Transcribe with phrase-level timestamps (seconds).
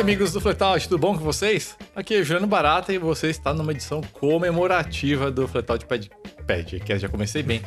[0.00, 1.76] amigos do Fletout, tudo bom com vocês?
[1.94, 6.10] Aqui é Juliano Barata e você está numa edição comemorativa do Fletout Pad...
[6.46, 7.60] Podcast, já comecei bem.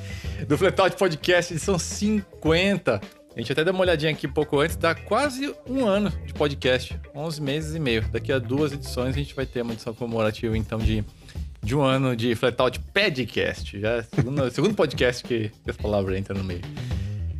[0.47, 2.99] Do Fletout Podcast, edição 50.
[3.35, 6.99] A gente até deu uma olhadinha aqui pouco antes, dá quase um ano de podcast,
[7.15, 8.03] 11 meses e meio.
[8.11, 11.05] Daqui a duas edições a gente vai ter uma edição comemorativa, então, de,
[11.61, 13.79] de um ano de Fletout Podcast.
[13.79, 16.61] Já é segundo, segundo podcast que, essa palavra entra no meio.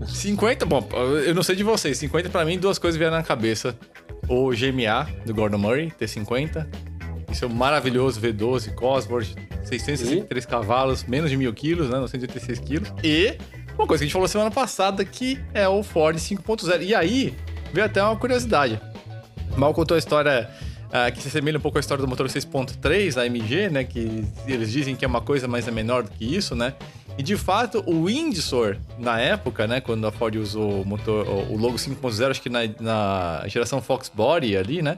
[0.06, 0.88] 50, bom,
[1.26, 3.76] eu não sei de vocês, 50 pra mim, duas coisas vieram na cabeça.
[4.28, 6.68] O GMA do Gordon Murray, T50.
[7.32, 11.98] Isso é um maravilhoso V12 Cosworth, 663 cavalos, menos de mil quilos, né?
[11.98, 12.94] 986 quilos.
[13.04, 13.38] E
[13.78, 16.84] uma coisa que a gente falou semana passada que é o Ford 5.0.
[16.84, 17.34] E aí,
[17.74, 18.80] veio até uma curiosidade.
[19.58, 20.50] Mal contou a história
[20.90, 23.84] uh, que se assemelha um pouco à história do motor 6.3 da AMG, né?
[23.84, 26.74] Que eles dizem que é uma coisa, mas é menor do que isso, né?
[27.18, 31.58] E de fato, o Windsor, na época, né, quando a Ford usou o motor, o
[31.58, 34.98] logo 5.0, acho que na, na geração Fox Body ali, né,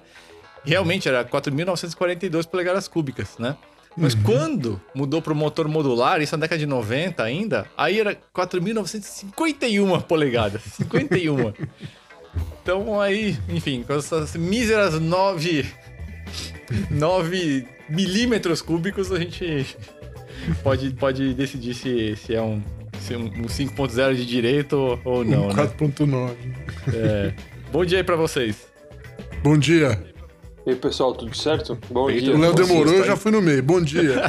[0.64, 3.56] realmente era 4.942 polegadas cúbicas, né?
[3.98, 4.24] Mas uhum.
[4.24, 10.02] quando mudou para o motor modular, isso na década de 90 ainda, aí era 4.951
[10.04, 10.62] polegadas.
[10.76, 11.54] 51.
[12.62, 15.66] então aí, enfim, com essas míseras 9,
[16.92, 19.78] 9 milímetros cúbicos, a gente
[20.64, 22.62] pode, pode decidir se, se é um,
[23.00, 25.48] se um 5.0 de direito ou não.
[25.48, 26.08] Um 4.9.
[26.08, 26.36] Né?
[26.94, 27.34] É.
[27.72, 28.68] Bom dia aí pra vocês.
[29.44, 30.00] Bom dia.
[30.66, 31.78] E aí, pessoal, tudo certo?
[31.92, 32.36] Bom Eita, dia.
[32.36, 33.62] O Léo demorou, eu já fui no meio.
[33.62, 34.16] Bom dia.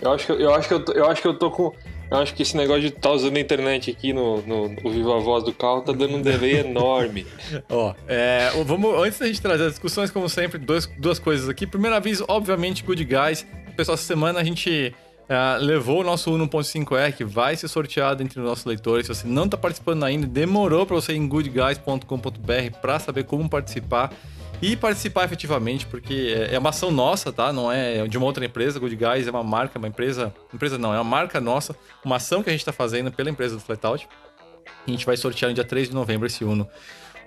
[0.00, 1.72] eu, acho que, eu, acho que eu, eu acho que eu tô com.
[2.08, 4.90] Eu acho que esse negócio de estar tá usando a internet aqui no, no, no
[4.90, 7.26] Viva Voz do carro tá dando um delay enorme.
[7.70, 11.66] Ó, é, vamos, antes da gente trazer as discussões, como sempre, dois, duas coisas aqui.
[11.66, 13.46] Primeiro aviso, obviamente, Good Guys
[13.80, 18.38] pessoal, essa semana a gente uh, levou o nosso 1.5R, que vai ser sorteado entre
[18.38, 19.06] os nossos leitores.
[19.06, 23.48] Se você não está participando ainda, demorou para você ir em goodguys.com.br para saber como
[23.48, 24.12] participar
[24.60, 27.54] e participar efetivamente, porque é, é uma ação nossa, tá?
[27.54, 28.78] Não é de uma outra empresa.
[28.78, 30.30] Good Guys é uma marca, uma empresa.
[30.52, 31.74] Empresa não, é uma marca nossa,
[32.04, 34.06] uma ação que a gente está fazendo pela empresa do Flatout.
[34.86, 36.68] A gente vai sortear no dia 3 de novembro esse Uno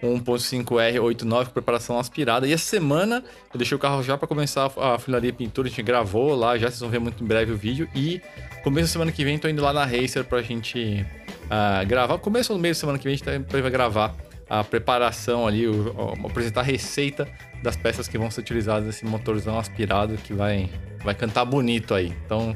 [0.03, 2.47] 1.5R89 preparação aspirada.
[2.47, 5.67] E essa semana eu deixei o carro já para começar a funilaria e pintura.
[5.67, 7.87] A gente gravou lá, já vocês vão ver muito em breve o vídeo.
[7.95, 8.21] E
[8.63, 11.05] começo da semana que vem tô indo lá na Racer pra gente
[11.45, 12.17] uh, gravar.
[12.17, 14.15] Começo ou no meio da semana que vem a gente tá, vai gravar
[14.49, 17.27] a preparação ali, o, o, apresentar a receita
[17.63, 20.69] das peças que vão ser utilizadas nesse motorzão aspirado que vai,
[21.03, 22.13] vai cantar bonito aí.
[22.25, 22.55] Então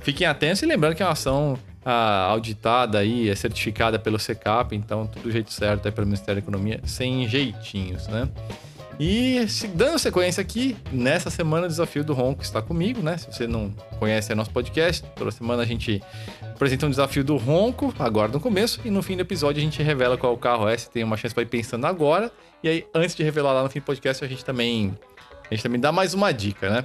[0.00, 1.58] fiquem atentos e lembrando que é uma ação
[1.92, 6.44] auditada aí, é certificada pelo SECAP, então tudo do jeito certo aí pelo Ministério da
[6.44, 8.28] Economia, sem jeitinhos, né?
[8.98, 13.18] E se, dando sequência aqui, nessa semana o desafio do Ronco está comigo, né?
[13.18, 16.02] Se você não conhece é nosso podcast, toda semana a gente
[16.42, 19.82] apresenta um desafio do Ronco, agora no começo, e no fim do episódio a gente
[19.82, 22.32] revela qual carro é, se tem uma chance para ir pensando agora.
[22.62, 24.96] E aí, antes de revelar lá no fim do podcast, a gente também,
[25.50, 26.84] a gente também dá mais uma dica, né?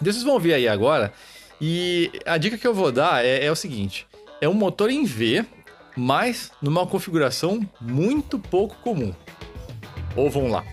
[0.00, 1.10] Então, vocês vão ver aí agora.
[1.58, 4.06] E a dica que eu vou dar é, é o seguinte:
[4.40, 5.44] é um motor em V,
[5.96, 9.14] mas numa configuração muito pouco comum.
[10.16, 10.64] Ou vamos lá.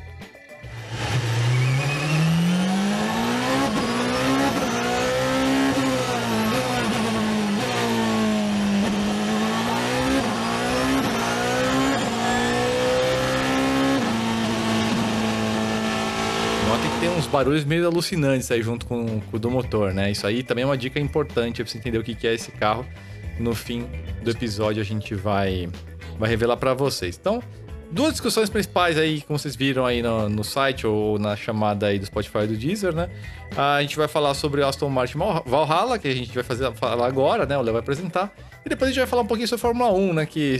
[17.17, 20.11] Uns barulhos meio alucinantes aí junto com, com o do motor, né?
[20.11, 22.85] Isso aí também é uma dica importante para você entender o que é esse carro
[23.39, 23.87] no fim
[24.23, 25.69] do episódio a gente vai,
[26.17, 27.17] vai revelar para vocês.
[27.19, 27.41] Então,
[27.91, 31.99] duas discussões principais aí, como vocês viram aí no, no site ou na chamada aí
[31.99, 33.09] do Spotify do Deezer, né?
[33.55, 37.45] A gente vai falar sobre Aston Martin Valhalla, que a gente vai fazer, falar agora,
[37.45, 37.57] né?
[37.57, 38.33] O Léo vai apresentar.
[38.65, 40.25] E depois a gente vai falar um pouquinho sobre Fórmula 1, né?
[40.25, 40.57] Que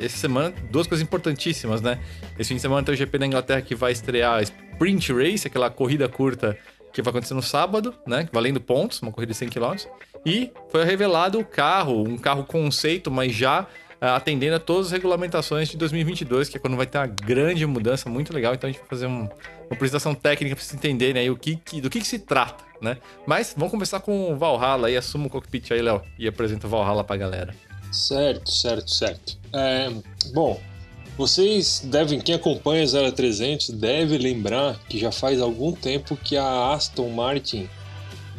[0.00, 1.98] essa semana, duas coisas importantíssimas, né?
[2.38, 5.46] Esse fim de semana tem o GP da Inglaterra que vai estrear a Sprint Race,
[5.46, 6.58] aquela corrida curta
[6.92, 8.28] que vai acontecer no sábado, né?
[8.32, 9.76] Valendo pontos, uma corrida de 100 km.
[10.24, 13.66] E foi revelado o carro, um carro conceito, mas já
[14.00, 17.64] uh, atendendo a todas as regulamentações de 2022, que é quando vai ter uma grande
[17.66, 18.54] mudança muito legal.
[18.54, 19.28] Então a gente vai fazer um, uma
[19.72, 22.98] apresentação técnica para vocês entenderem aí o que, que, do que, que, se trata, né?
[23.26, 26.70] Mas vamos começar com o Valhalla aí, assuma o cockpit aí, Léo, e apresenta o
[26.70, 27.54] Valhalla para a galera.
[27.90, 29.38] Certo, certo, certo.
[29.52, 29.90] É,
[30.32, 30.60] bom,
[31.16, 36.72] vocês devem, quem acompanha a 0300 deve lembrar que já faz algum tempo que a
[36.72, 37.68] Aston Martin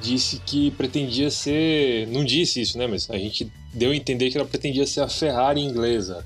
[0.01, 2.07] disse que pretendia ser.
[2.07, 2.87] Não disse isso, né?
[2.87, 6.25] Mas a gente deu a entender que ela pretendia ser a Ferrari inglesa.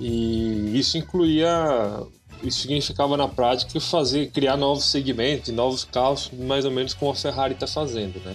[0.00, 2.02] E isso incluía.
[2.42, 7.14] Isso significava na prática fazer, criar novos segmentos, novos carros, mais ou menos como a
[7.14, 8.34] Ferrari está fazendo, né?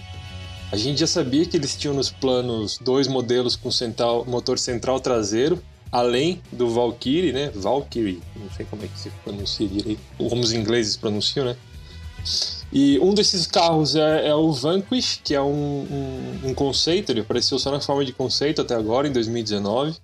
[0.70, 5.00] A gente já sabia que eles tinham nos planos dois modelos com central, motor central
[5.00, 5.60] traseiro,
[5.90, 7.50] além do Valkyrie, né?
[7.54, 11.56] Valkyrie, não sei como é que se pronuncia direito, como os ingleses pronunciam, né?
[12.72, 17.20] E um desses carros é, é o Vanquish, que é um, um, um, conceito, ele
[17.20, 19.96] apareceu só na forma de conceito até agora, em 2019.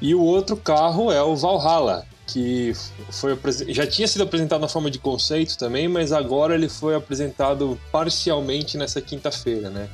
[0.00, 2.72] E o outro carro é o Valhalla, que
[3.10, 3.38] foi
[3.68, 8.76] já tinha sido apresentado na forma de conceito também, mas agora ele foi apresentado parcialmente
[8.76, 9.88] nessa quinta-feira, né?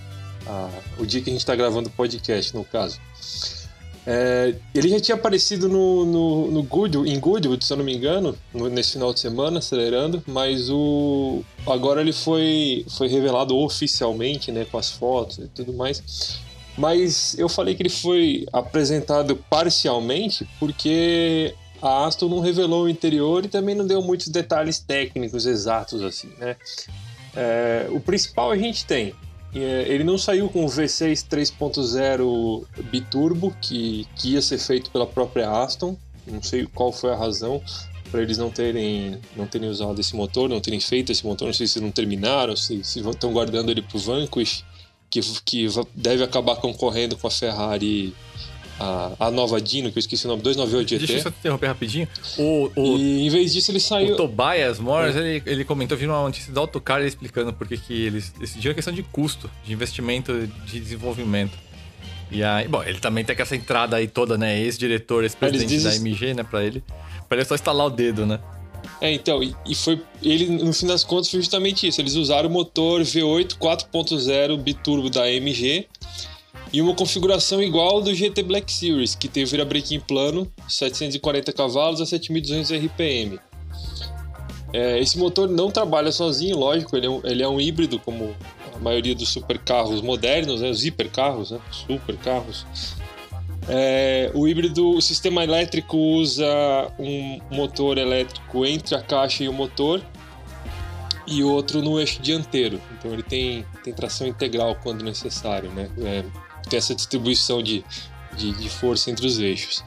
[0.46, 2.98] Ah, o dia que a gente está gravando o podcast, no caso.
[4.04, 7.94] É, ele já tinha aparecido no, no, no Goodwood, em Goodwood, se eu não me
[7.94, 14.50] engano, no, nesse final de semana, acelerando, mas o agora ele foi, foi revelado oficialmente,
[14.50, 16.40] né, com as fotos e tudo mais.
[16.76, 23.44] Mas eu falei que ele foi apresentado parcialmente porque a Aston não revelou o interior
[23.44, 26.56] e também não deu muitos detalhes técnicos exatos assim, né?
[27.34, 29.14] É, o principal a gente tem
[29.60, 35.50] ele não saiu com o V6 3.0 biturbo, que, que ia ser feito pela própria
[35.50, 35.96] Aston.
[36.26, 37.62] Não sei qual foi a razão
[38.10, 41.46] para eles não terem, não terem usado esse motor, não terem feito esse motor.
[41.46, 44.64] Não sei se não terminaram, se, se estão guardando ele para o Vanquish,
[45.10, 48.14] que, que deve acabar concorrendo com a Ferrari
[48.82, 51.06] a, a nova Dino, que eu esqueci o nome, 298 GT.
[51.06, 52.08] Deixa eu só te interromper rapidinho.
[52.36, 54.14] O, o, e em vez disso ele saiu...
[54.14, 55.20] O Tobias Morris, é.
[55.20, 58.92] ele, ele comentou, vindo uma notícia da Autocar explicando por que eles decidiram a questão
[58.92, 61.56] de custo, de investimento, de desenvolvimento.
[62.30, 64.58] E aí, bom, ele também tem essa entrada aí toda, né?
[64.58, 66.82] Ex-diretor, ex-presidente da MG, né, pra ele.
[67.28, 68.40] Pra ele só instalar o dedo, né?
[69.00, 70.00] É, então, e, e, foi.
[70.22, 72.00] Ele, no fim das contas, foi justamente isso.
[72.00, 75.86] Eles usaram o motor V8 4.0 biturbo da AMG
[76.72, 82.00] e uma configuração igual do GT Black Series, que tem o virabrequim plano, 740 cavalos
[82.00, 83.38] a 7.200 RPM.
[84.72, 88.34] É, esse motor não trabalha sozinho, lógico, ele é, um, ele é um híbrido, como
[88.74, 92.64] a maioria dos supercarros modernos, né, os hipercarros, né, supercarros.
[93.68, 96.46] É, o híbrido, o sistema elétrico usa
[96.98, 100.02] um motor elétrico entre a caixa e o motor
[101.26, 102.80] e outro no eixo dianteiro.
[102.98, 105.88] Então ele tem, tem tração integral quando necessário, né?
[105.98, 106.24] É,
[106.68, 107.84] tem essa distribuição de,
[108.36, 109.82] de, de, força entre os eixos.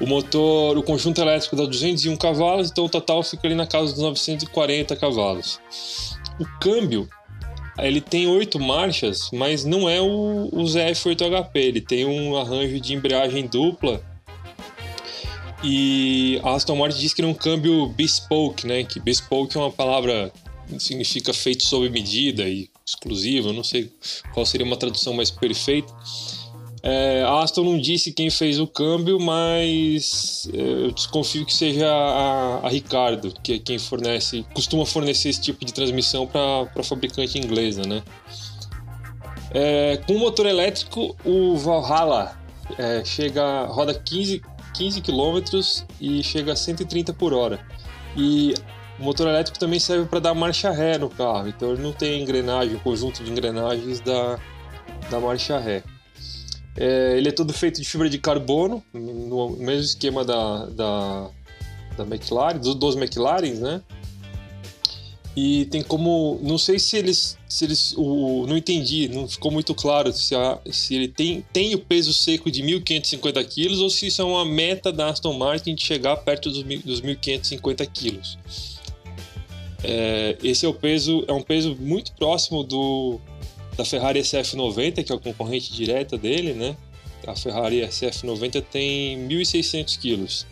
[0.00, 3.92] O motor, o conjunto elétrico dá 201 cavalos, então o total fica ali na casa
[3.92, 5.60] dos 940 cavalos.
[6.38, 7.08] O câmbio,
[7.78, 12.94] ele tem oito marchas, mas não é o, o ZF8HP, ele tem um arranjo de
[12.94, 14.00] embreagem dupla.
[15.62, 18.84] E a Aston Martin diz que é um câmbio bespoke, né?
[18.84, 20.32] Que bespoke é uma palavra
[20.68, 23.92] que significa feito sob medida e exclusiva, não sei
[24.32, 25.92] qual seria uma tradução mais perfeita.
[26.82, 32.60] É, Aston não disse quem fez o câmbio, mas é, eu desconfio que seja a,
[32.64, 37.36] a, Ricardo, que é quem fornece, costuma fornecer esse tipo de transmissão para a fabricante
[37.36, 38.02] inglesa, né?
[39.50, 42.38] É, com o motor elétrico, o Valhalla
[42.78, 44.40] é, chega, roda 15,
[44.74, 45.60] 15 km
[46.00, 47.58] e chega a 130 por hora.
[48.16, 48.54] E
[48.98, 52.22] o motor elétrico também serve para dar marcha ré no carro, então ele não tem
[52.22, 54.38] engrenagem, o conjunto de engrenagens da,
[55.10, 55.82] da marcha ré.
[56.76, 61.30] É, ele é todo feito de fibra de carbono, no mesmo esquema da, da,
[61.96, 63.82] da McLaren, dos, dos McLarens, né?
[65.36, 66.40] E tem como.
[66.42, 67.38] Não sei se eles.
[67.48, 71.74] Se eles o, não entendi, não ficou muito claro se, a, se ele tem, tem
[71.74, 75.74] o peso seco de 1.550 kg ou se isso é uma meta da Aston Martin
[75.74, 78.20] de chegar perto dos, dos 1.550 kg.
[79.82, 83.20] É, esse é o peso, é um peso muito próximo do
[83.76, 86.76] da Ferrari SF90, que é a concorrente direta dele, né?
[87.24, 90.46] A Ferrari SF90 tem 1.600 quilos.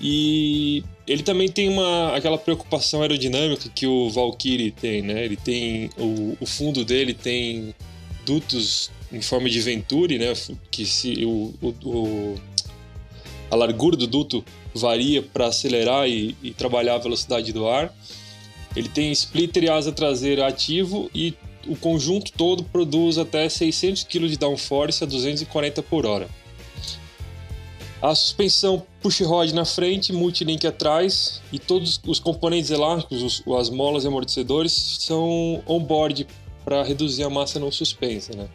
[0.00, 5.22] E ele também tem uma, aquela preocupação aerodinâmica que o Valkyrie tem, né?
[5.22, 7.74] Ele tem o, o fundo dele tem
[8.24, 10.32] dutos em forma de Venturi, né?
[10.70, 12.40] Que se o, o, o
[13.50, 14.42] a largura do duto
[14.74, 17.92] varia para acelerar e, e trabalhar a velocidade do ar.
[18.74, 21.34] Ele tem splitter e asa traseira ativo e
[21.66, 26.28] o conjunto todo produz até 600 kg de downforce a 240 por hora.
[28.00, 34.06] A suspensão push-rod na frente, multilink atrás e todos os componentes elásticos, as molas e
[34.06, 36.26] amortecedores são on-board
[36.64, 38.34] para reduzir a massa não suspensa.
[38.34, 38.48] Né?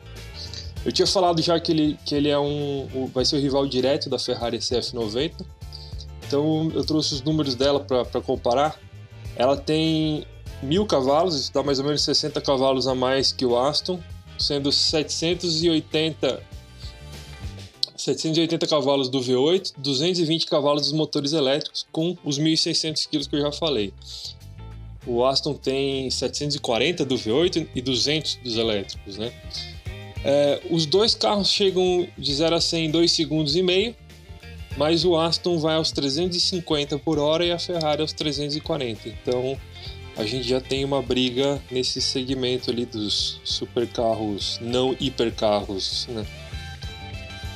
[0.83, 4.09] Eu tinha falado já que ele, que ele é um, vai ser o rival direto
[4.09, 5.45] da Ferrari SF90,
[6.27, 8.79] então eu trouxe os números dela para comparar.
[9.35, 10.25] Ela tem
[10.61, 13.99] mil cavalos, isso dá mais ou menos 60 cavalos a mais que o Aston,
[14.37, 16.55] sendo 780
[17.97, 23.41] 780 cavalos do V8, 220 cavalos dos motores elétricos, com os 1.600 kg que eu
[23.41, 23.91] já falei.
[25.07, 29.31] O Aston tem 740 do V8 e 200 dos elétricos, né?
[30.23, 33.95] É, os dois carros chegam de 0 a 100 em 2 segundos e meio,
[34.77, 39.09] mas o Aston vai aos 350 por hora e a Ferrari aos 340.
[39.09, 39.57] Então
[40.17, 46.25] a gente já tem uma briga nesse segmento ali dos supercarros, não hipercarros, né?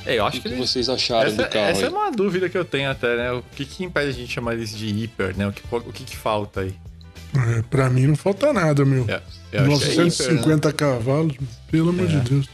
[0.06, 0.70] É, eu acho o que, que, eles...
[0.70, 1.66] vocês acharam essa, do carro?
[1.66, 1.92] Essa é aí?
[1.92, 3.32] uma dúvida que eu tenho até, né?
[3.32, 5.46] O que, que impede a gente chamar eles de hiper, né?
[5.46, 6.74] O que, o que, que falta aí?
[7.36, 9.04] É, pra mim não falta nada, meu.
[9.08, 9.22] É,
[9.52, 10.34] eu acho que é hiper, né?
[10.34, 11.36] 950 cavalos,
[11.70, 12.08] pelo amor É.
[12.08, 12.48] de Deus.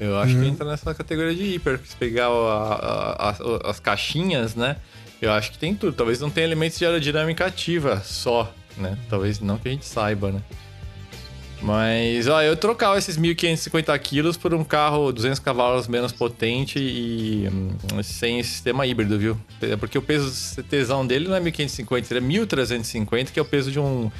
[0.00, 0.48] Eu acho que Uhum.
[0.48, 1.78] entra nessa categoria de hiper.
[1.84, 4.76] Se pegar a- a- a- as caixinhas, né?
[5.20, 5.92] Eu acho que tem tudo.
[5.92, 8.96] Talvez não tenha elementos de aerodinâmica ativa só, né?
[9.10, 10.40] Talvez não que a gente saiba, né?
[11.62, 17.46] Mas, ó, eu trocava esses 1.550 quilos por um carro 200 cavalos menos potente e
[17.52, 19.38] hum, sem sistema híbrido, viu?
[19.60, 23.70] É Porque o peso CTzão dele não é 1.550, seria 1.350, que é o peso
[23.70, 24.10] de um,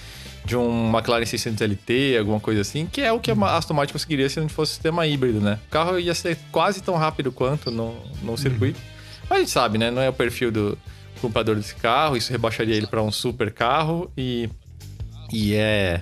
[0.44, 3.92] de um McLaren 600 LT, alguma coisa assim, que é o que a Aston Martin
[3.92, 5.59] conseguiria se não fosse sistema híbrido, né?
[5.68, 8.80] O carro ia ser quase tão rápido quanto no, no circuito.
[9.28, 9.90] Mas a gente sabe, né?
[9.90, 10.78] Não é o perfil do
[11.20, 14.49] comprador desse carro, isso rebaixaria ele para um super carro e,
[15.32, 16.00] e é.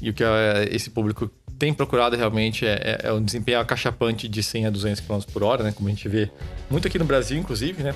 [0.00, 4.28] E o que é, esse público tem procurado realmente é, é, é um desempenho acachapante
[4.28, 5.72] de 100 a 200 km por hora, né?
[5.72, 6.30] Como a gente vê
[6.70, 7.94] muito aqui no Brasil, inclusive, né?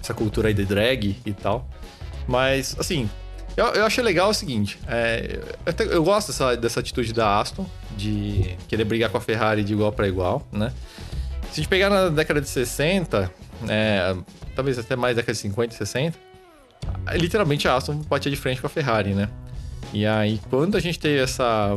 [0.00, 1.68] Essa cultura aí de drag e tal.
[2.26, 3.08] Mas, assim,
[3.56, 7.66] eu, eu achei legal o seguinte: é, eu, eu gosto dessa, dessa atitude da Aston
[7.96, 10.72] de querer brigar com a Ferrari de igual para igual, né?
[11.50, 13.30] Se a gente pegar na década de 60,
[13.68, 14.14] é,
[14.54, 16.18] talvez até mais década de 50, 60,
[17.14, 19.28] literalmente a Aston batia de frente com a Ferrari, né?
[19.92, 21.76] E aí, quando a gente teve essa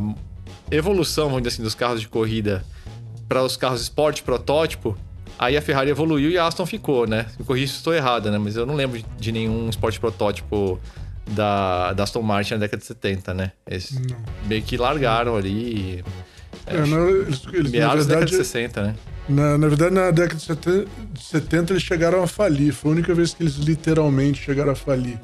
[0.70, 2.62] evolução, vamos dizer assim, dos carros de corrida
[3.28, 4.96] para os carros esporte protótipo,
[5.38, 7.26] aí a Ferrari evoluiu e a Aston ficou, né?
[7.38, 8.38] Me corrija se estou errada, né?
[8.38, 10.78] Mas eu não lembro de nenhum esporte protótipo
[11.30, 13.52] da, da Aston Martin na década de 70, né?
[13.66, 14.16] Eles Não.
[14.46, 16.04] meio que largaram ali.
[16.66, 18.94] É, na, eles, eles, na, meados da década de verdade, 60, né?
[19.28, 22.72] na, na verdade, na década de 70, de 70 eles chegaram a falir.
[22.72, 25.18] Foi a única vez que eles literalmente chegaram a falir.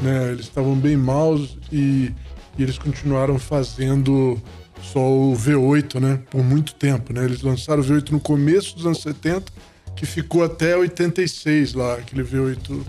[0.00, 0.30] Né?
[0.32, 2.12] Eles estavam bem maus e,
[2.58, 4.40] e eles continuaram fazendo
[4.82, 6.20] só o V8, né?
[6.30, 7.24] Por muito tempo, né?
[7.24, 9.52] Eles lançaram o V8 no começo dos anos 70,
[9.94, 12.82] que ficou até 86 lá, aquele V8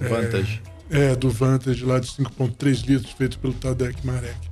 [0.00, 0.62] Vantage.
[0.90, 4.48] É, do Vantage lá de 5.3 litros, feito pelo Tadek Marek.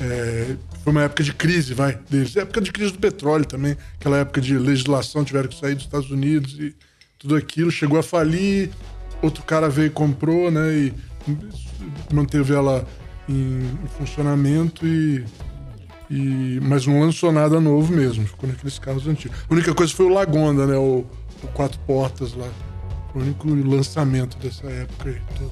[0.00, 2.36] É, foi uma época de crise, vai, deles.
[2.36, 3.76] Época de crise do petróleo também.
[3.98, 6.74] Aquela época de legislação, tiveram que sair dos Estados Unidos e
[7.18, 7.70] tudo aquilo.
[7.70, 8.70] Chegou a falir,
[9.22, 10.74] outro cara veio e comprou, né?
[10.74, 10.94] E
[12.12, 12.86] manteve ela
[13.28, 15.24] em, em funcionamento e,
[16.10, 16.60] e...
[16.62, 19.36] Mas não lançou nada novo mesmo, ficou naqueles carros antigos.
[19.48, 20.76] A única coisa foi o Lagonda, né?
[20.76, 21.06] O,
[21.42, 22.48] o quatro portas lá.
[23.14, 25.20] O único lançamento dessa época aí.
[25.38, 25.50] toda.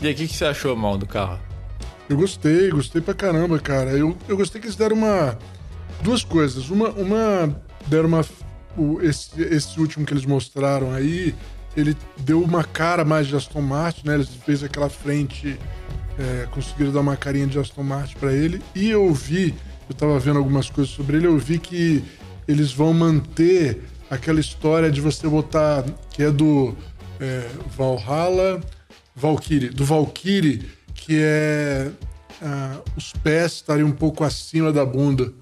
[0.00, 1.38] E aí, o que, que você achou, mal, do carro?
[2.08, 3.90] Eu gostei, gostei pra caramba, cara.
[3.92, 5.38] Eu, eu gostei que eles deram uma.
[6.02, 6.68] Duas coisas.
[6.70, 6.90] Uma.
[6.90, 8.24] uma deram uma.
[8.76, 11.34] o- esse, esse último que eles mostraram aí,
[11.76, 14.14] ele deu uma cara mais de Aston Martin, né?
[14.14, 15.58] Eles fez aquela frente.
[16.18, 18.62] é, conseguiram dar uma carinha de Aston Martin pra ele.
[18.74, 19.52] E eu vi,
[19.88, 22.04] eu tava vendo algumas coisas sobre ele, eu vi que
[22.46, 25.84] eles vão manter aquela história de você botar.
[26.10, 26.74] que é do
[27.20, 28.60] é, Valhalla.
[29.16, 31.88] Valkyrie, do Valkyrie, que é
[32.42, 35.32] ah, os pés estarem um pouco acima da bunda,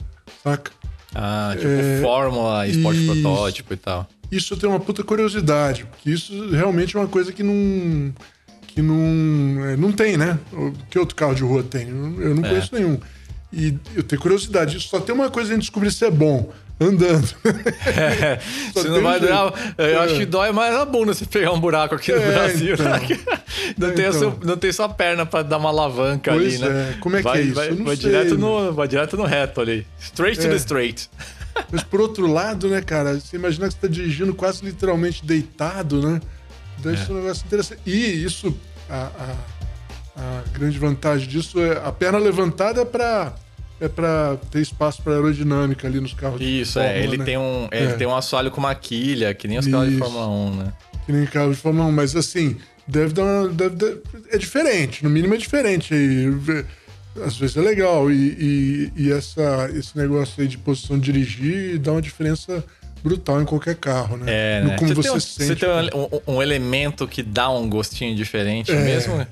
[0.45, 0.71] saca?
[1.15, 3.13] Ah, tipo É, Fórmula, esporte isso.
[3.23, 4.07] protótipo e tal.
[4.31, 8.13] Isso eu tenho uma puta curiosidade, porque isso realmente é uma coisa que não.
[8.67, 9.65] que não.
[9.67, 10.39] é, não tem, né?
[10.91, 11.89] Que outro carro de rua tem?
[11.89, 12.49] Eu eu não É.
[12.51, 12.99] conheço nenhum.
[13.51, 14.79] E eu tenho curiosidade.
[14.81, 16.51] Só tem uma coisa a gente descobrir se é bom.
[16.89, 17.27] Andando.
[17.27, 17.35] Só
[18.83, 19.27] Você não tem vai jeito.
[19.33, 19.75] durar.
[19.79, 19.97] Eu É.
[20.05, 22.75] acho que dói mais a bunda se pegar um buraco aqui no É, Brasil.
[22.75, 22.87] então.
[22.87, 23.19] né?
[23.79, 24.19] Não, tem a Então.
[24.21, 26.95] seu- não tem sua perna pra dar uma alavanca Pois ali, né?
[26.97, 27.01] é.
[27.01, 27.55] Como é que vai, é isso?
[27.55, 29.87] Vai, vai direto no, vai direto no reto ali.
[30.01, 30.51] Straight to É.
[30.51, 31.09] the straight.
[31.71, 36.01] Mas por outro lado, né, cara, você imagina que você tá dirigindo quase literalmente deitado,
[36.01, 36.21] né?
[36.79, 37.05] Deve É.
[37.05, 37.81] ser um negócio interessante.
[37.87, 38.57] E isso,
[38.89, 39.09] a,
[40.17, 43.35] a, a grande vantagem disso é a perna levantada é pra,
[43.83, 46.39] é pra ter espaço pra aerodinâmica ali nos carros.
[46.41, 46.85] de Isso, é.
[46.85, 47.25] Fórmula, Ele, né?
[47.25, 47.95] tem um, ele É.
[47.95, 50.05] tem um assoalho com uma quilha, que nem os carros de Isso.
[50.05, 50.73] Fórmula 1, né?
[51.05, 53.49] Que nem carro de Fórmula 1, mas assim, deve dar uma.
[53.49, 53.97] Deve dar-
[54.31, 56.27] é diferente, no mínimo é diferente aí.
[57.27, 58.11] Às vezes é legal.
[58.11, 62.65] E, e, e essa, esse negócio aí de posição de dirigir dá uma diferença
[63.05, 64.25] brutal em qualquer carro, né?
[64.29, 64.77] É, No né?
[64.79, 65.47] como você, você, tem, um, sente.
[65.49, 68.77] você tem um- um elemento que dá um gostinho diferente, É.
[68.77, 69.27] mesmo.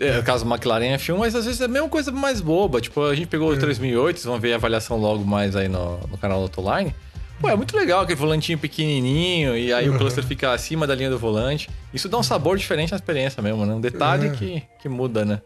[0.00, 2.80] É, o caso McLaren F1, mas às vezes é a mesma coisa mais boba.
[2.80, 3.58] Tipo, a gente pegou o É.
[3.58, 6.94] 3008, vocês vão ver a avaliação logo mais aí no, no canal do Autoline.
[7.40, 9.98] Pô, é muito legal aquele volantinho pequenininho e aí o Uhum.
[9.98, 11.68] cluster fica acima da linha do volante.
[11.92, 13.74] Isso dá um sabor diferente na experiência mesmo, né?
[13.74, 14.30] Um detalhe É.
[14.30, 15.40] que, que muda, né?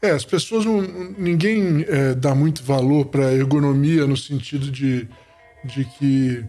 [0.00, 0.80] É, as pessoas não.
[1.18, 5.08] Ninguém é, dá muito valor para ergonomia no sentido de,
[5.64, 6.44] de que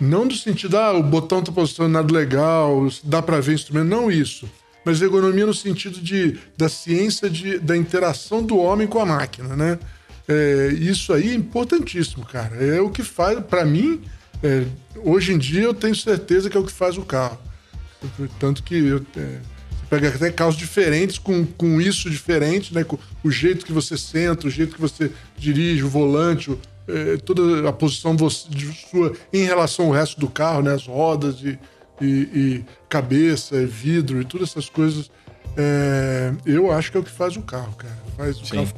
[0.00, 4.48] Não do sentido, ah, o botão tá posicionado legal, dá para ver instrumento, não isso.
[4.84, 9.54] Mas ergonomia no sentido de, da ciência de, da interação do homem com a máquina,
[9.54, 9.78] né?
[10.28, 12.56] É, isso aí é importantíssimo, cara.
[12.56, 14.02] É o que faz, para mim,
[14.42, 14.64] é,
[15.04, 17.38] hoje em dia eu tenho certeza que é o que faz o carro.
[18.38, 19.38] Tanto que eu, é,
[19.88, 22.82] pega até carros diferentes com, com isso diferente, né?
[22.82, 26.58] Com o jeito que você senta, o jeito que você dirige, o volante, o,
[26.88, 30.74] é, toda a posição de sua em relação ao resto do carro, né?
[30.74, 31.58] As rodas e,
[32.02, 35.10] e, e cabeça, vidro e todas essas coisas.
[35.56, 37.96] É, eu acho que é o que faz o carro, cara.
[38.16, 38.56] Faz o Sim.
[38.56, 38.72] carro.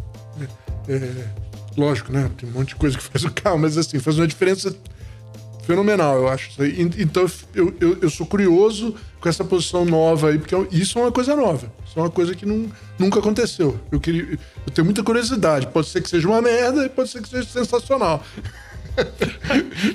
[0.89, 1.29] É, é,
[1.77, 2.31] lógico, né?
[2.37, 4.75] Tem um monte de coisa que faz o carro, mas assim, faz uma diferença
[5.65, 6.51] fenomenal, eu acho.
[6.99, 11.13] Então eu, eu, eu, sou curioso com essa posição nova aí, porque isso é uma
[11.13, 11.73] coisa nova.
[11.87, 13.79] Isso é uma coisa que não, nunca aconteceu.
[13.91, 15.67] Eu, queria, eu tenho muita curiosidade.
[15.69, 18.23] Pode ser que seja uma merda e pode ser que seja sensacional.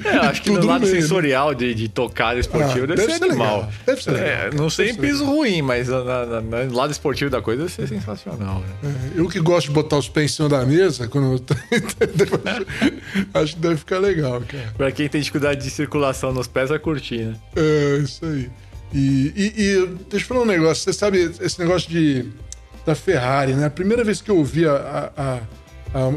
[0.05, 3.23] É, acho que no lado meio, sensorial de, de tocar esportivo ah, deve, deve, ser,
[3.23, 3.69] animal.
[3.85, 4.15] Deve ser.
[4.15, 5.35] É, não sei em piso legal.
[5.35, 8.59] ruim, mas no lado esportivo da coisa deve ser sensacional.
[8.83, 8.93] Né?
[9.15, 11.39] É, eu que gosto de botar os pés em cima da mesa, quando eu...
[13.33, 14.73] acho que deve ficar legal, cara.
[14.77, 17.35] Pra quem tem dificuldade de circulação nos pés, vai curtir, né?
[17.55, 18.49] É, isso aí.
[18.93, 20.83] E, e, e deixa eu falar um negócio.
[20.83, 22.25] Você sabe esse negócio de,
[22.85, 23.65] da Ferrari, né?
[23.65, 25.39] A primeira vez que eu ouvi a, a a,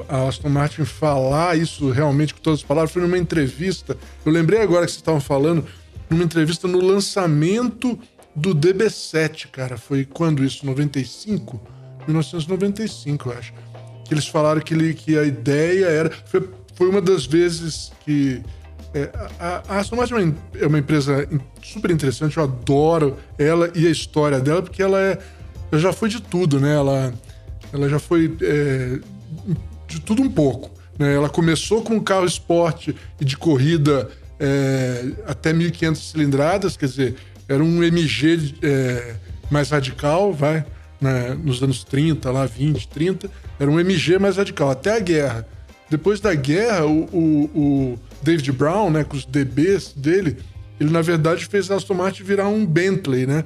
[0.09, 3.97] a Aston Martin falar isso realmente com todas as palavras foi numa entrevista.
[4.25, 5.65] Eu lembrei agora que vocês estavam falando,
[6.11, 7.99] numa entrevista no lançamento
[8.35, 9.77] do DB7, cara.
[9.79, 10.67] Foi quando isso?
[10.67, 11.61] 95?
[12.07, 13.55] 1995, eu acho.
[14.05, 16.11] Que eles falaram que, ele, que a ideia era.
[16.27, 18.43] Foi, foi uma das vezes que.
[18.95, 19.11] É,
[19.41, 21.27] a, a Aston Martin é uma empresa
[21.63, 25.19] super interessante, eu adoro ela e a história dela, porque ela é.
[25.71, 26.75] Ela já foi de tudo, né?
[26.75, 27.15] Ela,
[27.73, 28.99] ela já foi é,
[29.93, 30.71] de tudo um pouco.
[30.99, 31.15] Né?
[31.15, 37.17] Ela começou com um carro esporte e de corrida é, até 1.500 cilindradas, quer dizer,
[37.49, 39.15] era um MG é,
[39.51, 40.65] mais radical, vai,
[41.01, 41.37] né?
[41.43, 45.47] nos anos 30, lá 20, 30, era um MG mais radical, até a guerra.
[45.91, 50.39] Depois da guerra, o, o, o David Brown, né, com os DBs dele,
[50.81, 53.45] ele na verdade fez a Aston Martin virar um Bentley, né?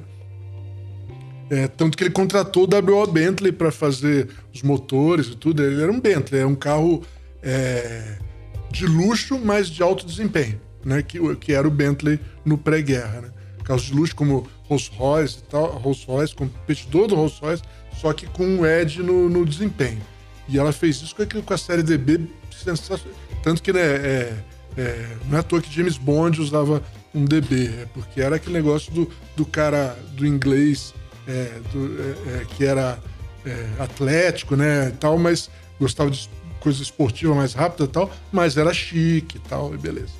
[1.49, 3.07] É, tanto que ele contratou o W.O.
[3.07, 5.63] Bentley para fazer os motores e tudo.
[5.63, 7.03] Ele era um Bentley, é um carro
[7.43, 8.19] é,
[8.71, 11.03] de luxo, mas de alto desempenho, né?
[11.03, 13.31] Que, que era o Bentley no pré-guerra, né?
[13.65, 17.63] Carros de luxo como Rolls Royce e tal, Rolls Royce, competidor do Rolls Royce,
[17.97, 20.01] só que com um edge no, no desempenho.
[20.49, 23.15] E ela fez isso com, com a série DB sensacional.
[23.43, 24.35] Tanto que, né, é,
[24.77, 26.83] é, não é à toa que James Bond usava
[27.15, 30.93] um DB, é porque era aquele negócio do, do cara do inglês
[31.27, 32.99] é, do, é, é, que era
[33.45, 36.29] é, atlético, né, tal, mas gostava de
[36.61, 40.13] coisa esportiva mais rápida e tal, mas era chique e tal, e beleza.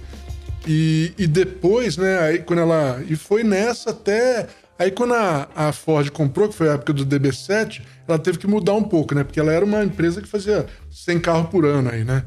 [0.67, 3.03] E, e depois, né, aí quando ela...
[3.09, 4.49] E foi nessa até...
[4.79, 8.47] Aí quando a, a Ford comprou, que foi a época do DB7, ela teve que
[8.47, 9.25] mudar um pouco, né?
[9.25, 12.25] Porque ela era uma empresa que fazia 100 carros por ano aí, né?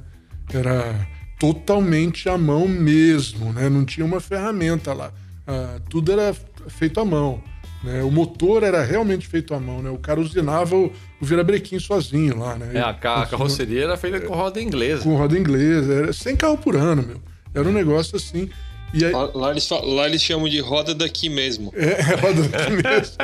[0.52, 1.08] Era
[1.40, 3.70] totalmente à mão mesmo, né?
[3.70, 5.14] Não tinha uma ferramenta lá.
[5.48, 6.36] Ah, tudo era
[6.68, 7.42] feito à mão.
[7.84, 8.04] Né?
[8.04, 9.90] O motor era realmente feito à mão, né?
[9.90, 12.72] O cara usinava o, o virabrequim sozinho lá, né?
[12.74, 15.04] É, a, ca a carroceria era feita com roda inglesa.
[15.04, 17.22] Com roda inglesa, era 100 carro por ano, meu.
[17.54, 18.50] Era um negócio assim.
[18.94, 19.14] E aí...
[19.14, 21.74] lá, eles, lá eles chamam de roda daqui mesmo.
[21.76, 23.16] É, é roda daqui mesmo.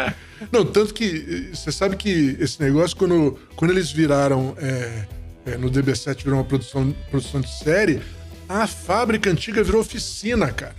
[0.51, 5.05] Não, tanto que você sabe que esse negócio, quando, quando eles viraram é,
[5.47, 8.01] é, no DB7, virou uma produção, produção de série,
[8.47, 10.75] a fábrica antiga virou oficina, cara.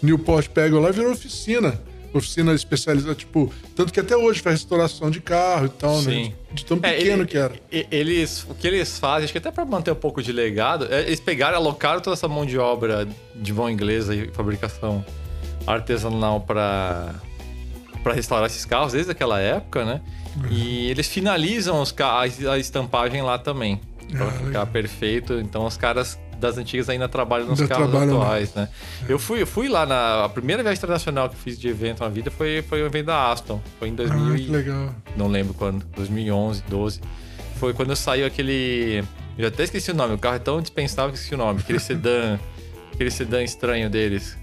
[0.00, 1.80] Newport pega lá virou oficina
[2.18, 6.12] oficina especializada, tipo, tanto que até hoje faz restauração de carro e tal, né?
[6.12, 6.24] Sim.
[6.28, 6.32] né?
[6.52, 7.54] De, tão é, pequeno ele, que era.
[7.70, 11.02] Eles, o que eles fazem, acho que até para manter um pouco de legado, é,
[11.02, 15.04] eles pegaram, alocaram toda essa mão de obra de mão inglesa e fabricação
[15.66, 17.14] artesanal para
[18.02, 20.00] para restaurar esses carros desde aquela época, né?
[20.36, 20.48] Uhum.
[20.48, 21.92] E eles finalizam os
[22.48, 23.80] a estampagem lá também.
[24.10, 24.66] Pra ah, ficar legal.
[24.68, 25.34] perfeito.
[25.40, 28.68] Então os caras das antigas ainda trabalham nos ainda carros atuais, né?
[29.08, 29.12] É.
[29.12, 32.08] Eu fui, fui lá na a primeira viagem internacional que eu fiz de evento na
[32.08, 34.94] vida foi foi um evento da Aston, foi em 2000 ah, que legal.
[35.16, 37.00] não lembro quando, 2011, 12.
[37.58, 39.02] Foi quando saiu aquele,
[39.38, 41.60] eu já até esqueci o nome, o carro é tão dispensável que esqueci o nome,
[41.60, 42.38] aquele sedã,
[42.92, 44.36] aquele sedã estranho deles.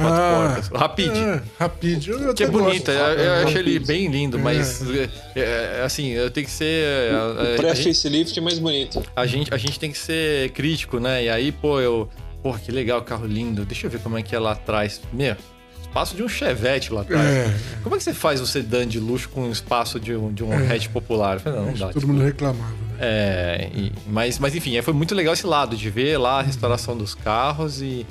[0.00, 0.68] Quatro ah, portas.
[0.68, 1.16] Rapid.
[1.16, 2.06] É, Rapid.
[2.08, 2.92] Eu que é bonita.
[2.92, 4.40] Eu, eu achei ele bem lindo, é.
[4.40, 7.12] mas é, é, assim, eu tenho que ser.
[7.14, 9.02] O pré-facelift é mais bonito.
[9.14, 11.24] A gente, a gente tem que ser crítico, né?
[11.24, 12.08] E aí, pô, eu.
[12.42, 13.66] Porra, que legal, carro lindo.
[13.66, 15.00] Deixa eu ver como é que é lá atrás.
[15.12, 15.36] Meu,
[15.80, 17.26] espaço de um Chevette lá atrás.
[17.26, 17.54] É.
[17.82, 20.42] Como é que você faz um sedã de luxo com o espaço de um, de
[20.42, 20.74] um é.
[20.74, 21.40] hatch popular?
[21.40, 21.88] Falei, não, não dá.
[21.88, 22.12] Todo tipo...
[22.12, 22.70] mundo reclamava.
[22.70, 22.90] Né?
[23.00, 26.96] É, e, mas, mas enfim, foi muito legal esse lado de ver lá a restauração
[26.96, 28.06] dos carros e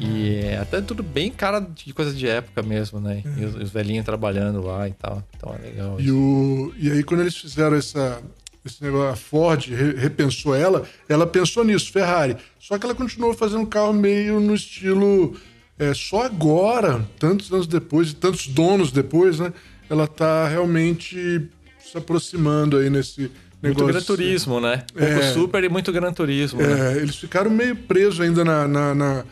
[0.00, 3.22] E é até tudo bem cara de coisa de época mesmo, né?
[3.38, 5.22] E os, os velhinhos trabalhando lá e tal.
[5.36, 5.96] Então é legal.
[6.00, 6.16] E, isso.
[6.16, 8.20] o, e aí, quando eles fizeram essa,
[8.64, 12.36] esse negócio, a Ford re- repensou ela, ela pensou nisso, Ferrari.
[12.58, 15.36] Só que ela continuou fazendo um carro meio no estilo.
[15.78, 19.52] É, só agora, tantos anos depois, e tantos donos depois, né?
[19.90, 21.48] Ela tá realmente
[21.84, 23.86] se aproximando aí nesse Muito negócio.
[23.88, 24.84] Gran Turismo, né?
[24.92, 25.32] Pouco É.
[25.32, 26.94] super e muito Gran Turismo, né?
[26.94, 29.24] É, eles ficaram meio presos ainda na, na- na-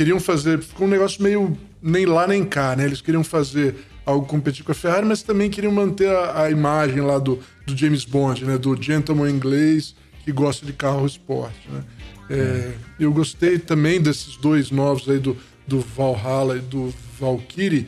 [0.00, 0.62] Queriam fazer.
[0.62, 2.86] Ficou um negócio meio nem lá nem cá, né?
[2.86, 3.74] Eles queriam fazer
[4.06, 7.76] algo competir com a Ferrari, mas também queriam manter a, a imagem lá do, do
[7.76, 8.56] James Bond, né?
[8.56, 11.84] Do gentleman inglês que gosta de carro esporte, né?
[12.30, 15.36] É, Eu gostei também desses dois novos aí do,
[15.66, 17.86] do Valhalla e do Valkyrie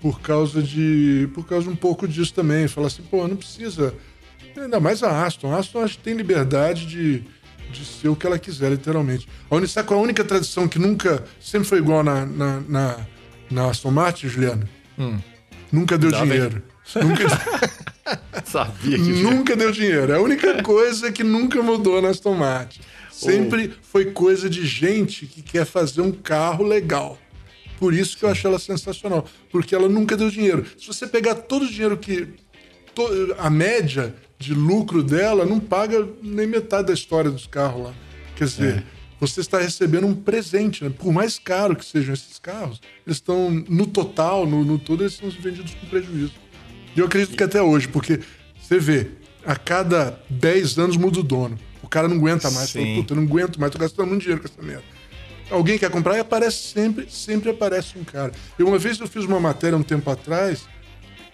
[0.00, 2.66] por causa de por causa um pouco disso também.
[2.66, 3.94] Falar assim, pô, não precisa
[4.56, 5.54] Ainda mais a Aston.
[5.54, 7.22] A Aston acho que tem liberdade de,
[7.70, 9.28] de ser o que ela quiser, literalmente.
[9.50, 11.24] A Unisaco é a única tradição que nunca.
[11.40, 12.96] sempre foi igual na, na, na,
[13.50, 14.68] na Aston Martin, Juliano.
[15.70, 16.12] Nunca deu Hum.
[16.12, 16.28] Tá bem.
[16.30, 16.62] dinheiro.
[16.96, 17.24] Nunca,
[18.44, 20.12] Sabia que nunca deu dinheiro.
[20.12, 22.80] É a única coisa que nunca mudou na Aston Martin.
[23.10, 27.18] Sempre foi coisa de gente que quer fazer um carro legal.
[27.78, 29.26] Por isso que eu acho ela sensacional.
[29.50, 30.66] Porque ela nunca deu dinheiro.
[30.78, 32.28] Se você pegar todo o dinheiro que.
[32.94, 37.94] to- a média de lucro dela não paga nem metade da história dos carros lá.
[38.36, 38.84] Quer dizer,
[39.20, 40.90] você está recebendo um presente, né?
[40.90, 45.14] Por mais caro que sejam esses carros, eles estão, no total, no, no todo, eles
[45.14, 46.34] são vendidos com prejuízo.
[46.96, 48.20] E eu acredito que até hoje, porque
[48.60, 49.10] você vê,
[49.44, 51.58] a cada 10 anos muda o dono.
[51.82, 52.70] O cara não aguenta mais.
[52.70, 52.80] Sim.
[52.80, 54.84] Fala, Puta, eu não aguento mais, tô gastando muito dinheiro com essa merda.
[55.50, 58.32] Alguém quer comprar e aparece sempre, sempre aparece um cara.
[58.58, 60.64] Eu uma vez eu fiz uma matéria um tempo atrás,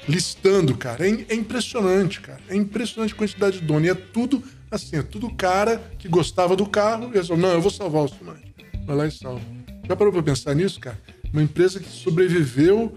[0.09, 1.07] listando, cara.
[1.07, 2.41] É, é impressionante, cara.
[2.49, 3.85] É impressionante a quantidade de dono.
[3.87, 7.61] E é tudo assim, é tudo cara que gostava do carro e falam, não, eu
[7.61, 8.53] vou salvar o Sumante.
[8.87, 9.41] Vai lá e salva.
[9.87, 10.99] Já parou pra pensar nisso, cara?
[11.33, 12.95] Uma empresa que sobreviveu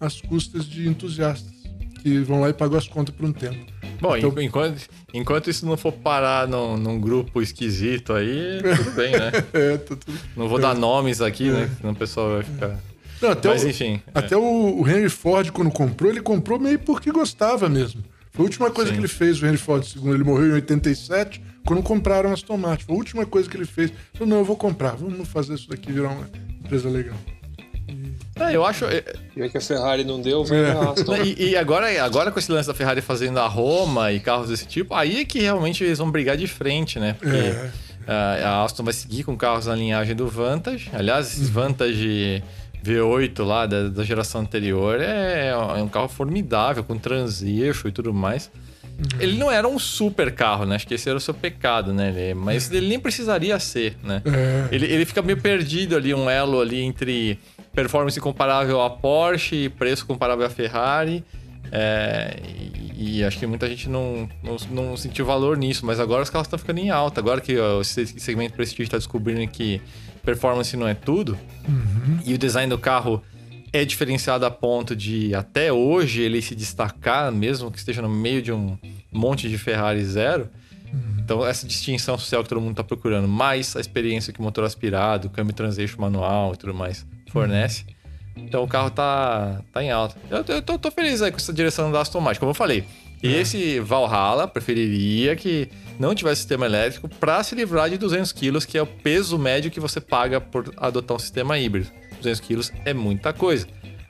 [0.00, 1.52] às custas de entusiastas
[2.02, 3.58] que vão lá e pagam as contas por um tempo.
[4.00, 8.90] Bom, Então- en- enquanto, enquanto isso não for parar num, num grupo esquisito aí, tudo
[8.92, 9.32] bem, né?
[9.52, 10.16] É, tá tudo.
[10.36, 11.68] Não vou dar nomes aqui, né?
[11.76, 12.78] Senão o pessoal vai ficar.
[13.20, 14.00] Não, até Mas o- enfim.
[14.14, 14.18] é.
[14.18, 18.02] Até o o Henry Ford, quando comprou, ele comprou meio porque gostava mesmo.
[18.32, 18.96] Foi a última coisa Sim.
[18.96, 20.10] que ele fez, o Henry Ford II.
[20.12, 22.86] Ele morreu em 87, quando compraram as tomates.
[22.86, 23.90] Foi a última coisa que ele fez.
[23.90, 26.28] Ele Falou, não, eu vou comprar, vamos fazer isso daqui virar uma
[26.64, 27.16] empresa legal.
[28.36, 28.84] É, eu acho.
[28.84, 29.02] é,
[29.36, 30.70] Já que a Ferrari não deu, vem É.
[30.70, 31.16] a Aston.
[31.16, 34.66] E, e agora, agora com esse lance da Ferrari fazendo a Roma e carros desse
[34.66, 37.14] tipo, aí é que realmente eles vão brigar de frente, né?
[37.18, 37.70] Porque É.
[38.06, 40.88] a, a Aston vai seguir com carros na linhagem do Vantage.
[40.92, 42.42] Aliás, esses Vantage
[42.84, 48.12] V8 lá da, da geração anterior é, é um carro formidável, com transeixo e tudo
[48.14, 48.50] mais.
[49.20, 50.74] Ele não era um super carro, né?
[50.74, 52.08] Acho que esse era o seu pecado, né?
[52.08, 54.20] Ele- mas ele nem precisaria ser, né?
[54.24, 54.74] É.
[54.74, 57.38] Ele, ele fica meio perdido ali, um elo ali entre
[57.72, 61.24] performance comparável à Porsche e preço comparável à Ferrari.
[61.70, 62.38] É,
[62.96, 66.30] e, e acho que muita gente não, não, não sentiu valor nisso, mas agora os
[66.30, 67.20] carros estão ficando em alta.
[67.20, 69.80] Agora que ó, esse segmento prestígio está descobrindo que
[70.22, 71.38] performance não é tudo,
[72.24, 73.22] e o design do carro
[73.72, 78.40] é diferenciado a ponto de até hoje ele se destacar, mesmo que esteja no meio
[78.40, 78.78] de um
[79.12, 80.48] monte de Ferrari zero.
[81.18, 84.64] Então, essa distinção social que todo mundo está procurando, mais a experiência que o motor
[84.64, 87.84] aspirado, câmbio transeixo manual e tudo mais fornece.
[88.34, 90.16] Então, o carro tá, tá em alta.
[90.30, 92.40] Eu, eu tô, tô feliz aí com essa direção da Aston Martin.
[92.40, 92.84] Como eu falei,
[93.22, 98.76] esse Valhalla preferiria que não tivesse sistema elétrico para se livrar de 200 quilos, que
[98.78, 101.88] é o peso médio que você paga por adotar um sistema híbrido.
[102.18, 103.66] 200 quilos é muita coisa.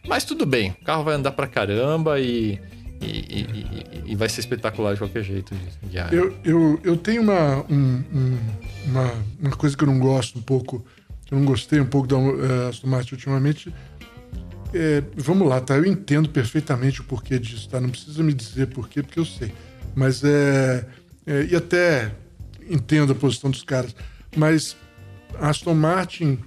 [0.06, 2.58] Mas tudo bem, o carro vai andar pra caramba e,
[3.02, 5.54] e, e- e- vai ser espetacular de qualquer jeito.
[6.10, 8.38] Eu, eu, eu tenho uma, um- um-
[8.86, 10.84] uma, uma coisa que eu não gosto um pouco,
[11.26, 13.72] que eu não gostei um pouco da eh, Aston Martin ultimamente.
[14.72, 15.76] É, vamos lá, tá?
[15.76, 17.80] Eu entendo perfeitamente o porquê disso, tá?
[17.80, 19.52] Não precisa me dizer porquê, porque eu sei.
[19.94, 20.86] Mas é,
[21.28, 21.46] é.
[21.50, 22.10] E até
[22.68, 23.94] entendo a posição dos caras.
[24.34, 24.76] Mas
[25.38, 26.38] Aston Martin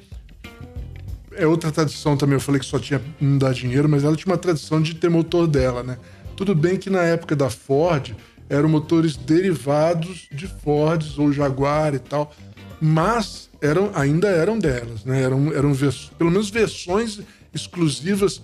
[1.34, 2.36] é outra tradição também.
[2.36, 5.10] Eu falei que só tinha não dá dinheiro, mas ela tinha uma tradição de ter
[5.10, 5.98] motor dela, né?
[6.36, 8.15] Tudo bem que na época da Ford
[8.50, 12.34] eram motores derivados de Fords ou Jaguar e tal,
[12.82, 15.22] mas eram, ainda eram delas, né?
[15.22, 15.72] Eram, eram
[16.17, 17.22] pelo menos versões
[17.54, 18.41] exclusivas,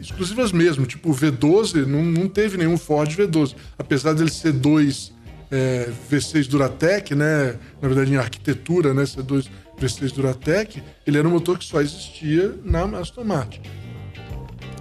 [0.00, 0.86] exclusivas mesmo.
[0.86, 5.12] Tipo o V12 não, não teve nenhum Ford V12, apesar dele ser dois
[5.50, 7.56] é, V6 Duratec, né?
[7.80, 9.06] Na verdade, em arquitetura, né?
[9.06, 13.60] Ser dois V6 Duratec, ele era um motor que só existia na Aston Martin.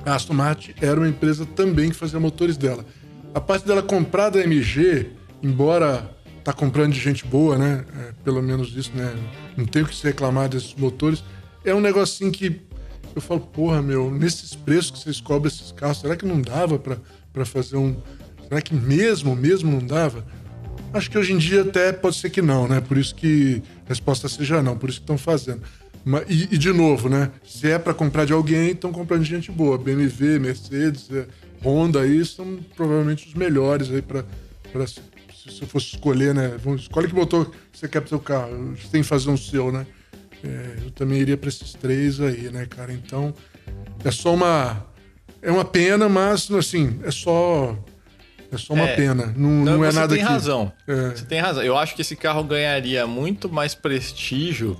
[0.05, 2.85] A Aston Martin era uma empresa também que fazia motores dela.
[3.33, 7.83] A parte dela comprar da MG, embora tá comprando de gente boa, né?
[7.99, 9.13] É, pelo menos isso, né?
[9.57, 11.23] Não tem o que se reclamar desses motores.
[11.63, 12.61] é um negocinho que
[13.15, 16.77] eu falo, porra, meu, nesses preços que vocês cobram esses carros, será que não dava
[16.77, 17.95] para fazer um.
[18.47, 20.25] Será que mesmo, mesmo não dava?
[20.95, 22.79] Acho que hoje em dia até pode ser que não, né?
[22.79, 25.61] Por isso que a resposta seja não, por isso que estão fazendo.
[26.25, 27.31] E, e, de novo, né?
[27.43, 29.77] Se é para comprar de alguém, estão comprando de gente boa.
[29.77, 31.27] BMW, Mercedes, é,
[31.61, 34.23] Honda aí são provavelmente os melhores aí para
[34.87, 35.01] se,
[35.51, 36.55] se eu fosse escolher, né?
[36.77, 38.73] Escolhe que motor você quer pro seu carro.
[38.77, 39.85] Você tem que fazer um seu, né?
[40.45, 42.93] É, eu também iria para esses três aí, né, cara?
[42.93, 43.33] Então,
[44.01, 44.85] é só uma.
[45.41, 47.77] É uma pena, mas, assim, é só.
[48.51, 49.33] É só uma é, pena.
[49.35, 50.21] Não, não, não é nada que.
[50.21, 50.71] Você tem razão.
[50.87, 51.09] É.
[51.09, 51.63] Você tem razão.
[51.63, 54.79] Eu acho que esse carro ganharia muito mais prestígio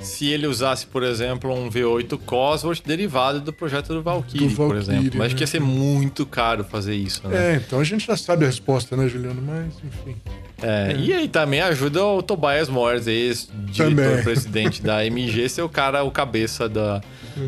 [0.00, 4.68] se ele usasse, por exemplo, um V8 Cosworth derivado do projeto do Valkyrie, do Valkyrie
[4.68, 5.18] por exemplo.
[5.18, 7.54] Mas acho que ia ser muito caro fazer isso, né?
[7.54, 9.42] É, então a gente já sabe a resposta, né, Juliano?
[9.42, 10.16] Mas, enfim.
[10.62, 16.10] É, e aí também ajuda o Tobias Morris, ex-diretor-presidente da MG, ser o cara, o
[16.10, 17.00] cabeça da,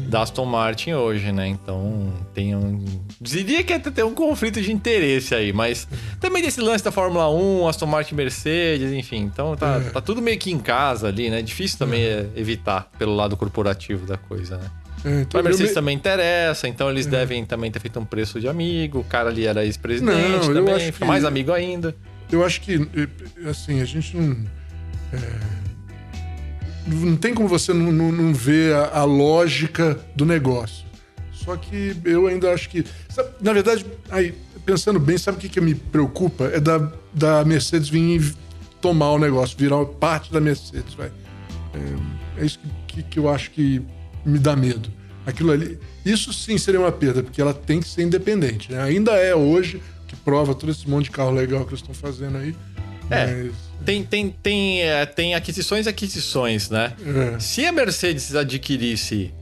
[0.08, 1.46] da Aston Martin hoje, né?
[1.46, 2.82] Então tem um.
[3.20, 5.86] Diria que até tem um conflito de interesse aí, mas
[6.20, 9.18] também desse lance da Fórmula 1, Aston Martin Mercedes, enfim.
[9.18, 9.90] Então tá, é.
[9.90, 11.42] tá tudo meio que em casa ali, né?
[11.42, 12.26] Difícil também é.
[12.42, 14.70] Evitar pelo lado corporativo da coisa, né?
[15.04, 15.74] É, então a Mercedes me...
[15.74, 17.10] também interessa, então eles é.
[17.10, 19.00] devem também ter feito um preço de amigo.
[19.00, 21.04] O cara ali era ex-presidente também, que...
[21.04, 21.94] mais amigo ainda
[22.32, 22.88] eu acho que,
[23.48, 24.36] assim, a gente não.
[25.12, 25.18] É,
[26.86, 30.86] não tem como você não, não, não ver a, a, lógica do negócio.
[31.32, 32.84] Só que eu ainda acho que.
[33.08, 36.44] Sabe, na verdade, aí, pensando bem, sabe o que, que me preocupa?
[36.44, 38.34] É da, da Mercedes vir
[38.80, 41.08] tomar o negócio, virar parte da Mercedes, vai.
[41.74, 43.82] É, é isso que, que, eu acho que
[44.24, 44.90] me dá medo.
[45.24, 45.78] Aquilo ali.
[46.04, 48.72] Isso sim seria uma perda, porque ela tem que ser independente.
[48.72, 48.82] Né?
[48.82, 52.38] Ainda é hoje que prova todo esse monte de carro legal que eles estão fazendo
[52.38, 52.54] aí.
[53.10, 53.26] É.
[53.26, 53.52] Mas...
[53.84, 56.92] Tem, tem, tem, é, tem aquisições e aquisições, né?
[57.34, 57.40] É.
[57.40, 59.34] Se a Mercedes adquirisse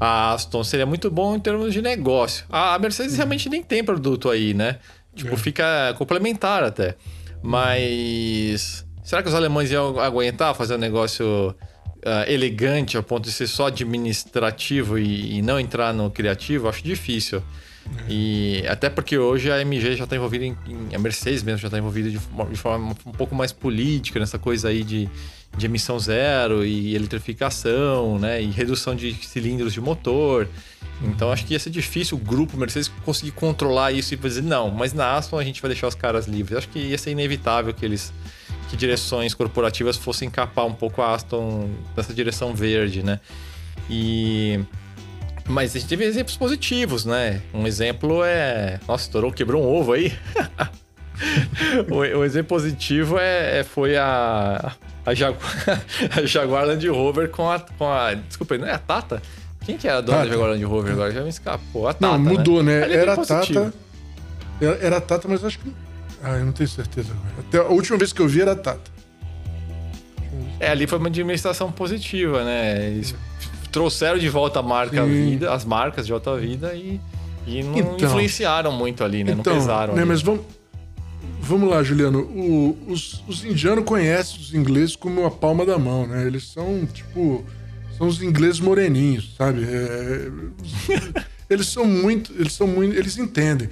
[0.00, 2.44] a Aston, seria muito bom em termos de negócio.
[2.50, 3.18] A Mercedes uhum.
[3.18, 4.78] realmente nem tem produto aí, né?
[5.14, 5.36] Tipo, é.
[5.36, 6.96] fica complementar até.
[7.42, 8.84] Mas.
[9.04, 11.54] Será que os alemães iam aguentar fazer um negócio
[12.04, 16.68] uh, elegante ao ponto de ser só administrativo e, e não entrar no criativo?
[16.68, 17.42] Acho difícil.
[18.08, 21.68] E até porque hoje a MG já está envolvida em, em, A Mercedes mesmo já
[21.68, 25.08] está envolvida de, de, forma um pouco mais política nessa coisa aí de,
[25.56, 28.42] de emissão zero e eletrificação, né?
[28.42, 30.48] E redução de cilindros de motor.
[31.02, 34.70] Então acho que ia ser difícil o grupo Mercedes conseguir controlar isso e dizer, não,
[34.70, 36.58] mas na Aston a gente vai deixar os caras livres.
[36.58, 38.12] Acho que ia ser inevitável que eles.
[38.68, 43.20] Que direções corporativas fossem capar um pouco a Aston nessa direção verde, né?
[43.88, 44.60] E.
[45.46, 47.42] Mas a gente teve exemplos positivos, né?
[47.52, 48.80] Um exemplo é.
[48.88, 50.12] Nossa, estourou, quebrou um ovo aí.
[51.90, 54.74] o, o, exemplo positivo é, é, foi a,
[55.04, 55.40] a, Jaguar,
[56.16, 58.14] a Jaguar Land Rover com a, com a.
[58.14, 59.20] Desculpa, não é a Tata?
[59.66, 60.28] Quem que é a dona Tata.
[60.28, 61.12] da Jaguar Land Rover agora?
[61.12, 61.88] Já me escapou.
[61.88, 62.06] A Tata.
[62.06, 62.86] Não, mudou, né?
[62.86, 62.94] né?
[62.94, 63.74] Era a Tata.
[64.60, 65.83] Era, era a Tata, mas acho que.
[66.24, 67.34] Ah, eu não tenho certeza agora.
[67.38, 68.90] Até a última vez que eu vi era a Tata.
[70.58, 72.88] É, ali foi uma administração positiva, né?
[72.88, 73.14] Eles
[73.70, 77.00] trouxeram de volta a marca vida, as marcas de volta à vida e,
[77.46, 79.32] e não então, influenciaram muito ali, né?
[79.32, 79.94] Então, não pesaram.
[79.94, 80.42] Né, mas vamos,
[81.40, 82.20] vamos lá, Juliano.
[82.20, 86.26] O, os, os indianos conhecem os ingleses como a palma da mão, né?
[86.26, 87.44] Eles são, tipo,
[87.98, 89.64] são os ingleses moreninhos, sabe?
[89.64, 90.30] É,
[91.50, 93.68] eles são muito, eles são muito, eles entendem.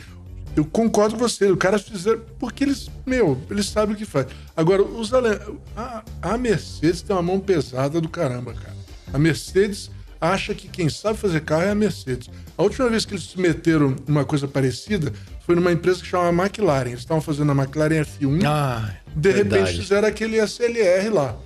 [0.55, 4.27] Eu concordo com você, o cara fizeram porque eles, meu, eles sabem o que faz.
[4.57, 8.77] Agora, os a, a Mercedes tem uma mão pesada do caramba, cara.
[9.13, 12.31] A Mercedes acha que quem sabe fazer carro é a Mercedes.
[12.57, 15.13] A última vez que eles se meteram uma coisa parecida
[15.45, 16.91] foi numa empresa que chama McLaren.
[16.91, 18.45] Eles estavam fazendo a McLaren F1.
[18.47, 19.63] Ah, de verdade.
[19.63, 21.37] repente fizeram aquele SLR lá.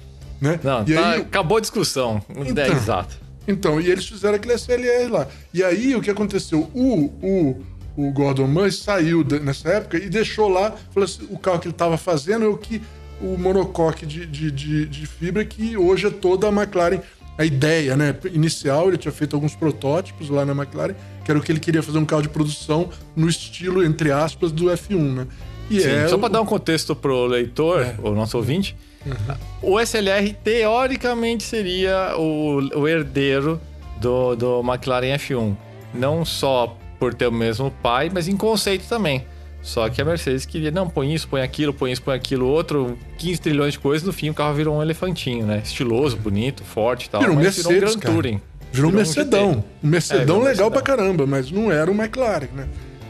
[0.40, 0.60] Né?
[0.62, 2.22] Não, e tá, aí, acabou a discussão.
[2.28, 3.16] Então, é, exato.
[3.48, 5.26] Então, e eles fizeram aquele SLR lá.
[5.54, 6.70] E aí o que aconteceu?
[6.74, 7.62] O, o,
[7.96, 11.96] o Gordon Murray saiu nessa época e deixou lá, assim, o carro que ele estava
[11.96, 12.82] fazendo é o que
[13.20, 17.00] o monocoque de, de, de, de, fibra que hoje é toda a McLaren
[17.38, 21.42] a ideia né, inicial, ele tinha feito alguns protótipos lá na McLaren, que era o
[21.42, 25.26] que ele queria fazer um carro de produção no estilo, entre aspas, do F1, né?
[25.70, 26.30] E Sim, é só para o...
[26.30, 27.94] dar um contexto pro leitor, é.
[28.02, 29.74] o nosso ouvinte, uhum.
[29.74, 33.60] o SLR teoricamente seria o, o herdeiro
[34.00, 35.54] do, do McLaren F1.
[35.92, 39.24] Não só por ter o mesmo pai, mas em conceito também.
[39.62, 42.96] Só que a Mercedes queria, não, põe isso, põe aquilo, põe isso, põe aquilo, outro,
[43.18, 45.60] 15 trilhões de coisas, no fim o carro virou um elefantinho, né?
[45.64, 47.20] Estiloso, bonito, forte e tal.
[47.20, 48.40] Virou um Mercedes, virou um Grand Touring.
[48.72, 49.64] Virou, virou um Mercedão.
[49.82, 52.68] Um, Mercedão é, legal um pra caramba, mas não era um McLaren, né?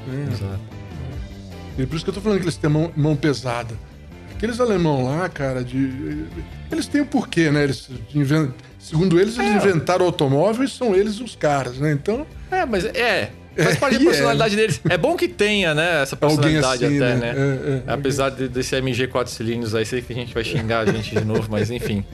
[0.09, 0.33] É.
[0.33, 0.61] Exato.
[1.79, 3.75] E por isso que eu tô falando que eles têm mão, mão pesada.
[4.35, 6.25] Aqueles alemão lá, cara, de.
[6.71, 7.65] Eles têm o porquê, né?
[7.65, 8.51] Eles invent...
[8.79, 9.57] Segundo eles, eles É.
[9.57, 11.93] inventaram o automóvel e são eles os caras, né?
[11.93, 13.31] Então, É, mas é.
[13.57, 14.81] Faz parte da é, personalidade deles.
[14.89, 16.03] É bom que tenha, né?
[16.03, 17.33] Essa alguém personalidade assim, até, né?
[17.33, 17.83] né?
[17.87, 20.81] É, é, Apesar de- desse MG 4 cilindros aí, sei que a gente vai xingar
[20.89, 22.05] a gente de novo, mas enfim.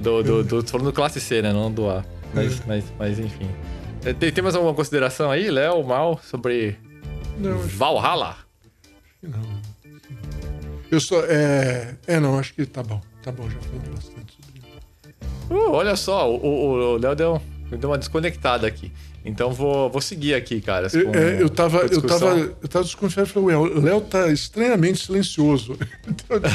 [0.00, 1.52] Do, do, do, falando do classe C, né?
[1.52, 2.04] Não do A.
[2.32, 3.48] Mas, mas, mas enfim.
[4.04, 6.76] É, Tem, tem mais alguma consideração aí, Léo, Mal, sobre
[7.38, 8.36] Não, acho Valhalla?
[9.20, 9.42] que não.
[10.90, 11.20] Eu só.
[11.24, 13.00] É, é, não, acho que tá bom.
[13.22, 15.50] Tá bom, já falamos bastante sobre isso.
[15.50, 17.42] Uh, olha só, o Léo deu,
[17.78, 18.92] deu uma desconectada aqui.
[19.24, 20.88] Então vou, vou seguir aqui, cara.
[20.92, 24.28] Eu, é, eu, tava, eu, tava, eu tava desconfiado e falei, ué, o Léo tá
[24.28, 25.76] estranhamente silencioso.
[26.08, 26.38] Então,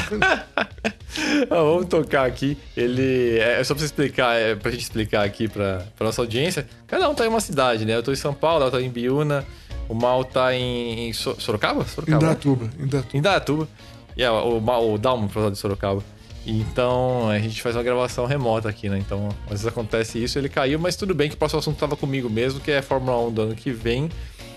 [1.48, 2.56] Ah, vamos tocar aqui.
[2.76, 3.38] Ele.
[3.38, 6.66] É só pra você explicar, é, pra gente explicar aqui pra, pra nossa audiência.
[6.88, 7.94] Cada um tá em uma cidade, né?
[7.94, 9.44] Eu tô em São Paulo, eu tô em Biúna,
[9.88, 11.84] o Mal tá em, em So- Sorocaba?
[11.86, 12.18] Sorocaba.
[12.24, 12.30] né?
[12.32, 13.08] Indatuba, Indatuba.
[13.16, 13.68] Em Datuba.
[14.16, 14.58] E é, o,
[14.94, 16.02] o Dalmo, pro lado de Sorocaba.
[16.46, 18.98] Então a gente faz uma gravação remota aqui, né?
[18.98, 21.96] Então às vezes acontece isso, ele caiu, mas tudo bem que o próximo assunto tava
[21.96, 24.10] comigo mesmo, que é a Fórmula 1 do ano que vem.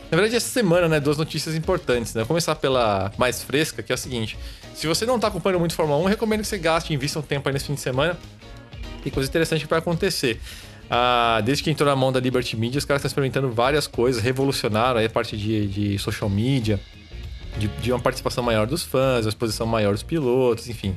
[0.10, 1.00] Na verdade, essa semana, né?
[1.00, 2.22] Duas notícias importantes, né?
[2.22, 4.38] Vou começar pela mais fresca, que é a seguinte:
[4.74, 7.22] se você não tá acompanhando muito Fórmula 1, eu recomendo que você gaste, invista um
[7.22, 8.18] tempo aí nesse fim de semana.
[9.04, 10.40] Tem coisa interessante vai acontecer.
[10.90, 14.22] Ah, desde que entrou na mão da Liberty Media, os caras estão experimentando várias coisas,
[14.22, 16.80] revolucionaram aí a parte de, de social media,
[17.58, 20.96] de, de uma participação maior dos fãs, uma exposição maior dos pilotos, enfim.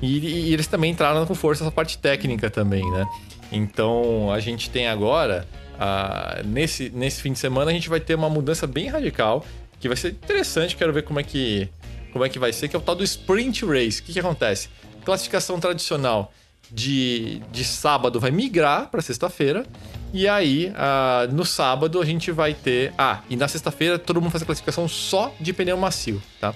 [0.00, 3.06] E, e eles também entraram com força essa parte técnica também, né?
[3.50, 5.46] Então a gente tem agora,
[5.78, 9.44] ah, nesse, nesse fim de semana, a gente vai ter uma mudança bem radical,
[9.80, 11.68] que vai ser interessante, quero ver como é que,
[12.12, 14.00] como é que vai ser, que é o tal do Sprint Race.
[14.00, 14.68] O que, que acontece?
[15.04, 16.32] Classificação tradicional
[16.70, 19.64] de, de sábado vai migrar para sexta-feira.
[20.12, 22.92] E aí, ah, no sábado, a gente vai ter.
[22.96, 26.54] Ah, e na sexta-feira todo mundo faz a classificação só de pneu macio, tá?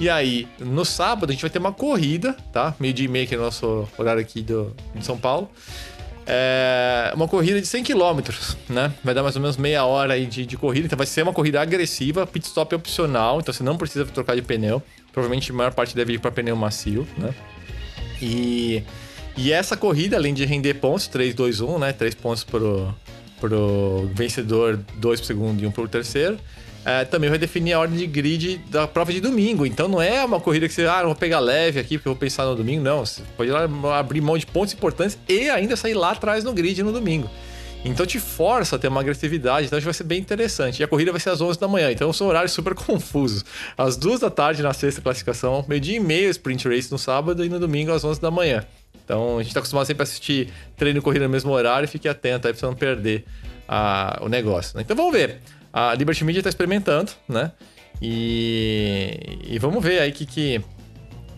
[0.00, 2.74] E aí, no sábado, a gente vai ter uma corrida, tá?
[2.80, 5.50] Meio-dia e meia, que é o nosso horário aqui do, de São Paulo.
[6.26, 8.20] É uma corrida de 100 km,
[8.68, 8.92] né?
[9.02, 10.86] Vai dar mais ou menos meia hora aí de, de corrida.
[10.86, 14.36] Então vai ser uma corrida agressiva, pit stop é opcional, então você não precisa trocar
[14.36, 14.82] de pneu.
[15.12, 17.34] Provavelmente a maior parte deve ir para pneu macio, né?
[18.20, 18.84] E,
[19.36, 21.92] e essa corrida, além de render pontos, 3, 2, 1, né?
[21.92, 22.94] 3 pontos pro,
[23.40, 26.38] pro vencedor, 2 pro segundo e 1 pro terceiro.
[26.84, 29.64] É, também vai definir a ordem de grid da prova de domingo.
[29.64, 32.18] Então não é uma corrida que você, ah, vou pegar leve aqui porque eu vou
[32.20, 32.82] pensar no domingo.
[32.82, 33.50] Não, você pode
[33.94, 37.30] abrir mão de pontos importantes e ainda sair lá atrás no grid no domingo.
[37.84, 40.80] Então te força a ter uma agressividade, então acho que vai ser bem interessante.
[40.80, 43.44] E a corrida vai ser às 11 da manhã, então são horários super confusos.
[43.76, 47.48] Às 2 da tarde na sexta classificação, meio-dia e meio sprint race no sábado e
[47.48, 48.64] no domingo às 11 da manhã.
[49.04, 52.08] Então a gente tá acostumado sempre a assistir treino e corrida no mesmo horário, fique
[52.08, 53.24] atento aí pra você não perder
[53.66, 54.76] a- o negócio.
[54.76, 54.82] né?
[54.82, 55.40] Então vamos ver.
[55.72, 57.52] A Liberty Media tá experimentando, né?
[58.00, 60.60] E, e vamos ver aí o que, que,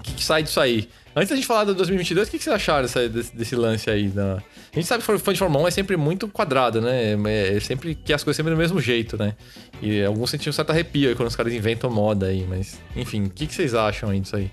[0.03, 0.89] que, que sai disso aí.
[1.17, 3.89] Antes da gente falar do 2022, o que, que vocês acharam dessa- desse, desse lance
[3.89, 4.09] aí?
[4.09, 4.35] Da...
[4.73, 7.13] A gente sabe que fã de Fórmula 1 é sempre muito quadrado, né?
[7.27, 9.35] É, é sempre que as coisas sempre do mesmo jeito, né?
[9.81, 13.25] E alguns sentem um certo arrepio aí quando os caras inventam moda aí, mas enfim,
[13.27, 14.51] o que, que vocês acham aí disso aí?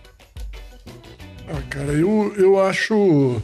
[1.50, 3.42] Ah, cara, eu, eu acho.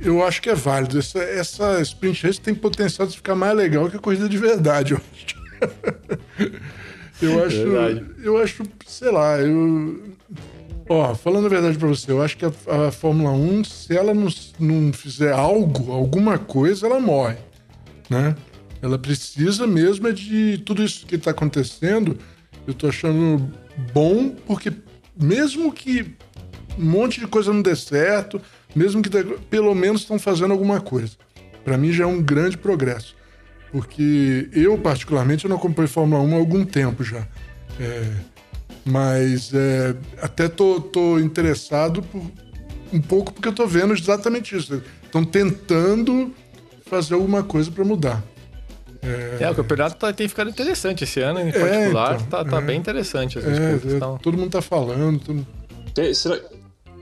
[0.00, 0.98] Eu acho que é válido.
[0.98, 4.92] Essa, essa sprint race tem potencial de ficar mais legal que a corrida de verdade,
[4.92, 5.43] eu acho.
[7.20, 7.70] eu acho.
[7.70, 8.06] Verdade.
[8.22, 10.14] Eu acho, sei lá, eu.
[10.88, 12.52] Ó, falando a verdade pra você, eu acho que a,
[12.88, 14.28] a Fórmula 1, se ela não,
[14.60, 17.38] não fizer algo, alguma coisa, ela morre,
[18.10, 18.36] né?
[18.82, 22.18] Ela precisa mesmo é de tudo isso que tá acontecendo,
[22.66, 23.50] eu tô achando
[23.94, 24.70] bom, porque
[25.18, 26.14] mesmo que
[26.78, 28.40] um monte de coisa não dê certo,
[28.74, 29.08] mesmo que
[29.48, 31.12] pelo menos estão fazendo alguma coisa.
[31.64, 33.16] Pra mim já é um grande progresso.
[33.74, 37.26] Porque eu, particularmente, eu não acompanho Fórmula 1 há algum tempo já.
[37.80, 38.08] É,
[38.84, 42.22] mas é, até tô, tô interessado por,
[42.92, 44.80] um pouco porque eu tô vendo exatamente isso.
[45.02, 46.32] Estão tentando
[46.86, 48.22] fazer alguma coisa pra mudar.
[49.02, 52.60] É, o campeonato tá- tem ficado interessante esse ano, em particular, então, tá, tá é.
[52.60, 55.18] bem interessante as É, é, Então, todo mundo tá falando.
[55.18, 55.44] todo-
[55.92, 56.38] Te- Será,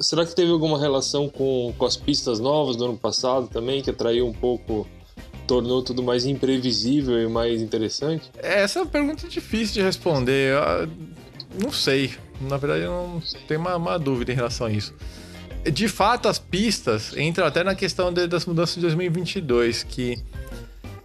[0.01, 3.91] será que teve alguma relação com, com as pistas novas do ano passado também, que
[3.91, 4.87] atraiu um pouco,
[5.47, 8.30] tornou tudo mais imprevisível e mais interessante?
[8.38, 10.55] essa é pergunta difícil de responder.
[10.55, 10.88] Eu,
[11.62, 12.12] não sei.
[12.40, 14.95] Na verdade, eu não tenho uma, uma dúvida em relação a isso.
[15.72, 20.18] De fato, as pistas entram até na questão de- das mudanças de 2022, que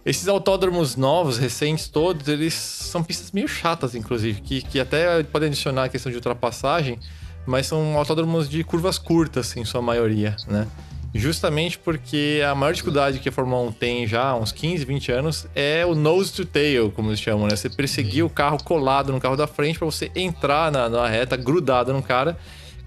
[0.04, 5.48] esses autódromos novos, recentes todos, eles são pistas meio chatas, inclusive, que, que até podem
[5.48, 6.98] adicionar a questão de ultrapassagem,
[7.46, 10.66] mas são autódromos de curvas curtas, em sua maioria, né?
[11.14, 15.12] Justamente porque a maior dificuldade que a Fórmula 1 tem já há uns 15, 20
[15.12, 17.56] anos é o nose to tail, como eles chamam, né?
[17.56, 21.36] Você perseguir o carro colado no carro da frente para você entrar na, na reta
[21.36, 22.36] grudado no cara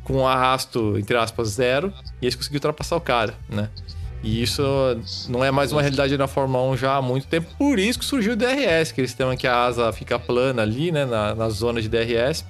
[0.03, 3.69] com arrasto, entre aspas, zero, e eles conseguiram ultrapassar o cara, né?
[4.23, 4.63] E isso
[5.27, 7.47] não é mais uma realidade na Fórmula 1 já há muito tempo.
[7.57, 11.05] Por isso que surgiu o DRS, aquele sistema que a asa fica plana ali, né?
[11.05, 12.43] Na, na zona de DRS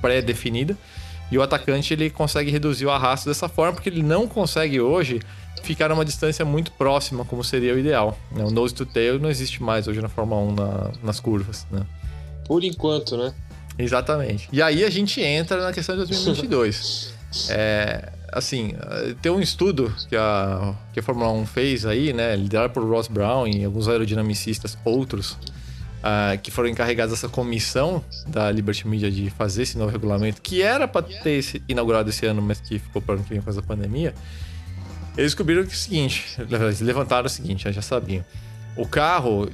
[0.00, 0.74] pré-definida.
[0.74, 0.97] Pré, pré
[1.30, 5.20] e o atacante ele consegue reduzir o arrasto dessa forma, porque ele não consegue hoje
[5.62, 8.18] ficar a uma distância muito próxima, como seria o ideal.
[8.32, 8.44] Né?
[8.44, 11.66] O nose to tail não existe mais hoje na Fórmula 1 na, nas curvas.
[11.70, 11.84] Né?
[12.46, 13.34] Por enquanto, né?
[13.78, 14.48] Exatamente.
[14.52, 17.14] E aí a gente entra na questão de 2022.
[17.50, 18.74] é, assim,
[19.22, 23.08] tem um estudo que a, que a Fórmula 1 fez aí, né, liderado por Ross
[23.08, 25.36] Brown e alguns aerodinamicistas outros,
[25.98, 30.62] uh, que foram encarregados dessa comissão da Liberty Media de fazer esse novo regulamento, que
[30.62, 33.60] era para ter inaugurado esse ano, mas que ficou para ano que vem por causa
[33.60, 34.14] da pandemia.
[35.16, 38.24] Eles descobriram que é o seguinte, eles levantaram o seguinte, já sabiam.
[38.76, 39.48] O carro,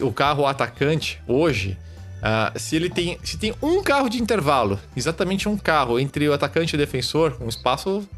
[0.00, 1.76] o carro atacante hoje,
[2.22, 6.32] Uh, se ele tem, se tem um carro de intervalo, exatamente um carro entre o
[6.32, 8.08] atacante e o defensor, um espaço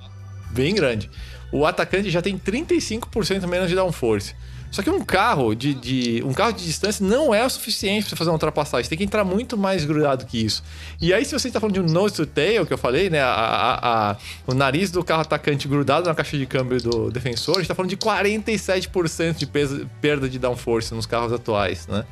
[0.50, 1.10] bem grande,
[1.50, 4.34] o atacante já tem 35% menos de downforce.
[4.74, 8.16] Só que um carro de, de, um carro de distância não é o suficiente para
[8.16, 8.82] fazer uma ultrapassagem.
[8.82, 10.64] Você tem que entrar muito mais grudado que isso.
[11.00, 13.20] E aí, se você está falando de um nose to tail, que eu falei, né?
[13.20, 14.16] A, a, a,
[14.48, 17.74] o nariz do carro atacante grudado na caixa de câmbio do defensor, a gente está
[17.76, 22.04] falando de 47% de peso, perda de downforce nos carros atuais, né?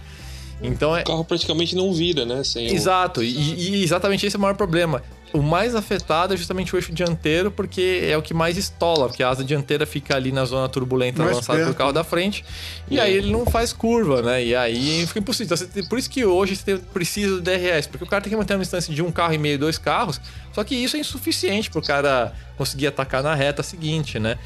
[0.63, 1.01] Então é...
[1.01, 2.45] O carro praticamente não vira, né?
[2.45, 3.25] Sem Exato, o...
[3.25, 5.03] e, e, exatamente esse é o maior problema.
[5.33, 9.23] O mais afetado é justamente o eixo dianteiro, porque é o que mais estola, porque
[9.23, 12.45] a asa dianteira fica ali na zona turbulenta mais avançada do carro da frente,
[12.91, 14.45] e aí ele não faz curva, né?
[14.45, 15.57] E aí fica impossível.
[15.57, 18.55] Então, por isso que hoje você precisa do DRS, porque o cara tem que manter
[18.55, 20.21] uma distância de um carro e meio, dois carros,
[20.53, 24.39] só que isso é insuficiente para o cara conseguir atacar na reta seguinte, né?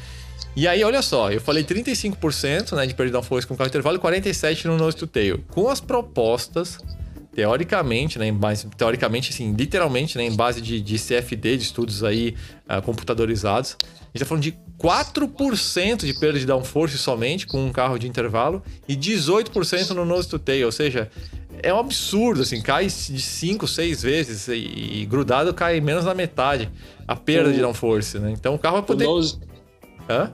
[0.55, 3.97] E aí, olha só, eu falei 35% né, de perda de força com carro intervalo
[3.97, 5.43] e 47% no nose to tail.
[5.51, 6.79] Com as propostas,
[7.37, 12.03] teoricamente, né, em base, teoricamente, assim, literalmente, né, em base de, de CFD, de estudos
[12.03, 12.33] aí
[12.67, 17.71] uh, computadorizados, a gente está falando de 4% de perda de downforce somente com um
[17.71, 21.11] carro de intervalo e 18% no nose to tail, ou seja,
[21.61, 26.15] é um absurdo, assim, cai de 5, 6 vezes e, e, grudado cai menos da
[26.15, 26.71] metade
[27.07, 28.31] a perda o, de downforce, né?
[28.31, 29.05] Então o carro vai poder...
[29.05, 29.39] O nose...
[30.09, 30.33] Hã?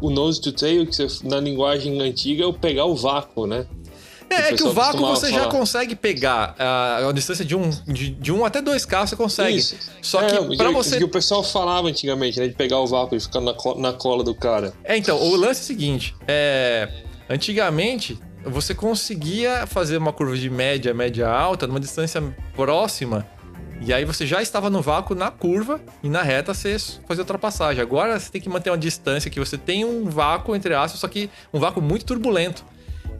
[0.00, 3.64] o nose to tail, que você, na linguagem antiga, é o pegar o vácuo, né?
[4.28, 5.44] É, é que o vácuo você falar.
[5.44, 9.16] já consegue pegar a, a distância de um, de, de, um até dois carros, você
[9.16, 9.56] consegue.
[9.56, 9.76] Isso.
[10.00, 10.98] Só que é, para você.
[10.98, 12.48] que o pessoal falava antigamente, né?
[12.48, 14.72] De pegar o vácuo e ficar na, na cola do cara.
[14.84, 16.88] É, então, o lance é o seguinte: é,
[17.28, 22.22] antigamente você conseguia fazer uma curva de média, média alta, numa distância
[22.56, 23.26] próxima
[23.84, 27.82] e aí você já estava no vácuo na curva e na reta você fazia ultrapassagem.
[27.82, 31.08] Agora você tem que manter uma distância que você tem um vácuo entre aspas, só
[31.08, 32.64] que um vácuo muito turbulento.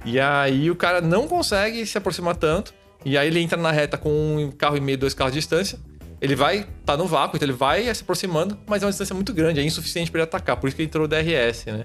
[0.05, 2.75] E aí o cara não consegue se aproximar tanto.
[3.05, 5.79] E aí ele entra na reta com um carro e meio, dois carros de distância.
[6.21, 9.35] Ele vai tá no vácuo, então ele vai se aproximando, mas é uma distância muito
[9.35, 10.57] grande, é insuficiente para ele atacar.
[10.57, 11.85] Por isso que entrou o DRS, né?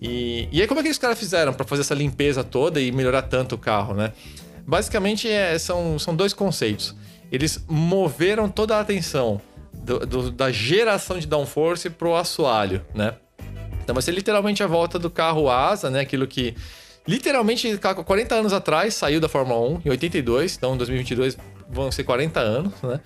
[0.00, 2.90] E, e aí como é que os caras fizeram para fazer essa limpeza toda e
[2.90, 4.12] melhorar tanto o carro, né?
[4.66, 6.96] Basicamente é, são, são dois conceitos
[7.30, 9.40] eles moveram toda a atenção
[9.72, 13.14] do, do, da geração de downforce para o assoalho, né?
[13.82, 16.00] Então vai ser literalmente a volta do carro asa, né?
[16.00, 16.54] Aquilo que
[17.06, 21.36] literalmente 40 anos atrás saiu da Fórmula 1, em 82, então em 2022
[21.68, 23.00] vão ser 40 anos, né?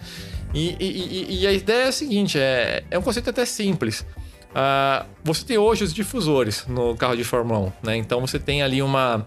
[0.55, 4.07] E, e, e a ideia é a seguinte: é, é um conceito até simples.
[4.51, 7.97] Uh, você tem hoje os difusores no carro de Fórmula 1, né?
[7.97, 9.27] Então você tem ali uma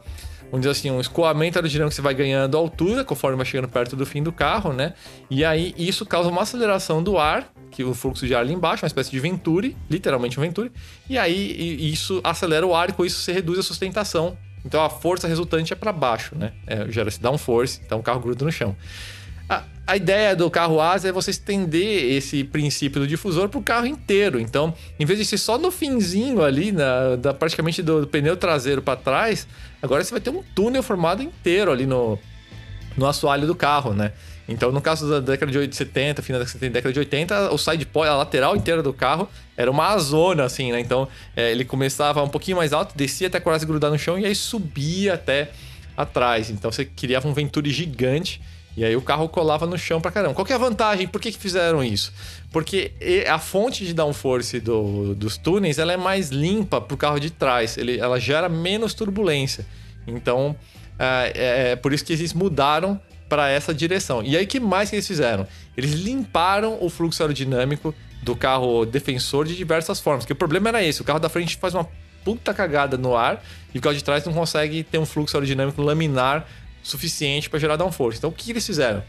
[0.49, 3.95] vamos dizer assim, um escoamento aerodinâmico que você vai ganhando altura conforme vai chegando perto
[3.95, 4.93] do fim do carro, né?
[5.29, 8.83] E aí isso causa uma aceleração do ar, que o fluxo de ar ali embaixo,
[8.83, 10.71] uma espécie de venturi, literalmente um venturi,
[11.09, 14.37] e aí isso acelera o ar e com isso você reduz a sustentação.
[14.67, 16.51] Então a força resultante é para baixo, né?
[16.67, 18.75] É, Gera-se downforce, então o carro gruda no chão.
[19.49, 23.63] A, a ideia do carro asa é você estender esse princípio do difusor para o
[23.63, 24.39] carro inteiro.
[24.39, 28.35] Então, em vez de ser só no finzinho ali, na, da, praticamente do, do pneu
[28.35, 29.47] traseiro para trás,
[29.81, 32.19] agora você vai ter um túnel formado inteiro ali no,
[32.97, 34.11] no assoalho do carro, né?
[34.47, 38.07] Então, no caso da década de 70, final da década de 80, o side pod,
[38.07, 39.27] a lateral inteira do carro,
[39.57, 40.79] era uma zona, assim, né?
[40.79, 44.25] Então, é, ele começava um pouquinho mais alto, descia até quase grudar no chão e
[44.25, 45.51] aí subia até
[45.97, 46.49] atrás.
[46.49, 48.41] Então, você criava um Venturi gigante
[48.77, 50.35] e aí o carro colava no chão pra caramba.
[50.35, 51.07] Qual que é a vantagem?
[51.07, 52.13] Por que, que fizeram isso?
[52.51, 52.93] Porque
[53.27, 57.75] a fonte de downforce do, dos túneis ela é mais limpa pro carro de trás.
[57.75, 59.65] Ele, ela gera menos turbulência.
[60.05, 60.55] Então,
[60.99, 64.23] é, é, é por isso que eles mudaram para essa direção.
[64.23, 65.47] E aí, que mais que eles fizeram?
[65.75, 70.25] Eles limparam o fluxo aerodinâmico do carro defensor de diversas formas.
[70.25, 71.87] Que o problema era esse: o carro da frente faz uma
[72.23, 75.81] puta cagada no ar e o carro de trás não consegue ter um fluxo aerodinâmico
[75.81, 76.45] laminar
[76.83, 78.17] suficiente para gerar downforce.
[78.17, 79.03] Então, o que eles fizeram?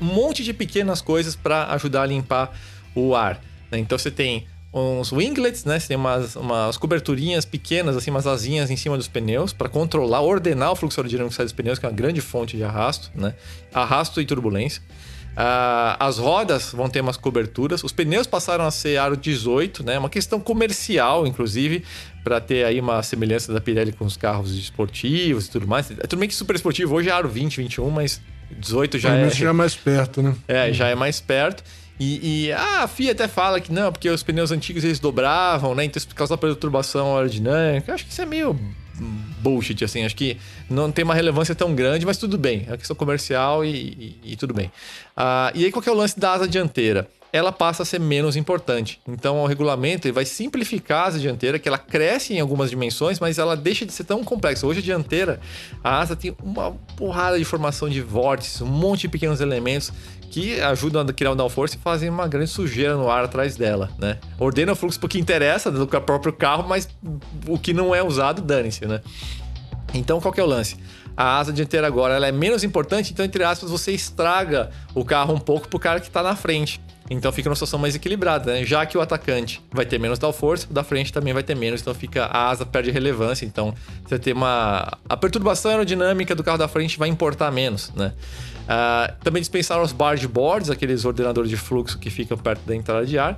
[0.00, 2.56] um monte de pequenas coisas para ajudar a limpar
[2.94, 3.40] o ar.
[3.70, 3.78] Né?
[3.78, 5.78] Então você tem uns winglets, né?
[5.78, 10.20] Você tem umas, umas coberturinhas pequenas, assim, umas asinhas em cima dos pneus para controlar,
[10.20, 13.10] ordenar o fluxo aerodinâmico que sai dos pneus, que é uma grande fonte de arrasto,
[13.14, 13.34] né?
[13.72, 14.82] Arrasto e turbulência.
[15.30, 17.82] Uh, as rodas vão ter umas coberturas.
[17.84, 19.98] Os pneus passaram a ser aro 18, né?
[19.98, 21.84] Uma questão comercial, inclusive,
[22.22, 25.90] para ter aí uma semelhança da Pirelli com os carros esportivos e tudo mais.
[25.90, 29.30] É tudo bem que super esportivo hoje é aro 20, 21, mas 18 já é.
[29.30, 30.34] já é mais perto, né?
[30.46, 31.62] É, já é mais perto.
[32.00, 35.74] E, e ah, a FIA até fala que não, porque os pneus antigos eles dobravam,
[35.74, 35.84] né?
[35.84, 37.90] Então isso causa perturbação aerodinâmica.
[37.90, 38.58] Eu acho que isso é meio
[39.40, 40.04] bullshit, assim.
[40.04, 40.38] Acho que
[40.68, 42.64] não tem uma relevância tão grande, mas tudo bem.
[42.66, 44.72] É uma questão comercial e, e, e tudo bem.
[45.14, 47.08] Ah, e aí, qual que é o lance da asa dianteira?
[47.32, 49.00] Ela passa a ser menos importante.
[49.06, 53.20] Então, o regulamento ele vai simplificar a asa dianteira, que ela cresce em algumas dimensões,
[53.20, 54.66] mas ela deixa de ser tão complexa.
[54.66, 55.40] Hoje, a dianteira,
[55.84, 59.92] a asa tem uma porrada de formação de vórtices, um monte de pequenos elementos
[60.30, 63.90] que ajudam a criar o downforce e fazem uma grande sujeira no ar atrás dela,
[63.98, 64.18] né?
[64.38, 66.88] Ordena o fluxo porque interessa do próprio carro, mas
[67.46, 69.00] o que não é usado, dane-se, né?
[69.92, 70.76] Então, qual que é o lance?
[71.16, 75.34] A asa dianteira agora ela é menos importante, então, entre aspas, você estraga o carro
[75.34, 76.80] um pouco pro cara que está na frente.
[77.10, 78.64] Então fica uma situação mais equilibrada, né?
[78.64, 81.80] Já que o atacante vai ter menos downforce, o da frente também vai ter menos,
[81.80, 83.44] então fica a asa perde relevância.
[83.44, 83.74] Então
[84.06, 88.12] você tem uma a perturbação aerodinâmica do carro da frente vai importar menos, né?
[88.70, 93.04] Uh, também dispensaram os barge boards, aqueles ordenadores de fluxo que ficam perto da entrada
[93.04, 93.36] de ar.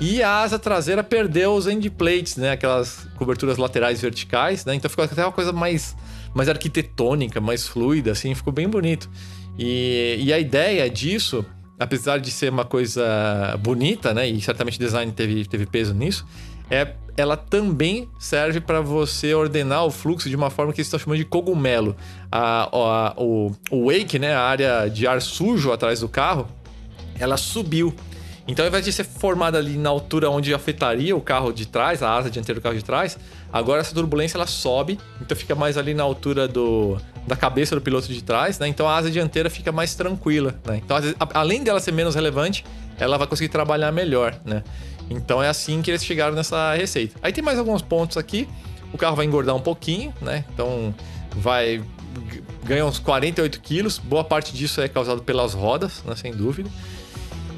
[0.00, 2.52] E a asa traseira perdeu os end plates, né?
[2.52, 4.74] Aquelas coberturas laterais verticais, né?
[4.74, 5.94] Então ficou até uma coisa mais,
[6.34, 9.10] mais arquitetônica, mais fluida, assim, ficou bem bonito.
[9.58, 11.44] E, e a ideia disso,
[11.78, 13.04] apesar de ser uma coisa
[13.62, 14.26] bonita, né?
[14.26, 16.26] E certamente o design teve, teve peso nisso,
[16.70, 20.98] é, ela também serve para você ordenar o fluxo de uma forma que eles estão
[20.98, 21.96] chamando de cogumelo.
[22.30, 26.48] A, a, o, o wake, né, a área de ar sujo atrás do carro,
[27.18, 27.94] ela subiu.
[28.48, 32.02] Então, ao invés de ser formada ali na altura onde afetaria o carro de trás,
[32.02, 33.16] a asa dianteira do carro de trás,
[33.52, 36.96] agora essa turbulência ela sobe, então fica mais ali na altura do,
[37.28, 38.66] da cabeça do piloto de trás, né?
[38.66, 40.80] Então a asa dianteira fica mais tranquila, né?
[40.84, 40.96] Então,
[41.32, 42.64] além dela ser menos relevante,
[42.98, 44.64] ela vai conseguir trabalhar melhor, né?
[45.10, 47.16] Então é assim que eles chegaram nessa receita.
[47.20, 48.48] Aí tem mais alguns pontos aqui.
[48.92, 50.44] O carro vai engordar um pouquinho, né?
[50.54, 50.94] Então
[51.36, 51.82] vai
[52.64, 53.98] ganha uns 48 quilos.
[53.98, 56.14] Boa parte disso é causado pelas rodas, né?
[56.14, 56.70] sem dúvida.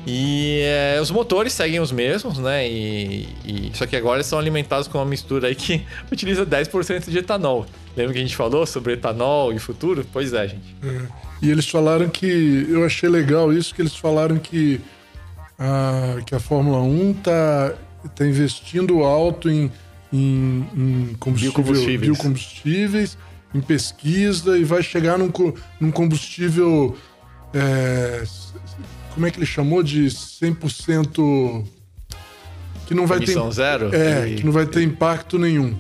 [0.07, 2.69] E é, os motores seguem os mesmos, né?
[2.69, 7.09] E, e, só que agora eles são alimentados com uma mistura aí que utiliza 10%
[7.09, 7.67] de etanol.
[7.97, 10.05] Lembra que a gente falou sobre etanol e futuro?
[10.13, 10.75] Pois é, gente.
[10.83, 11.07] É.
[11.41, 12.67] E eles falaram que.
[12.69, 14.81] Eu achei legal isso, que eles falaram que
[15.59, 17.75] a, que a Fórmula 1 está
[18.15, 19.71] tá investindo alto em,
[20.13, 22.01] em, em biocombustíveis.
[22.01, 23.19] biocombustíveis,
[23.55, 25.31] em pesquisa e vai chegar num,
[25.81, 26.97] num combustível.
[27.55, 28.25] É,
[29.15, 29.83] como é que ele chamou?
[29.83, 31.65] De 100%.
[32.87, 33.55] Que não vai Emissão ter.
[33.55, 33.95] zero?
[33.95, 34.35] É, e...
[34.37, 35.79] que não vai ter impacto nenhum.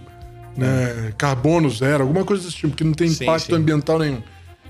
[0.56, 1.08] Né?
[1.08, 1.12] É.
[1.16, 3.58] Carbono zero, alguma coisa desse tipo, que não tem impacto sim, sim.
[3.58, 4.22] ambiental nenhum.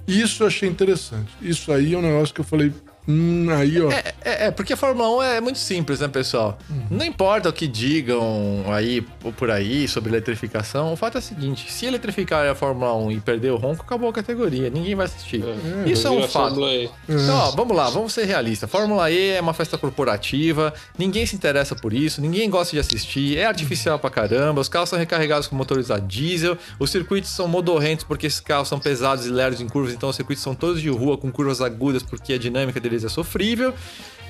[0.07, 1.31] Isso eu achei interessante.
[1.41, 2.73] Isso aí é um negócio que eu falei,
[3.07, 3.91] Hum, aí, ó.
[3.91, 6.57] É, é, é, porque a Fórmula 1 é muito simples, né, pessoal?
[6.71, 6.99] Uhum.
[6.99, 9.01] Não importa o que digam aí
[9.37, 13.21] por aí sobre eletrificação, o fato é o seguinte: se eletrificar a Fórmula 1 e
[13.21, 15.43] perder o ronco, acabou a categoria, ninguém vai assistir.
[15.43, 16.61] É, Isso é um fato.
[17.09, 18.71] Então, ó, vamos lá, vamos ser realistas.
[18.71, 23.37] Fórmula E é uma festa corporativa, ninguém se interessa por isso, ninguém gosta de assistir,
[23.37, 27.49] é artificial pra caramba, os carros são recarregados com motores a diesel, os circuitos são
[27.49, 30.81] modorrentos porque esses carros são pesados e lerdos em curvas, então os circuitos são todos
[30.81, 33.75] de rua com curvas agudas porque a dinâmica dele deles é sofrível.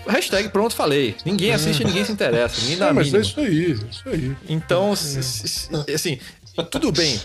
[0.07, 1.15] Hashtag pronto, falei.
[1.25, 2.61] Ninguém assiste, ninguém se interessa.
[2.63, 4.37] Ninguém dá é, mas é isso aí, é isso aí.
[4.49, 4.93] Então,
[5.89, 5.95] é.
[5.95, 6.19] assim,
[6.71, 7.21] tudo bem.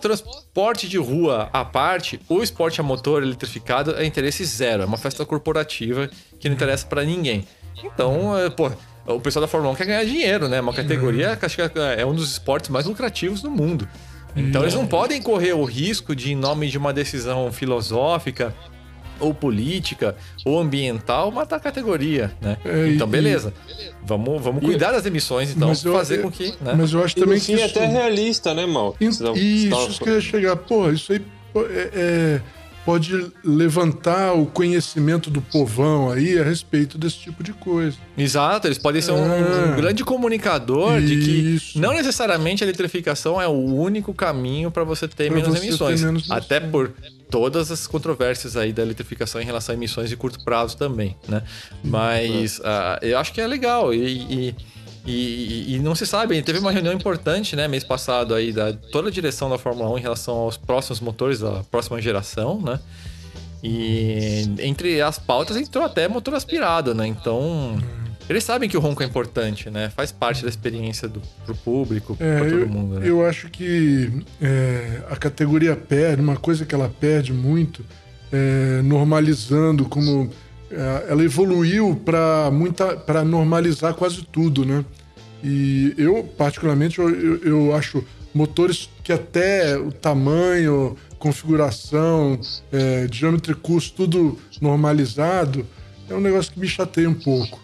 [0.00, 4.82] Transporte de rua à parte, o esporte a motor eletrificado é interesse zero.
[4.82, 7.46] É uma festa corporativa que não interessa para ninguém.
[7.82, 8.70] Então, é, pô,
[9.06, 10.60] o pessoal da Fórmula 1 quer ganhar dinheiro, né?
[10.60, 13.88] Uma categoria que acho que é um dos esportes mais lucrativos do mundo.
[14.34, 18.54] Então, eles não podem correr o risco de, em nome de uma decisão filosófica,
[19.20, 22.56] ou política, ou ambiental, matar a categoria, né?
[22.64, 23.52] É, então, beleza.
[23.68, 23.90] E...
[24.04, 26.54] Vamos, vamos cuidar das emissões, então, eu, fazer com que.
[26.60, 26.74] Né?
[26.76, 27.44] Mas eu acho também que.
[27.44, 28.96] Sim, é até realista, né, Mal?
[29.00, 30.56] Isso, isso que eu ia chegar.
[30.56, 31.20] Pô, isso aí
[31.56, 32.40] é, é,
[32.84, 37.96] pode levantar o conhecimento do povão aí a respeito desse tipo de coisa.
[38.16, 39.76] Exato, eles podem ser um, um é.
[39.76, 41.06] grande comunicador isso.
[41.06, 45.58] de que não necessariamente a eletrificação é o único caminho para você ter pra menos
[45.58, 46.00] você emissões.
[46.00, 46.92] Ter menos até por
[47.30, 51.42] todas as controvérsias aí da eletrificação em relação a emissões de curto prazo também, né?
[51.82, 54.54] Mas uh, eu acho que é legal e, e,
[55.10, 59.08] e, e, não se sabe, teve uma reunião importante, né, mês passado aí da toda
[59.08, 62.78] a direção da Fórmula 1 em relação aos próximos motores da próxima geração, né?
[63.62, 67.06] E entre as pautas entrou até motor aspirado, né?
[67.06, 67.78] Então,
[68.28, 69.90] eles sabem que o ronco é importante, né?
[69.90, 73.08] Faz parte da experiência do, pro público, É, pra todo eu, mundo, né?
[73.08, 77.84] eu acho que é, a categoria perde, uma coisa que ela perde muito,
[78.32, 80.30] é, normalizando como
[80.70, 84.84] é, ela evoluiu para muita para normalizar quase tudo, né?
[85.42, 92.38] E eu particularmente eu, eu, eu acho motores que até o tamanho, configuração,
[92.72, 95.66] é, diâmetro e custo tudo normalizado
[96.08, 97.60] é um negócio que me chateia um pouco.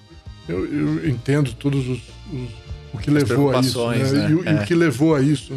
[0.49, 1.99] Eu, eu entendo todos os,
[2.33, 3.99] os- o que levou a isso, né?
[3.99, 4.31] né?
[4.31, 4.65] E, o- e o É.
[4.65, 5.53] que levou a isso.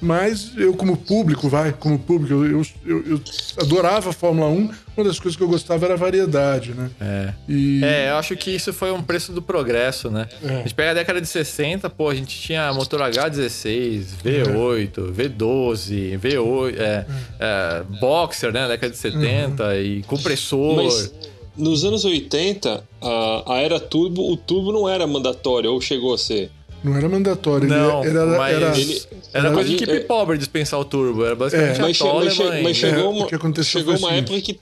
[0.00, 3.20] Mas eu, como público, vai, como público, eu, eu, eu-
[3.60, 4.70] adorava a Fórmula 1.
[4.96, 6.90] Uma das coisas que eu gostava era a variedade, né?
[7.00, 7.32] É.
[7.48, 10.28] E É, eu acho que isso foi um preço do progresso, né?
[10.42, 10.48] É.
[10.48, 16.18] A gente pega a década de 60, pô, a gente tinha motor H16, V8, V12,
[16.18, 17.06] V8, é,
[17.40, 18.68] é, Boxer, né?
[18.68, 20.76] Década de 70, e compressor.
[20.76, 21.12] Mas
[21.56, 26.18] nos anos 80, a, a era turbo, o turbo não era mandatório, ou chegou a
[26.18, 26.50] ser.
[26.90, 27.66] Não era mandatório.
[27.66, 30.84] ele Não, era, mas era, ele- Era coisa de Ele- equipe é- pobre dispensar o
[30.84, 31.24] turbo.
[31.24, 31.82] Era basicamente É.
[31.82, 34.60] a Mas, che- mas mas e- chegou É, uma, o chegou uma o época que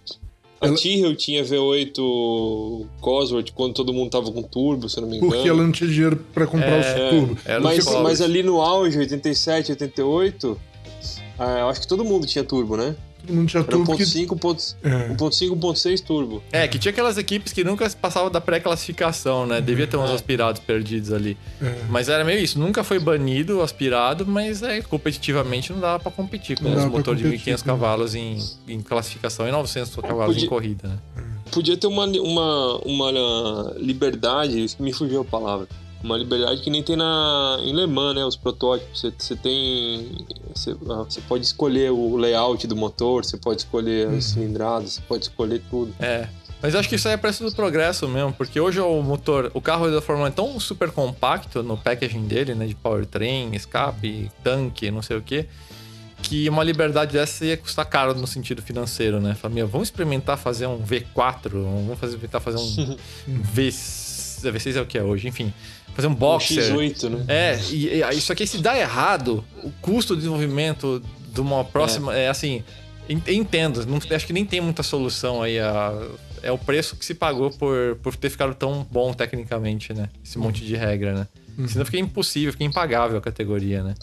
[0.60, 5.08] a Ela- Tyrrell tinha V8 Cosworth quando todo mundo tava com turbo, se eu não
[5.10, 5.32] me engano.
[5.32, 7.38] porque ela não tinha dinheiro para comprar É, os turbos.
[7.44, 10.58] era mas, mas ali no auge, 87, 88,
[11.38, 12.96] ah, eu acho que todo mundo tinha turbo, né?
[13.26, 13.92] Todo mundo tinha turbo.
[13.92, 14.04] 1.5, Que...
[14.36, 15.08] 1.5, É.
[15.14, 16.42] 1.6 turbo.
[16.52, 19.60] É, que tinha aquelas equipes que nunca passavam da pré-classificação, né?
[19.60, 21.36] Devia ter uns aspirados perdidos ali.
[21.62, 21.74] É.
[21.88, 22.58] Mas era meio isso.
[22.58, 27.14] Nunca foi banido o aspirado, mas é, competitivamente não dava pra competir com os motor
[27.16, 27.64] de competir, 1.500 né?
[27.64, 30.98] cavalos em, em classificação e 900 cavalos Podia- em corrida, né?
[31.50, 35.68] Podia ter uma, uma, uma liberdade, isso que me fugiu a palavra.
[36.04, 38.22] Uma liberdade que nem tem na, em Le Mans, né?
[38.26, 39.00] Os protótipos.
[39.00, 40.26] Você, você tem.
[40.54, 45.00] Você, ah, você pode escolher o layout do motor, você pode escolher as cilindradas, você
[45.00, 45.94] pode escolher tudo.
[45.98, 46.28] É.
[46.60, 49.60] Mas acho que isso aí é preço do progresso mesmo, porque hoje o motor, o
[49.60, 52.66] carro da Fórmula 1 é tão super compacto no packaging dele, né?
[52.66, 55.46] De powertrain, escape, tanque, não sei o quê,
[56.22, 59.34] que uma liberdade dessa ia custar caro no sentido financeiro, né?
[59.50, 62.96] Meu, vamos experimentar fazer um V4, vamos fazer, experimentar fazer um
[63.26, 63.70] V...
[64.52, 65.52] V6 é o que é hoje, enfim.
[65.94, 66.74] Fazer um Um boxer.
[66.74, 67.24] X8, né?
[67.28, 72.14] É, e, e isso aqui se dá errado, o custo de desenvolvimento de uma próxima.
[72.16, 72.62] É, assim,
[73.08, 75.58] en- entendo, não, acho que nem tem muita solução aí.
[75.58, 75.92] A,
[76.42, 80.10] é o preço que se pagou por, por ter ficado tão bom tecnicamente, né?
[80.22, 81.28] Esse monte de regra, né?
[81.68, 83.94] Senão fica impossível, fica impagável a categoria, né?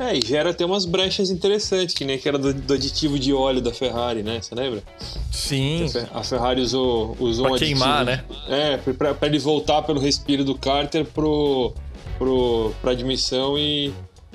[0.00, 3.60] É, e gera até umas brechas interessantes, que nem aquela do, do aditivo de óleo
[3.60, 4.40] da Ferrari, né?
[4.40, 4.82] Você lembra?
[5.30, 5.84] Sim.
[5.84, 7.80] A Fe- A Ferrari usou, usou Pra um aditivo.
[7.80, 8.24] queimar, né?
[8.48, 11.74] É, pra, pra ele voltar pelo respiro do cárter pro,
[12.18, 13.92] pro, pra admissão e,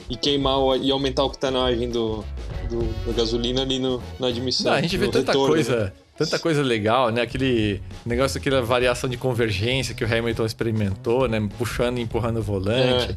[0.07, 2.23] e queimar o- e aumentar a octanagem do,
[2.69, 4.71] do, da gasolina ali no, na admissão.
[4.71, 5.91] Não, a gente vê tanta retorno, coisa, né?
[6.17, 7.21] Tanta coisa legal, né?
[7.21, 11.47] Aquele negócio, aquela variação de convergência que o Hamilton experimentou, né?
[11.57, 13.15] Puxando e empurrando o volante.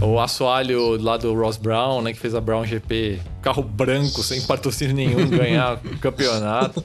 [0.00, 0.04] É.
[0.04, 2.12] O assoalho lá do Ross Brown, né?
[2.12, 6.82] Que fez a Brown GP, carro branco, sem patrocínio nenhum, ganhar o campeonato.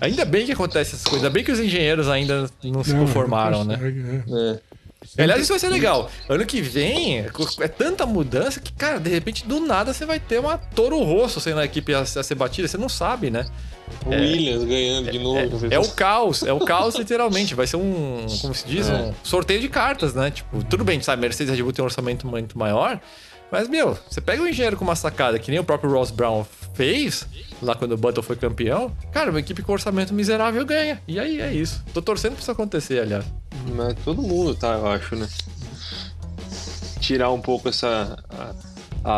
[0.00, 1.24] Ainda bem que acontece essas coisas.
[1.24, 3.76] Ainda bem que os engenheiros ainda não se Não, conformaram, não né?
[3.76, 4.50] consegue, é.
[4.52, 4.75] É.
[5.18, 6.10] Aliás, isso vai ser legal.
[6.28, 7.30] Ano que vem é
[7.60, 11.40] é tanta mudança que, cara, de repente, do nada você vai ter uma Toro Rosso
[11.40, 12.68] sendo a equipe a, a ser batida.
[12.68, 13.46] Você não sabe, né?
[14.04, 15.66] O Williams ganhando de novo.
[15.70, 17.54] É o caos, é o caos literalmente.
[17.54, 20.30] Vai ser um, como se diz, um sorteio de cartas, né?
[20.30, 21.22] Tipo, tudo bem, sabe?
[21.22, 23.00] Mercedes e Red Bull tem um orçamento muito maior.
[23.50, 26.44] Mas, meu, você pega um engenheiro com uma sacada que nem o próprio Ross Brown
[26.74, 27.26] fez,
[27.62, 31.00] lá quando o Button foi campeão, cara, uma equipe com orçamento miserável ganha.
[31.06, 31.82] E aí é isso.
[31.94, 33.24] Tô torcendo pra isso acontecer, aliás.
[33.74, 35.28] Mas todo mundo tá, eu acho, né?
[37.00, 38.16] Tirar um pouco essa.
[38.28, 38.54] a-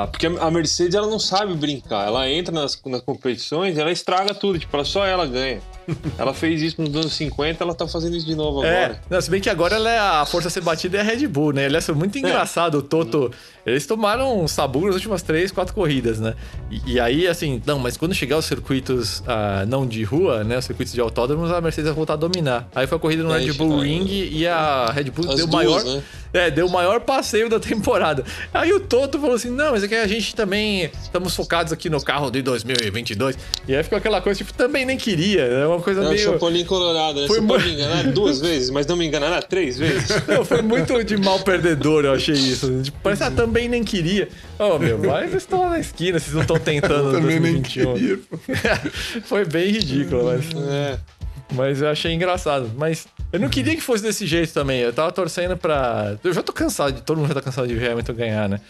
[0.02, 2.06] a- porque a Mercedes ela não sabe brincar.
[2.06, 4.58] Ela entra nas, nas competições ela estraga tudo.
[4.58, 5.60] Tipo, ela, só ela ganha.
[6.18, 9.00] ela fez isso nos anos 50, ela tá fazendo isso de novo É, agora.
[9.08, 11.26] não, se bem que agora ela é a força a ser batida é a Red
[11.28, 11.64] Bull, né?
[11.64, 13.32] Aliás, foi muito engraçado o Toto.
[13.70, 16.34] Eles tomaram um sabu nas últimas três, quatro corridas, né?
[16.70, 20.58] E, e aí, assim, não, mas quando chegar os circuitos ah, não de rua, né?
[20.58, 22.68] Os circuitos de autódromos, a Mercedes vai voltar a dominar.
[22.74, 25.36] Aí foi a corrida no Aí Red Bull chega- Ring e a Red Bull As
[25.36, 25.84] deu o maior.
[25.84, 26.02] né?
[26.30, 28.22] É, deu o maior passeio da temporada.
[28.52, 31.88] Aí o Toto falou assim: não, mas é que a gente também estamos focados aqui
[31.88, 33.36] no carro de 2022.
[33.66, 35.40] E aí ficou aquela coisa, tipo, também nem queria.
[35.42, 36.22] É uma coisa É o meio.
[36.22, 37.26] Chapolin Colorado, né?
[37.26, 40.08] Foi Você pode enganar duas vezes, mas não me enganará três vezes.
[40.28, 42.82] Não, foi muito de mal perdedor, eu achei isso.
[42.82, 44.28] Tipo, parece, ah, também nem queria.
[44.58, 47.60] Ô, meu, mas vocês estão lá na esquina, vocês não estão tentando no Também nem
[47.62, 47.94] 2021.
[47.94, 48.18] queria.
[48.18, 48.38] pô.
[49.26, 50.98] foi bem ridículo, mas, É.
[51.52, 52.70] mas eu achei engraçado.
[52.76, 54.80] Mas Eu não queria que fosse desse jeito também.
[54.80, 56.16] Eu tava torcendo pra.
[56.22, 57.02] Eu já tô cansado de.
[57.02, 58.60] Todo mundo já tá cansado de ver Hamilton ganhar, né?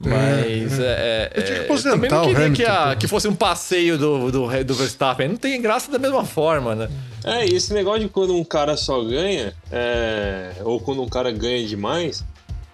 [0.00, 0.78] Mas.
[0.78, 3.28] É, é, Eu tinha que é, aposentar também não queria Hamilton, que, a- que fosse
[3.28, 5.28] um passeio do, do, do Verstappen.
[5.28, 6.88] Não tem graça da mesma forma, né?
[7.24, 11.30] É, e esse negócio de quando um cara só ganha, é, ou quando um cara
[11.32, 12.24] ganha demais,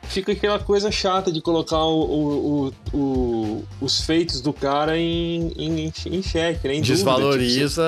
[0.09, 5.49] fica aquela coisa chata de colocar o- o- o- o- os feitos do cara em,
[5.57, 6.75] em, em xeque, né?
[6.75, 7.83] Em dúvida, tipo, Desvaloriza.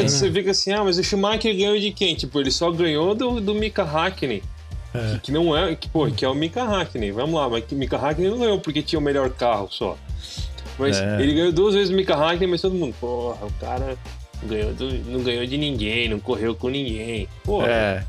[0.00, 2.14] É, você, fica, assim, ah, mas o Schumacher ganhou de quem?
[2.14, 4.42] Tipo, ele só ganhou do, do Mika Hakkinen.
[5.14, 7.12] Que, que não é, que, pô, que é o Mika Hakkinen.
[7.12, 9.96] Vamos lá, mas que Mika Hakkinen não ganhou porque tinha o melhor carro só.
[10.78, 11.22] Mas É.
[11.22, 13.96] ele ganhou duas vezes o Mika Hakkinen, mas todo mundo, porra, o cara
[14.42, 17.26] ganhou do- não ganhou de ninguém, não correu com ninguém.
[17.42, 18.04] Porra, É.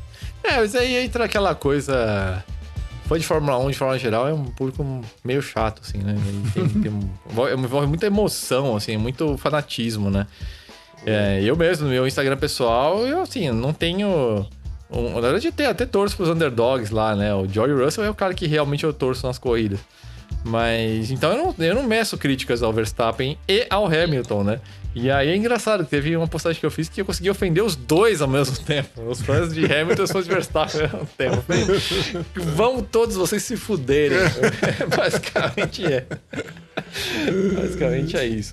[0.46, 2.44] É, mas aí entra aquela coisa.
[3.06, 4.84] Foi de Fórmula 1, de Fórmula geral, é um público
[5.22, 6.14] meio chato, assim, né?
[6.54, 6.92] Tem- tem
[7.58, 10.26] envolve muita emoção, assim, muito fanatismo, né?
[11.04, 14.46] É, eu mesmo, no meu Instagram pessoal, eu, assim, não tenho.
[14.90, 17.34] Um, na verdade, até, até torço pros underdogs lá, né?
[17.34, 19.80] O Joey Russell é o cara que realmente eu torço nas corridas.
[20.42, 24.60] Mas, então eu não, eu não meço críticas ao Verstappen e ao Hamilton, né?
[24.94, 27.74] E aí é engraçado, teve uma postagem que eu fiz que eu consegui ofender os
[27.74, 29.02] dois ao mesmo tempo.
[29.08, 32.24] Os fãs de Hamilton e os fãs de Verstappen ao mesmo tempo.
[32.36, 34.18] Vão todos vocês se fuderem.
[34.96, 36.06] Basicamente é.
[37.54, 38.52] Basicamente é isso.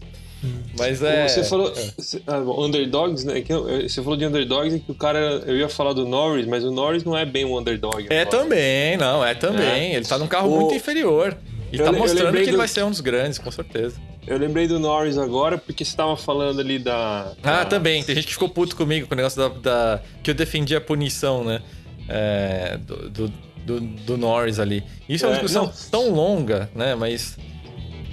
[0.78, 1.28] Mas é.
[1.28, 1.72] Você falou.
[1.98, 3.44] você- ah, underdogs, né?
[3.84, 5.20] Você falou de underdogs e que o cara.
[5.46, 8.08] Eu ia falar do Norris, mas o Norris não é bem um underdog.
[8.10, 8.26] É agora.
[8.44, 9.94] também, não, é também.
[9.94, 9.96] É.
[9.98, 11.38] Ele tá num carro O- muito inferior.
[11.72, 13.96] E Eu tá mostrando que lembrei ele do- vai ser um dos grandes, com certeza.
[14.28, 17.34] Eu lembrei do Norris agora porque você tava falando ali da.
[17.42, 18.04] Ah, da- também.
[18.04, 19.48] Tem gente que ficou puto comigo com o negócio da.
[19.96, 21.62] da- que eu defendi a punição, né?
[22.10, 23.34] É, do, do,
[23.66, 24.84] do- do Norris ali.
[25.08, 25.74] Isso é uma É, discussão não.
[25.90, 26.94] tão longa, né?
[26.96, 27.38] Mas.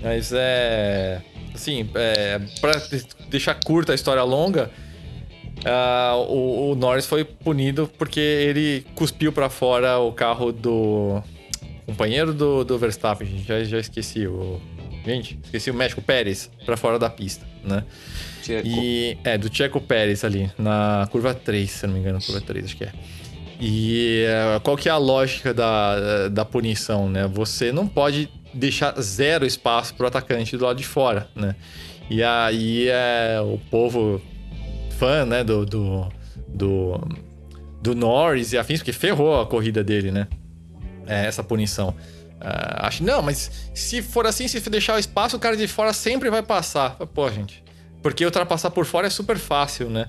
[0.03, 1.21] Mas é.
[1.55, 4.71] Assim, é, pra de- deixar curta a história longa.
[5.65, 11.21] ah, o, o Norris foi punido porque ele cuspiu pra fora o carro do
[11.89, 13.26] companheiro do, do Verstappen.
[13.26, 13.49] gente.
[13.49, 14.61] Já, já esqueci o.
[15.05, 17.82] Gente, esqueci o México Pérez pra fora da pista, né?
[18.43, 18.68] Tcheco.
[18.68, 22.66] E é, do Checo Pérez ali, na curva 3, se não me engano, curva 3,
[22.66, 22.93] acho que é.
[23.59, 27.26] E é, qual que é a lógica da, da punição, né?
[27.26, 31.57] Você não pode deixar zero espaço pro atacante do lado de fora, né?
[32.11, 34.20] E aí é, o povo
[34.99, 36.09] fã, né, do, do,
[36.49, 37.01] do,
[37.80, 40.26] do Norris e afins, porque ferrou a corrida dele, né?
[41.09, 41.95] É, essa punição.
[42.41, 45.93] Ah, acho, não, mas se for assim, se deixar o espaço, o cara de fora
[45.93, 46.91] sempre vai passar.
[46.91, 47.65] Pô, gente.
[48.03, 50.09] Porque ultrapassar por fora é super fácil, né?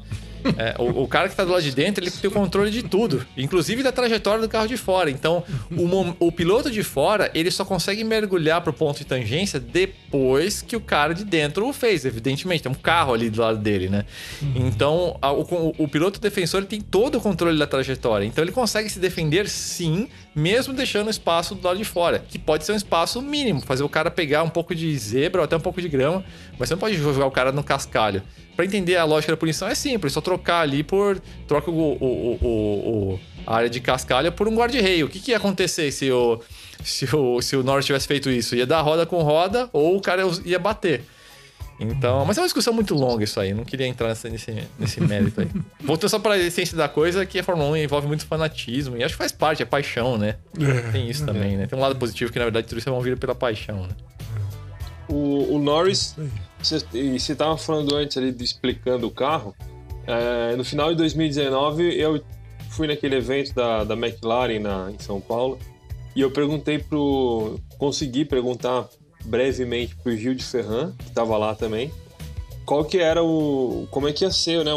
[0.58, 2.84] É, o, o cara que tá do lado de dentro, ele tem o controle de
[2.84, 5.10] tudo, inclusive da trajetória do carro de fora.
[5.12, 10.62] Então, o, o piloto de fora, ele só consegue mergulhar pro ponto de tangência depois
[10.62, 12.64] que o cara de dentro o fez, evidentemente.
[12.64, 14.06] Tem um carro ali do lado dele, né?
[14.56, 18.26] Então, a- o, o- o piloto defensor tem todo o controle da trajetória.
[18.26, 22.66] Então, ele consegue se defender sim, mesmo deixando espaço do lado de fora, que pode
[22.66, 25.60] ser um espaço mínimo, fazer o cara pegar um pouco de zebra ou até um
[25.60, 26.24] pouco de grama,
[26.58, 28.22] mas você não pode jogar o cara no cascalho.
[28.60, 31.18] Pra entender a lógica da punição é simples, só trocar ali por.
[31.48, 35.06] Troca o, o- o- o- a área de cascalho por um guarda-reio.
[35.06, 36.42] O que, que ia acontecer se o,
[36.84, 38.58] se o, se o Norris tivesse feito isso?
[38.58, 41.04] Ia dar roda com roda ou o cara ia bater.
[41.80, 45.00] Então, mas é uma discussão muito longa isso aí, não queria entrar nessa- nesse, nesse
[45.00, 45.48] mérito aí.
[45.82, 49.04] Voltando só para a essência da coisa, que a Fórmula 1 envolve muito fanatismo, e
[49.06, 50.36] acho que faz parte, é paixão, né?
[50.92, 51.66] Tem isso também, né?
[51.66, 53.96] Tem um lado positivo que, na verdade, tudo isso é movido pela paixão, né?
[55.08, 56.16] O, o Norris,
[56.62, 59.56] você e você tava falando antes ali, de- explicando o carro.
[60.08, 62.22] é, no final de 2019, eu
[62.70, 65.58] fui naquele evento da, da McLaren na, em São Paulo
[66.16, 67.60] e eu perguntei pro.
[67.78, 68.88] Consegui perguntar
[69.26, 71.92] brevemente pro Gil de Ferran, que tava lá também,
[72.66, 73.88] qual que era o.
[73.92, 74.72] Como é que ia ser, né?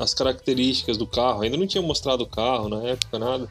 [0.00, 1.42] As características do carro.
[1.42, 3.48] Ainda não tinha mostrado o carro na época, nada.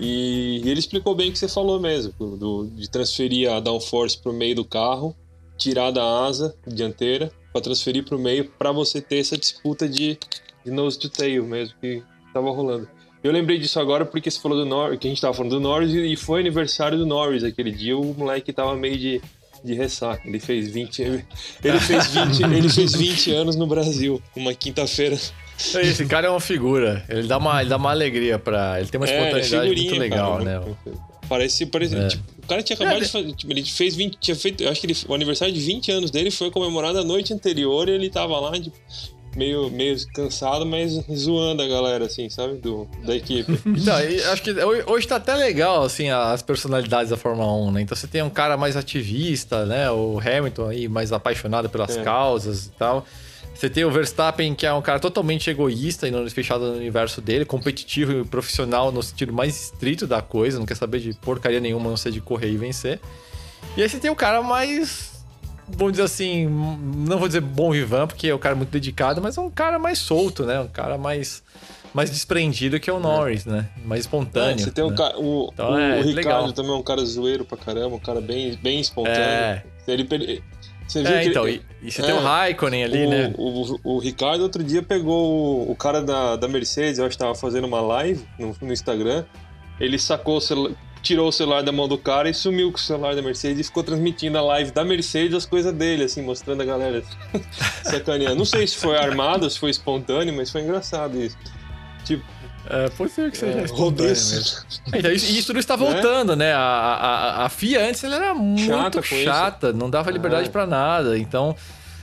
[0.00, 4.18] E, e ele explicou bem o que você falou mesmo, do- de transferir a downforce
[4.18, 5.14] pro meio do carro
[5.62, 10.18] tirar da asa dianteira para transferir para o meio para você ter essa disputa de,
[10.64, 12.88] de nose to tail mesmo que estava rolando.
[13.22, 15.60] Eu lembrei disso agora porque você falou do Norris, que a gente estava falando do
[15.60, 19.20] Norris e foi aniversário do Norris aquele dia, o moleque tava meio de,
[19.62, 20.26] de ressaca.
[20.26, 25.16] Ele fez 20, ele, fez 20, ele fez 20 anos no Brasil, uma quinta-feira.
[25.56, 28.80] Esse cara é uma figura, ele dá uma, ele dá uma alegria pra.
[28.80, 30.58] Ele tem uma espontaneidade muito figurinha, legal, cara, né?
[30.58, 32.08] muito- Parece, parece É.
[32.08, 34.68] tipo, o cara tinha acabado É, de fazer, tipo, ele fez 20, tinha feito, eu
[34.70, 37.92] acho que ele, o aniversário de 20 anos dele foi comemorado a noite anterior e
[37.92, 38.70] ele tava lá de,
[39.34, 43.50] meio, meio cansado, mas zoando a galera, assim, sabe, do, da equipe.
[43.64, 47.70] Então, e acho que hoje, hoje tá até legal, assim, as personalidades da Fórmula 1,
[47.72, 47.80] né?
[47.80, 49.90] Então você tem um cara mais ativista, né?
[49.90, 52.02] O Hamilton aí, mais apaixonado pelas É.
[52.02, 53.06] causas e tal.
[53.54, 57.20] Você tem o Verstappen, que é um cara totalmente egoísta e não fechado no universo
[57.20, 61.60] dele, competitivo e profissional no sentido mais estrito da coisa, não quer saber de porcaria
[61.60, 62.98] nenhuma, não ser de correr e vencer.
[63.76, 65.12] E aí você tem o cara mais.
[65.68, 69.36] Vamos dizer assim, não vou dizer bom vivan, porque é um cara muito dedicado, mas
[69.36, 70.58] é um cara mais solto, né?
[70.60, 71.42] Um cara mais
[71.94, 73.68] mais desprendido que o Norris, né?
[73.84, 74.60] Mais espontâneo.
[74.60, 74.96] É, você tem né?
[74.96, 75.14] ca...
[75.18, 76.52] o, então, o, é, o Ricardo legal.
[76.52, 79.20] também é um cara zoeiro pra caramba, um cara bem, bem espontâneo.
[79.20, 79.62] É.
[79.86, 80.42] Ele,
[80.92, 83.34] você viu é, que então, e, e você é, tem o Raikkonen ali, o, né?
[83.36, 87.18] O, o, o, Ricardo outro dia pegou o, cara da, da Mercedes, eu acho que
[87.18, 89.24] tava fazendo uma live no, no Instagram.
[89.80, 92.80] Ele sacou o celular, tirou o celular da mão do cara e sumiu com o
[92.80, 96.60] celular da Mercedes e ficou transmitindo a live da Mercedes as coisas dele, assim, mostrando
[96.60, 97.02] a galera
[97.82, 98.36] sacaneando.
[98.36, 101.36] Não sei se foi armado, se foi espontâneo, mas foi engraçado isso.
[102.04, 102.22] Tipo,
[102.68, 103.76] é, pode ser que seja é, mesmo.
[104.94, 105.84] Então, isso, isso tudo está né?
[105.84, 106.52] voltando, né?
[106.52, 110.50] A, a, a FIA antes ela era muito chata, chata não dava liberdade é.
[110.50, 111.18] para nada.
[111.18, 111.56] Então,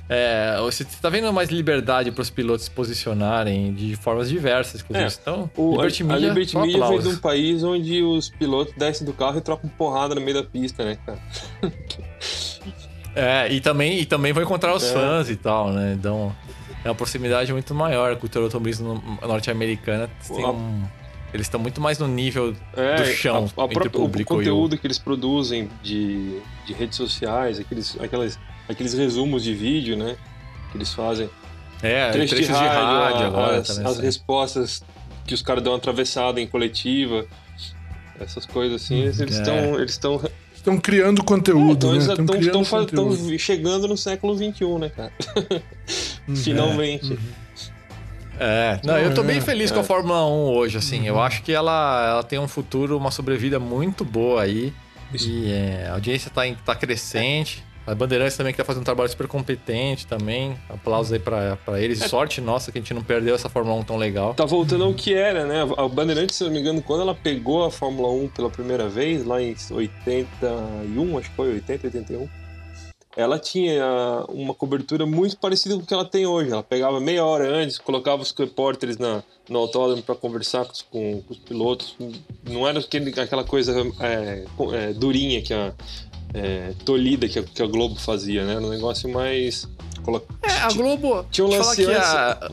[0.09, 4.83] é, você está vendo mais liberdade para os pilotos se posicionarem de formas diversas.
[4.91, 8.73] É, então, o, Liberty Media, a Liberty Media veio de um país onde os pilotos
[8.75, 11.19] descem do carro e trocam porrada no meio da pista, né, cara?
[13.15, 14.93] É, e também, e também vão encontrar os é.
[14.93, 15.95] fãs e tal, né?
[15.97, 16.33] Então,
[16.83, 18.11] é uma proximidade muito maior.
[18.11, 20.83] A cultura automobilismo norte-americana um,
[21.33, 24.37] eles estão muito mais no nível é, do chão a, a entre o público o
[24.37, 30.17] conteúdo que eles produzem de, de redes sociais, aqueles, aquelas, aqueles resumos de vídeo, né?
[30.71, 31.29] Que eles fazem.
[31.81, 34.83] É, trechos, trechos de rádio, de rádio agora as, também, as respostas
[35.25, 37.25] que os caras dão atravessada em coletiva,
[38.19, 39.73] essas coisas assim, eles estão é.
[39.75, 40.21] eles estão
[40.59, 42.41] Estão criando conteúdo, é, então né?
[42.41, 45.11] Estão chegando no século XXI, né, cara?
[46.27, 46.35] Uhum.
[46.35, 47.13] Finalmente.
[47.13, 48.39] É, uhum.
[48.39, 49.41] é, não, eu tô bem é.
[49.41, 49.73] feliz é.
[49.73, 50.99] com a Fórmula 1 hoje, assim.
[50.99, 51.05] Uhum.
[51.05, 54.73] Eu acho que ela, ela tem um futuro, uma sobrevida muito boa aí.
[55.13, 55.29] Isso.
[55.29, 57.63] E é, a audiência tá, tá crescente.
[57.89, 60.55] A Bandeirantes também que tá fazendo um trabalho super competente também.
[60.69, 61.99] Aplausos aí pra, pra eles.
[61.99, 62.07] É.
[62.07, 64.35] Sorte nossa que a gente não perdeu essa Fórmula 1 tão legal.
[64.35, 65.67] Tá voltando ao que era, né?
[65.75, 69.25] A Bandeirantes, se não me engano, quando ela pegou a Fórmula 1 pela primeira vez,
[69.25, 72.29] lá em 81, acho que foi 80, 81,
[73.17, 73.83] ela tinha
[74.29, 76.51] uma cobertura muito parecida com o que ela tem hoje.
[76.51, 81.23] Ela pegava meia hora antes, colocava os repórteres na, no autódromo para conversar com, com,
[81.27, 81.97] os pilotos.
[82.47, 85.73] Não era aquele, aquela coisa é, é, durinha que a
[86.33, 88.53] é, tolhida que a, que a, Globo fazia, né?
[88.53, 89.67] Era um negócio mais.
[90.41, 91.25] É, a Globo.
[91.29, 91.97] Tinha um lance antes...
[91.97, 92.51] a,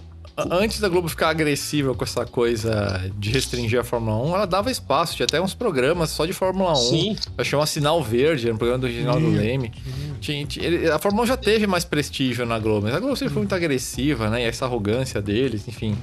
[0.50, 4.70] antes da Globo ficar agressiva com essa coisa de restringir a Fórmula 1, ela dava
[4.70, 5.16] espaço.
[5.16, 6.76] Tinha até uns programas só de Fórmula 1.
[6.76, 7.16] Sim.
[7.38, 9.72] Achei um Sinal Verde, era um programa do Reginaldo Leme.
[10.20, 13.32] Tinha, tinha, a Fórmula 1 já teve mais prestígio na Globo, mas a Globo sempre
[13.32, 14.42] foi muito agressiva, né?
[14.42, 15.96] E essa arrogância deles, enfim.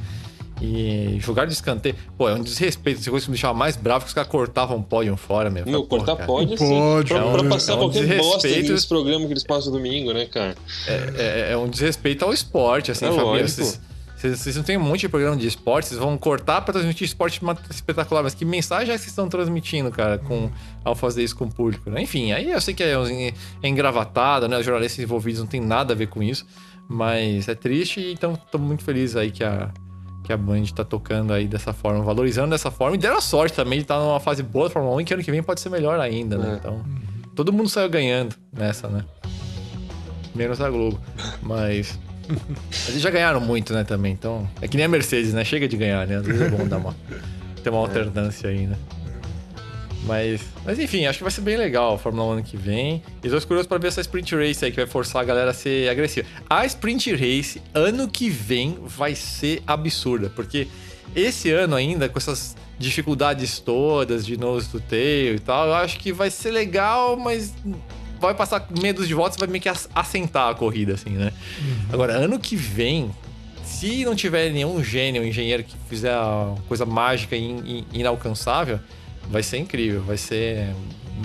[0.62, 1.96] E jogar de escanteio.
[2.18, 3.00] Pô, é um desrespeito.
[3.00, 5.72] Essa coisa que me deixava mais bravo que os caras cortavam o pódio fora mesmo.
[5.72, 6.70] Meu, cortar pódio, sim.
[6.70, 10.26] Pode, pra, pra passar é um qualquer bosta nesse programa que eles passam domingo, né,
[10.26, 10.56] cara?
[10.88, 13.48] É, é, é um desrespeito ao esporte, assim, é família.
[14.24, 17.06] Vocês, vocês não têm um monte de programa de esporte, vocês vão cortar pra transmitir
[17.06, 18.24] esporte espetacular.
[18.24, 20.50] Mas que mensagem é que vocês estão transmitindo, cara, com,
[20.82, 21.90] ao fazer isso com o público?
[21.90, 22.04] Né?
[22.04, 22.94] Enfim, aí eu sei que é,
[23.62, 24.58] é engravatado, né?
[24.58, 26.46] Os jornalistas envolvidos não tem nada a ver com isso.
[26.88, 29.70] Mas é triste, então tô muito feliz aí que a,
[30.24, 32.96] que a Band tá tocando aí dessa forma, valorizando dessa forma.
[32.96, 35.06] E deram a sorte também de estar tá numa fase boa da Fórmula 1 e
[35.06, 36.54] que ano que vem pode ser melhor ainda, né?
[36.54, 36.56] É.
[36.56, 36.84] Então,
[37.36, 39.04] todo mundo saiu ganhando nessa, né?
[40.34, 41.00] Menos a Globo.
[41.42, 42.00] Mas.
[42.68, 44.14] Mas eles já ganharam muito, né, também.
[44.14, 44.50] Então.
[44.62, 45.44] É que nem a Mercedes, né?
[45.44, 46.18] Chega de ganhar, né?
[46.18, 46.96] Às vezes é bom dar uma.
[47.62, 48.78] ter uma alternância aí, né?
[50.06, 53.02] Mas, mas enfim, acho que vai ser bem legal a Fórmula 1 ano que vem.
[53.24, 55.54] E tô curioso para ver essa Sprint Race aí que vai forçar a galera a
[55.54, 56.28] ser agressiva.
[56.50, 60.68] A Sprint Race ano que vem vai ser absurda, porque
[61.16, 65.98] esse ano ainda, com essas dificuldades todas de nose to tail e tal, eu acho
[66.00, 67.54] que vai ser legal, mas
[68.20, 71.32] vai passar medos de voltas, vai meio que assentar a corrida, assim, né?
[71.60, 71.94] Uhum.
[71.94, 73.12] Agora, ano que vem,
[73.64, 78.80] se não tiver nenhum gênio, engenheiro que fizer uma coisa mágica e inalcançável,
[79.30, 80.74] vai ser incrível, vai ser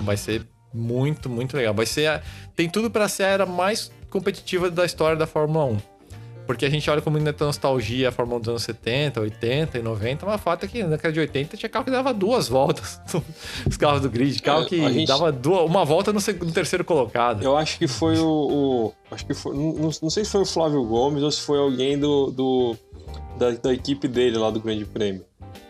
[0.03, 1.73] vai ser muito, muito legal.
[1.73, 2.21] Vai ser a,
[2.55, 5.77] tem tudo para ser a era mais competitiva da história da Fórmula 1.
[6.45, 9.81] Porque a gente olha com muita nostalgia a Fórmula 1 dos anos 70, 80 e
[9.83, 12.47] 90, mas o fato é que na década de 80 tinha carro que dava duas
[12.47, 12.99] voltas.
[13.69, 15.07] Os carros do grid, carro é, que gente...
[15.07, 17.43] dava duas, uma volta no, segundo, no, terceiro colocado.
[17.43, 18.25] Eu acho que foi o.
[18.25, 19.55] o acho que foi.
[19.55, 22.75] Não, não, sei se foi o Flávio Gomes ou se foi alguém do, do
[23.37, 25.28] da, da equipe dele lá do Grande Prêmio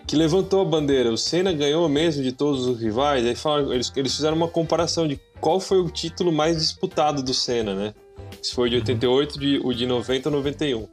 [0.10, 1.12] que levantou a bandeira.
[1.12, 3.24] O Senna ganhou mesmo de todos os rivais.
[3.24, 7.32] Aí falaram, eles, eles fizeram uma comparação de qual foi o título mais disputado do
[7.32, 7.94] Senna, né?
[8.42, 9.40] Se foi de 88, uhum.
[9.40, 10.88] de, o de 90 ou 91.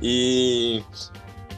[0.00, 0.80] E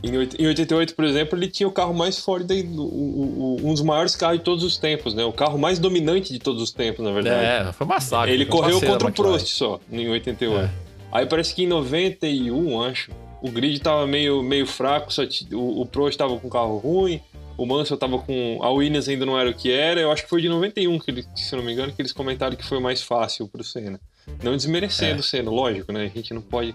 [0.03, 4.45] em 88, por exemplo, ele tinha o carro mais forte, um dos maiores carros de
[4.45, 5.27] todos os tempos, né?
[5.27, 7.69] O carro mais dominante de todos os tempos, na verdade.
[7.69, 8.33] É, foi um massacre.
[8.33, 10.65] Ele correu contra o Prost só, em 88.
[10.65, 10.71] É.
[11.13, 13.11] Aí parece que em 91, acho,
[13.43, 17.21] o grid tava meio, meio fraco, só t- o, o Prost tava com carro ruim,
[17.57, 18.59] o Mansell tava com.
[18.63, 20.01] A Williams ainda não era o que era.
[20.01, 22.55] Eu acho que foi de 91, que ele, se não me engano, que eles comentaram
[22.57, 24.01] que foi o mais fácil pro Senna.
[24.43, 25.21] Não desmerecendo É.
[25.21, 26.05] o Senna, lógico, né?
[26.05, 26.75] A gente não pode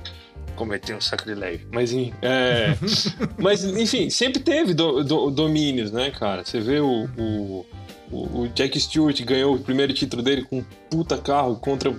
[0.55, 1.67] cometer um sacrilégio.
[1.71, 2.75] Mas, é,
[3.37, 6.43] mas enfim, sempre teve do- do- domínios, né, cara?
[6.43, 7.65] Você vê o, o,
[8.11, 11.95] o- Jack Stewart ganhou o primeiro título dele com um puta carro contra.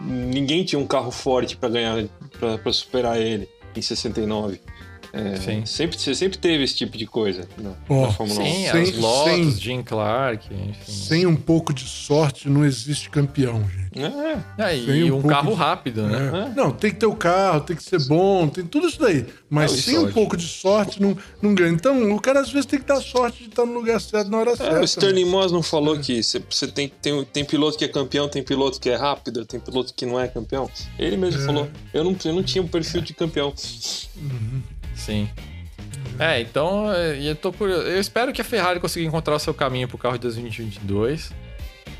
[0.00, 2.04] Ninguém tinha um carro forte pra ganhar,
[2.62, 3.48] pra superar ele
[3.78, 4.60] em 69.
[5.12, 5.66] É, Sim.
[5.66, 8.44] Sempre, você sempre teve esse tipo de coisa na, Ó, na Fórmula 1.
[8.46, 10.90] Sim, Sem- as Lotus, sem- Jim Clark, enfim.
[10.92, 14.02] Sem um pouco de sorte não existe campeão, gente.
[14.02, 16.50] É, Ah, e sem um um, carro de- rápido, né?
[16.50, 16.54] É.
[16.58, 19.26] Não, tem que ter o carro, tem que ser bom, tem tudo isso daí.
[19.50, 21.70] Mas sem um pouco de sorte não, não ganha.
[21.72, 24.38] Então, o cara às vezes tem que dar sorte de estar no lugar certo na
[24.38, 24.80] hora É, certa.
[24.80, 25.30] o Sterling né?
[25.30, 28.88] Moss não falou que você tem, tem, tem piloto que é campeão, tem piloto que
[28.88, 30.70] é rápido, tem piloto que não é campeão.
[30.98, 31.44] Ele mesmo É.
[31.44, 33.52] falou, eu não, eu não tinha um perfil de campeão.
[34.94, 35.28] Sim.
[36.18, 37.82] É, então é, eu tô curioso.
[37.82, 41.32] Eu espero que a Ferrari consiga encontrar o seu caminho pro carro de 2022.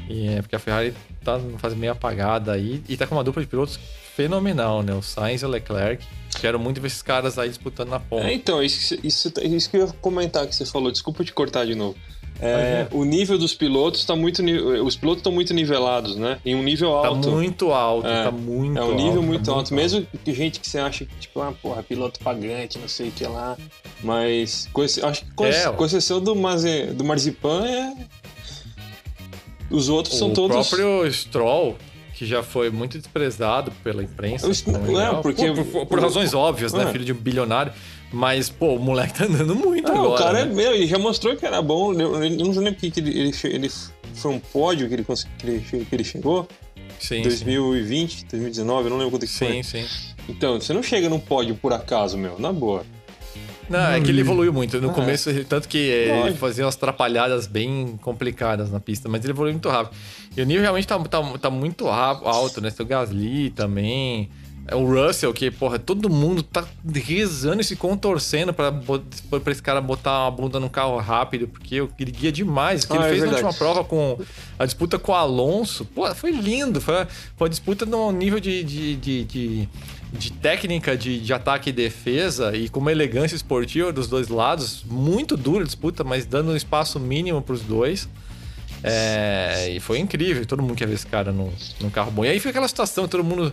[0.09, 3.43] E é porque a Ferrari tá fase meio apagada aí e tá com uma dupla
[3.43, 3.79] de pilotos
[4.15, 4.93] fenomenal, né?
[4.95, 6.05] O Sainz e o Leclerc.
[6.41, 8.27] Quero muito ver esses caras aí disputando na ponta.
[8.27, 11.65] É, então, isso, isso, isso que eu ia comentar que você falou, desculpa te cortar
[11.65, 11.97] de novo.
[12.45, 14.43] É, o nível dos pilotos tá muito.
[14.85, 16.39] Os pilotos estão muito nivelados, né?
[16.45, 17.31] Em um nível Tá alto.
[17.31, 18.93] muito alto, É, tá muito É alto.
[18.95, 19.73] um nível tá muito alto.
[19.75, 23.13] Mesmo que gente que você acha que, tipo, ah, porra, piloto pagante, não sei o
[23.13, 23.57] que lá.
[24.03, 24.69] Mas,
[25.05, 27.95] acho que com, É, com exceção do, Maze, do Marzipan, é.
[29.71, 30.69] Os outros são o todos.
[30.69, 31.77] próprio Stroll,
[32.15, 34.47] que já foi muito desprezado pela imprensa.
[34.47, 36.85] O St- não é, porque- Por, por- por razões óbvias, né?
[36.85, 36.93] É.
[36.93, 37.73] Filho de um bilionário.
[38.13, 40.09] Mas, pô, o moleque tá andando muito Ah, agora.
[40.11, 40.55] o cara é né?
[40.55, 41.93] meu, ele já mostrou que era bom.
[41.95, 43.71] Eu, eu não sei nem porque que ele, ele, ele
[44.15, 46.47] foi um pódio que ele, que ele, che- que ele chegou.
[47.01, 49.47] Sim, 2020, 2019, eu não lembro quanto que sim.
[49.47, 49.63] foi.
[49.63, 49.87] Sim, sim.
[50.29, 52.85] Então, você não chega num pódio por acaso, meu, na boa.
[53.69, 54.81] Não, é que ele evoluiu muito.
[54.81, 56.39] No Ah, começo, ele- tanto que ele Lógico.
[56.39, 59.97] fazia umas atrapalhadas bem complicadas na pista, mas ele evoluiu muito rápido.
[60.37, 62.71] E o nível realmente tá, tá, tá muito alto, né?
[62.71, 64.29] Tem o Gasly também.
[64.67, 69.61] É O Russell, que, porra, todo mundo tá rezando e se contorcendo pra, pra esse
[69.63, 72.85] cara botar uma bunda no carro rápido, porque ele guia demais.
[72.85, 73.45] Que Ah, ele é fez na verdade.
[73.45, 74.19] última prova com
[74.59, 76.81] a disputa com o Alonso, pô, foi lindo.
[76.81, 76.95] Foi,
[77.37, 79.69] foi uma disputa num nível de, de, de, de,
[80.13, 84.85] de técnica de, de ataque e defesa e com uma elegância esportiva dos dois lados.
[84.89, 88.09] Muito dura a disputa, mas dando um espaço mínimo pros dois.
[88.85, 91.51] É, e foi incrível, todo mundo quer ver esse cara num,
[91.81, 92.25] num carro bom.
[92.25, 93.53] E aí fica aquela situação, todo mundo.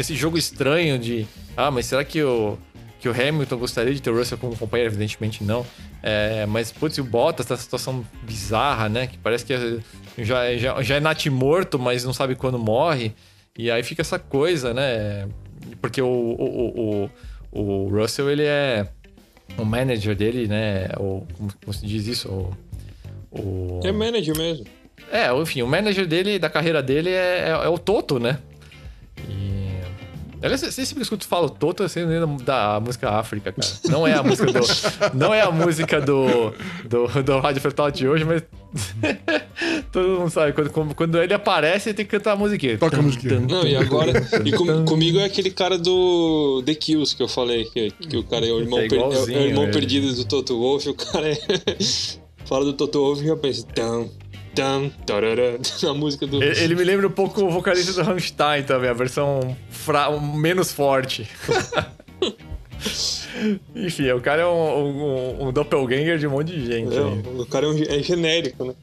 [0.00, 1.26] Esse jogo estranho de.
[1.54, 2.56] Ah, mas será que o,
[2.98, 4.90] que o Hamilton gostaria de ter o Russell como companheiro?
[4.90, 5.66] Evidentemente não.
[6.02, 9.06] É, mas, putz, o Bottas tá situação bizarra, né?
[9.06, 9.82] Que parece que
[10.16, 13.12] já, já, já é natimorto, mas não sabe quando morre.
[13.58, 15.28] E aí fica essa coisa, né?
[15.82, 17.10] Porque o, o, o,
[17.52, 18.88] o, o Russell, ele é.
[19.58, 20.88] O manager dele, né?
[20.96, 22.30] O, como, como se diz isso?
[22.30, 22.56] O,
[23.30, 23.80] o...
[23.84, 24.64] É manager mesmo.
[25.12, 28.38] É, enfim, o manager dele, da carreira dele é, é, é o Toto, né?
[30.42, 33.68] Aliás, você sempre que escuto falo Toto, você lembra da música África, cara.
[33.88, 34.60] Não é a música do.
[35.14, 36.52] não é a música do.
[36.88, 38.42] do, do Rádio Fertal de hoje, mas.
[39.92, 40.52] Todo mundo sabe.
[40.52, 42.78] Quando, quando ele aparece, tem que cantar a musiquinha.
[42.78, 43.40] Toca a musiquinha.
[43.40, 44.12] Não, e agora.
[44.44, 48.24] e com- comigo é aquele cara do The Kills que eu falei, que, que o
[48.24, 49.72] cara é o irmão, É per- é o- é irmão ele.
[49.72, 51.36] perdido do Toto Wolff, o cara é.
[52.46, 53.66] Fala do Toto Wolff e já pensa.
[53.74, 54.08] Tam,
[54.54, 54.90] tam,
[55.88, 56.42] a música do.
[56.42, 60.72] Ele ele me lembra um pouco o vocalista do Rammstein também, a versão fra- menos
[60.72, 61.28] forte.
[63.74, 64.50] Enfim, o cara é um,
[65.42, 66.94] um, um doppelganger de um monte de gente.
[66.96, 68.74] É, o cara é, um- é genérico, né?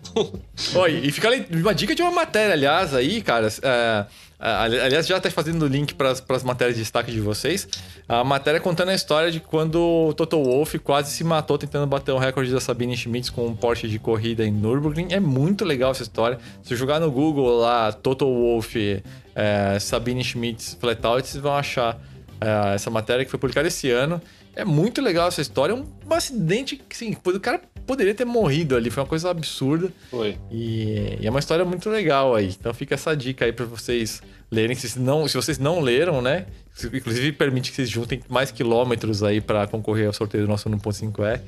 [0.75, 3.47] Oi, e fica uma dica de uma matéria, aliás, aí, cara.
[3.61, 4.05] é,
[4.39, 7.67] aliás, já tá fazendo o link para as matérias de destaque de vocês.
[8.07, 9.75] A matéria contando a história de quando
[10.09, 13.55] o Toto Wolff quase se matou tentando bater o recorde da Sabine Schmitz com um
[13.55, 15.07] Porsche de corrida em Nürburgring.
[15.11, 16.37] É muito legal essa história.
[16.61, 21.99] Se jogar no Google lá, Toto Wolff, é, Sabine Schmitz Flatout, vocês vão achar
[22.39, 24.21] é, essa matéria que foi publicada esse ano.
[24.55, 25.73] É muito legal essa história.
[25.73, 28.91] É um, um acidente que, sim, o cara poderia ter morrido ali.
[28.91, 29.91] Foi uma coisa absurda.
[30.11, 30.37] Foi.
[30.51, 32.47] E, e é uma história muito legal aí.
[32.47, 34.21] Então fica essa dica aí pra vocês
[34.51, 34.75] lerem.
[34.75, 36.45] Se, não, se vocês não leram, né?
[36.93, 41.41] Inclusive permite que vocês juntem mais quilômetros aí pra concorrer ao sorteio do nosso 1.5E.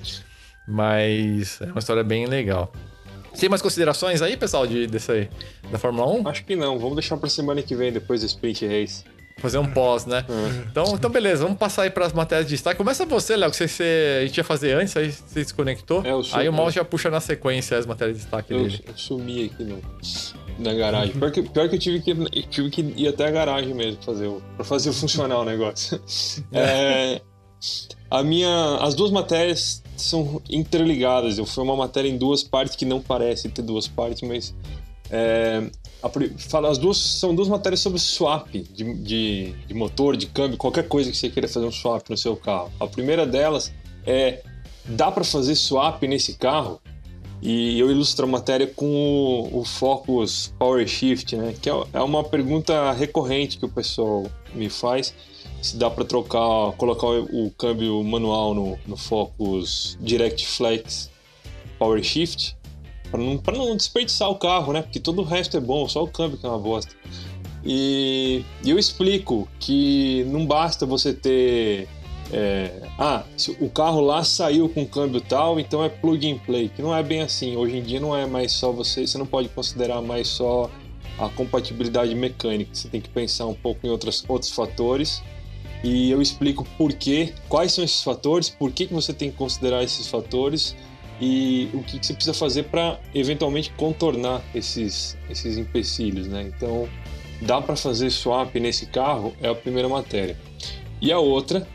[0.67, 2.71] Mas é uma história bem legal.
[3.37, 5.29] Tem mais considerações aí, pessoal, de, desse aí,
[5.71, 6.27] da Fórmula 1?
[6.27, 9.03] Acho que não, vamos deixar pra semana que vem, depois do Sprint Race.
[9.41, 10.25] Fazer um pós, né?
[10.71, 12.77] Então, então, beleza, vamos passar aí pras matérias de destaque.
[12.77, 16.03] Começa você, Léo, que você, você- a gente ia fazer antes, aí você se conectou.
[16.05, 18.83] É, eu aí o mouse já puxa na sequência as matérias de destaque Eu, dele.
[18.87, 19.79] eu sumi aqui no.
[20.59, 21.13] na garagem.
[21.15, 22.13] Pior que, pior que eu tive que,
[22.47, 26.01] tive que ir até a garagem mesmo fazer, pra fazer funcionar o negócio.
[26.51, 27.21] É,
[28.11, 31.37] a minha, as duas matérias são interligadas.
[31.37, 34.53] Eu fui uma matéria em duas partes que não parece ter duas partes, mas
[35.09, 35.69] é,
[36.01, 40.87] a, as duas são duas matérias sobre swap de, de, de, motor, de câmbio, qualquer
[40.87, 42.71] coisa que você queira fazer um swap no seu carro.
[42.79, 43.71] A primeira delas
[44.05, 44.41] é
[44.85, 46.79] dá para fazer swap nesse carro?
[47.41, 51.55] E eu ilustro a matéria com o, o Focus Power Shift, né?
[51.59, 55.13] Que é, é uma pergunta recorrente que o pessoal me faz
[55.61, 61.09] se dá para trocar, colocar o câmbio manual no, no Focus Direct Flex
[61.77, 62.55] Power Shift
[63.11, 64.81] para não, não desperdiçar o carro, né?
[64.81, 66.93] Porque todo o resto é bom, só o câmbio que é uma bosta.
[67.63, 71.87] E, eu explico que não basta você ter
[72.31, 73.23] é, ah,
[73.59, 77.01] o carro lá saiu com câmbio tal, então é plug and play, que não é
[77.01, 77.55] bem assim.
[77.55, 80.69] Hoje em dia não é mais só você, você não pode considerar mais só
[81.17, 85.21] a compatibilidade mecânica, você tem que pensar um pouco em outros, outros fatores
[85.83, 89.37] e eu explico por quê, quais são esses fatores, por que, que você tem que
[89.37, 90.75] considerar esses fatores
[91.21, 96.49] e o que, você precisa fazer para eventualmente contornar esses, esses empecilhos, né?
[96.55, 96.87] Então,
[97.41, 99.33] dá para fazer swap nesse carro?
[99.41, 100.37] É a primeira matéria.
[101.01, 101.67] E a outra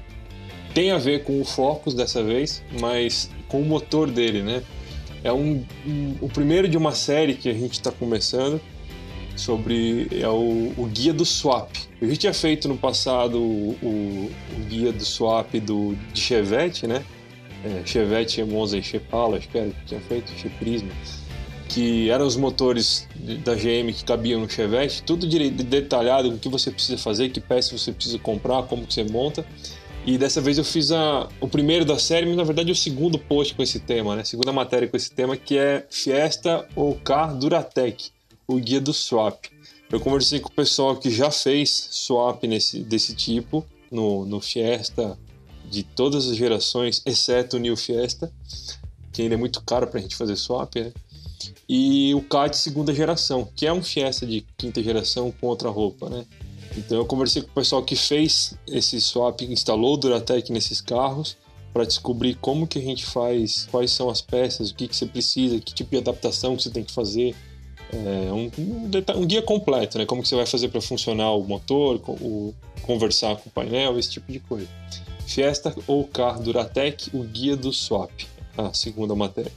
[0.72, 4.62] tem a ver com o Focus dessa vez, mas com o motor dele, né?
[5.22, 8.61] É um, um o primeiro de uma série que a gente está começando
[9.36, 11.70] sobre é o, o, guia do swap.
[12.01, 16.86] Eu já tinha feito no passado o, o, o guia do swap do, de Chevette,
[16.86, 17.05] né?
[17.64, 20.90] É, Chevette, Monza e Chepala, acho que era, tinha feito, Cheprisma,
[21.68, 23.08] que eram os motores
[23.42, 27.76] da GM que cabiam no Chevette, tudo detalhado, o que você precisa fazer, que peça
[27.76, 29.46] você precisa comprar, como que você monta.
[30.06, 33.18] E dessa vez eu fiz a, o primeiro da série, mas na verdade o segundo
[33.18, 34.22] post com esse tema, né?
[34.22, 38.12] Segunda matéria com esse tema, que é Fiesta ou Car Duratec
[38.46, 39.46] o guia do swap.
[39.90, 45.18] Eu conversei com o pessoal que já fez swap nesse, desse tipo no, no Fiesta
[45.70, 48.32] de todas as gerações, exceto o New Fiesta,
[49.12, 50.92] que ainda é muito caro para a gente fazer swap, né?
[51.68, 56.10] E o CAT segunda geração, que é um Fiesta de quinta geração com outra roupa,
[56.10, 56.24] né?
[56.76, 61.36] Então eu conversei com o pessoal que fez esse swap, instalou o Duratec nesses carros
[61.72, 65.06] para descobrir como que a gente faz, quais são as peças, o que, que você
[65.06, 67.34] precisa, que tipo de adaptação que você tem que fazer,
[67.92, 70.06] é, um, um, um, guia completo, né?
[70.06, 74.10] Como que você vai fazer para funcionar o motor, o, conversar com o painel, esse
[74.10, 74.68] tipo de coisa.
[75.27, 78.11] Fiesta ou Car Duratec, o guia do swap,
[78.57, 79.53] a segunda matéria.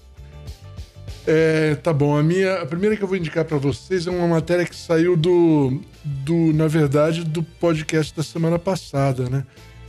[1.26, 4.28] É, tá bom, a minha, a primeira que eu vou indicar para vocês é uma
[4.28, 9.46] matéria que saiu do, do, na verdade, do podcast da semana passada, né?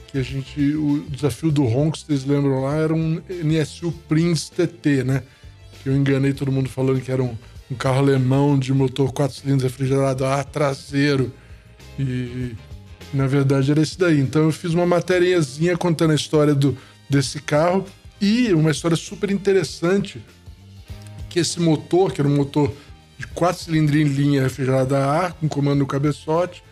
[0.09, 4.51] Que a gente, o desafio do Ron, que vocês lembram lá, era um NSU Prince
[4.51, 5.23] TT, né?
[5.83, 7.37] Que eu enganei todo mundo falando que era um
[7.71, 11.33] um carro alemão de motor 4 cilindros refrigerado a ar traseiro.
[11.99, 12.55] E
[13.13, 14.21] na verdade era esse daí.
[14.21, 16.77] Então eu fiz uma matériazinha contando a história do,
[17.09, 17.85] desse carro
[18.21, 20.23] e uma história super interessante
[21.29, 22.73] que esse motor, que era um motor
[23.19, 26.63] de 4 cilindros em linha refrigerado a ar, com comando no cabeçote,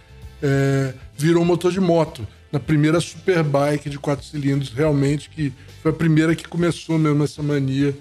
[0.42, 2.26] é, virou um motor de moto.
[2.52, 7.42] Na primeira Superbike de 4 cilindros, realmente, que foi a primeira que começou mesmo essa
[7.42, 7.94] mania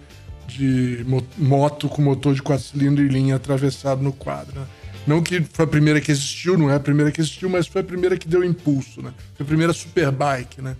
[0.47, 1.05] de
[1.37, 4.59] moto com motor de quatro cilindros e linha atravessado no quadro.
[4.59, 4.65] Né?
[5.07, 7.81] Não que foi a primeira que existiu, não é a primeira que existiu, mas foi
[7.81, 9.13] a primeira que deu impulso, né?
[9.35, 10.75] Foi a primeira superbike, né?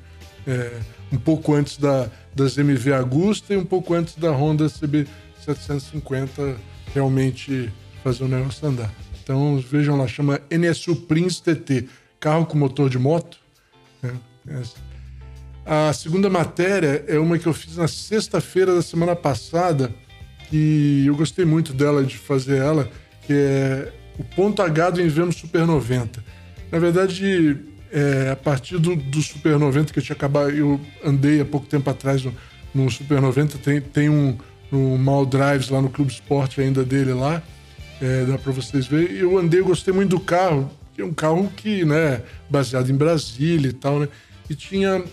[0.48, 0.80] É,
[1.12, 5.08] um pouco antes da, das MV Agusta e um pouco antes da Honda CB
[5.46, 6.56] 750
[6.94, 7.72] realmente
[8.04, 8.92] fazer o negócio andar.
[9.24, 11.88] Então vejam lá, chama NSU Prince TT,
[12.20, 13.38] carro com motor de moto.
[14.02, 14.64] Né?
[15.66, 19.93] A segunda matéria é uma que eu fiz na sexta-feira da semana passada
[20.52, 22.89] e eu gostei muito dela, de fazer ela,
[23.26, 26.24] que é o ponto H do Inverno Super 90.
[26.71, 27.58] Na verdade,
[27.92, 31.67] é, a partir do, do, Super 90, que eu tinha acabado, eu andei há pouco
[31.67, 32.33] tempo atrás no,
[32.74, 34.37] no Super 90, tem, tem um
[34.71, 37.42] no Mal Drives lá no Clube Esporte ainda dele lá,
[38.01, 39.16] é, dá para vocês verem.
[39.16, 42.96] Eu andei, eu gostei muito do carro, que é um carro que, né, baseado em
[42.96, 44.09] Brasília e tal, né,
[44.50, 45.04] e tinha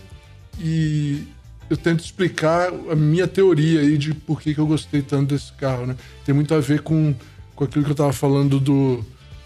[0.59, 1.25] e
[1.71, 5.53] eu tento explicar a minha teoria aí de por que, que eu gostei tanto desse
[5.55, 5.97] carro, né?
[6.25, 7.15] Tem muito a ver com,
[7.63, 9.05] com aquilo que eu estava falando do,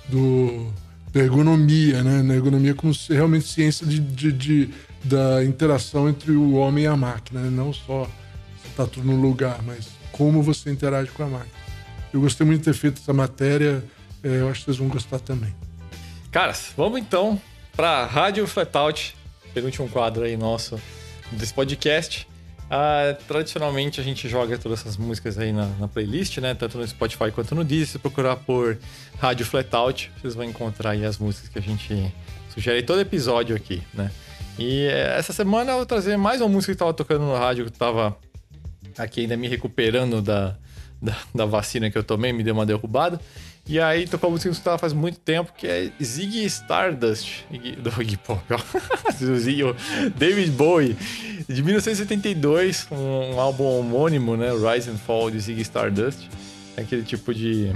[0.09, 0.73] do,
[1.13, 2.23] da ergonomia, né?
[2.23, 4.71] Na ergonomia como realmente ciência de, de, de,
[5.05, 7.51] da interação entre o homem e a máquina, né?
[7.51, 8.07] não só
[8.63, 11.67] se está tudo no lugar, mas como você interage com a máquina.
[12.13, 13.85] Eu gostei muito de ter feito essa matéria,
[14.23, 15.55] é, eu acho que vocês vão gostar também.
[16.31, 17.39] Caras, vamos então
[17.77, 19.15] para Rádio Flatout,
[19.53, 20.81] penúltimo quadro aí nosso
[21.33, 22.27] desse podcast.
[22.69, 26.55] Ah, tradicionalmente a gente joga todas essas músicas aí na, na, playlist, né?
[26.55, 27.87] Tanto no Spotify quanto no Deezer.
[27.87, 28.77] Se procurar por
[29.19, 32.13] Rádio Flatout, vocês vão encontrar aí as músicas que a gente
[32.53, 34.11] sugere todo episódio aqui, né?
[34.59, 37.67] E eh, essa semana eu vou trazer mais uma música que estava tocando no rádio,
[37.67, 38.17] que estava
[38.99, 40.57] aqui ainda me recuperando da,
[41.01, 43.21] da, da, vacina que eu tomei, me deu uma derrubada.
[43.69, 47.45] E aí tocou uma música que eu escutava faz muito tempo, que é Ziggy Stardust,
[47.79, 48.41] do Iggy Pop,
[50.17, 50.97] David Bowie,
[51.49, 56.29] de 1972, um, um, álbum homônimo, né, Rise and Fall de Ziggy Stardust.
[56.77, 57.73] É aquele tipo de...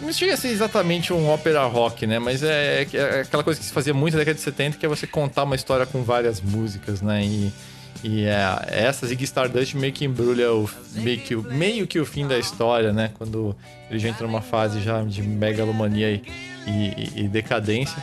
[0.00, 2.18] Não chega a ser exatamente um ópera rock, né?
[2.18, 4.88] Mas é, é, aquela coisa que se fazia muito na década de 70, que é
[4.88, 7.24] você contar uma história com várias músicas, né?
[7.24, 7.52] E
[8.02, 12.26] e é, essa Ziggy Stardust meio que embrulha o, meio, que, meio que o fim
[12.26, 13.10] da história, né?
[13.14, 13.54] Quando
[13.90, 16.22] ele já entra numa fase já de megalomania e,
[16.66, 18.02] e, e decadência.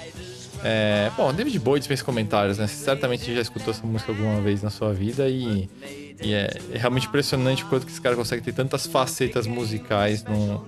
[0.64, 2.68] É, bom, David Bowie dispensa comentários, né?
[2.68, 5.70] Você certamente já escutou essa música alguma vez na sua vida e,
[6.22, 10.24] e é, é, realmente impressionante o quanto que esse cara consegue ter tantas facetas musicais
[10.24, 10.62] num,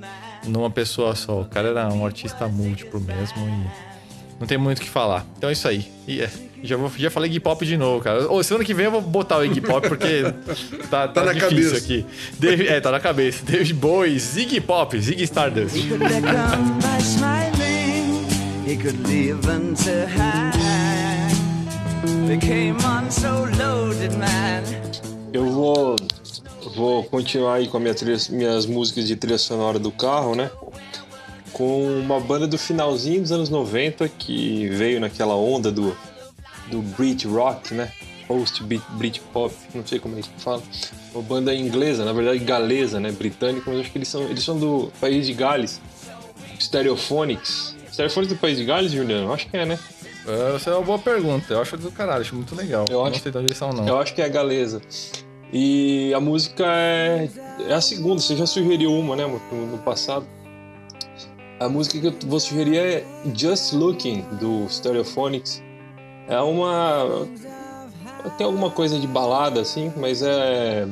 [0.47, 1.41] numa pessoa só.
[1.41, 3.95] O cara era um artista múltiplo mesmo e
[4.40, 5.26] não tem muito o que falar.
[5.38, 5.91] Então é isso aí.
[6.07, 6.30] E, é,
[6.64, 8.28] já, vou, já falei Iggy Pop de novo, cara.
[8.28, 10.24] Ou semana que vem eu vou botar o Iggy Pop porque
[10.90, 11.78] tá, tá, tá difícil cabeça.
[11.78, 12.06] aqui.
[12.40, 13.45] David, é, tá na cabeça.
[13.45, 15.76] David Bowie, Ziggy Pop, Ziggy Stardust.
[25.32, 25.95] Eu vou,
[26.76, 30.49] vou continuar aí com minha trilha, minhas músicas de trilha sonora do carro, né?
[31.56, 35.95] Com uma banda do finalzinho dos anos 90 que veio naquela onda do,
[36.69, 37.94] do Brit Rock, né?
[38.27, 40.61] Post Brit Pop, não sei como é que fala.
[41.14, 43.10] Uma banda inglesa, na verdade galesa, né?
[43.10, 45.80] Britânica, mas acho que eles são, eles são do país de Gales.
[46.60, 47.73] Stereophonics.
[47.90, 49.32] Stereophonics do país de Gales, Juliano?
[49.32, 49.80] Acho que é, né?
[50.57, 51.53] Essa é uma boa pergunta.
[51.53, 52.84] Eu acho do caralho, acho muito legal.
[52.90, 53.88] Eu não acho, sei de onde eles são, não.
[53.88, 54.82] Eu acho que é galesa.
[55.53, 57.30] E a música é,
[57.69, 60.35] é a segunda, você já sugeriu uma, né, no, no passado.
[61.60, 65.64] A música que eu vou sugerir é Just Looking, do Stereophonics.
[66.27, 67.27] É uma.
[68.38, 70.86] Tem alguma coisa de balada, assim, mas é.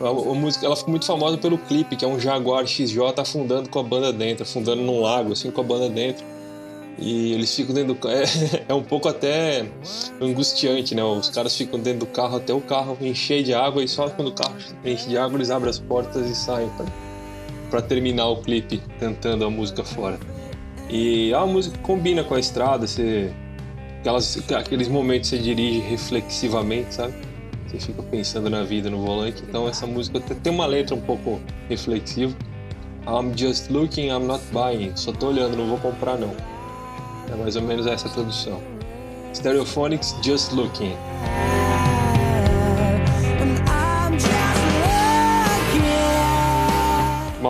[0.00, 3.78] A, música ela ficou muito famosa pelo clipe, que é um Jaguar XJ afundando com
[3.78, 6.24] a banda dentro, afundando num lago, assim, com a banda dentro.
[6.98, 8.00] E eles ficam dentro do.
[8.08, 8.24] É,
[8.68, 9.66] é um pouco até
[10.18, 11.04] angustiante, né?
[11.04, 14.28] Os caras ficam dentro do carro até o carro encher de água e só quando
[14.28, 16.70] o carro enche de água eles abrem as portas e saem.
[16.78, 17.05] Tá?
[17.70, 20.18] Para terminar o clipe cantando a música fora.
[20.88, 23.32] E é uma música combina com a estrada, você,
[24.00, 27.14] aquelas, aqueles momentos você dirige reflexivamente, sabe?
[27.66, 29.42] Você fica pensando na vida no volante.
[29.48, 32.34] Então essa música tem uma letra um pouco reflexiva.
[33.06, 34.92] I'm just looking, I'm not buying.
[34.96, 36.34] Só tô olhando, não vou comprar não.
[37.32, 38.60] É mais ou menos essa a tradução.
[39.34, 40.94] Stereophonics, just looking.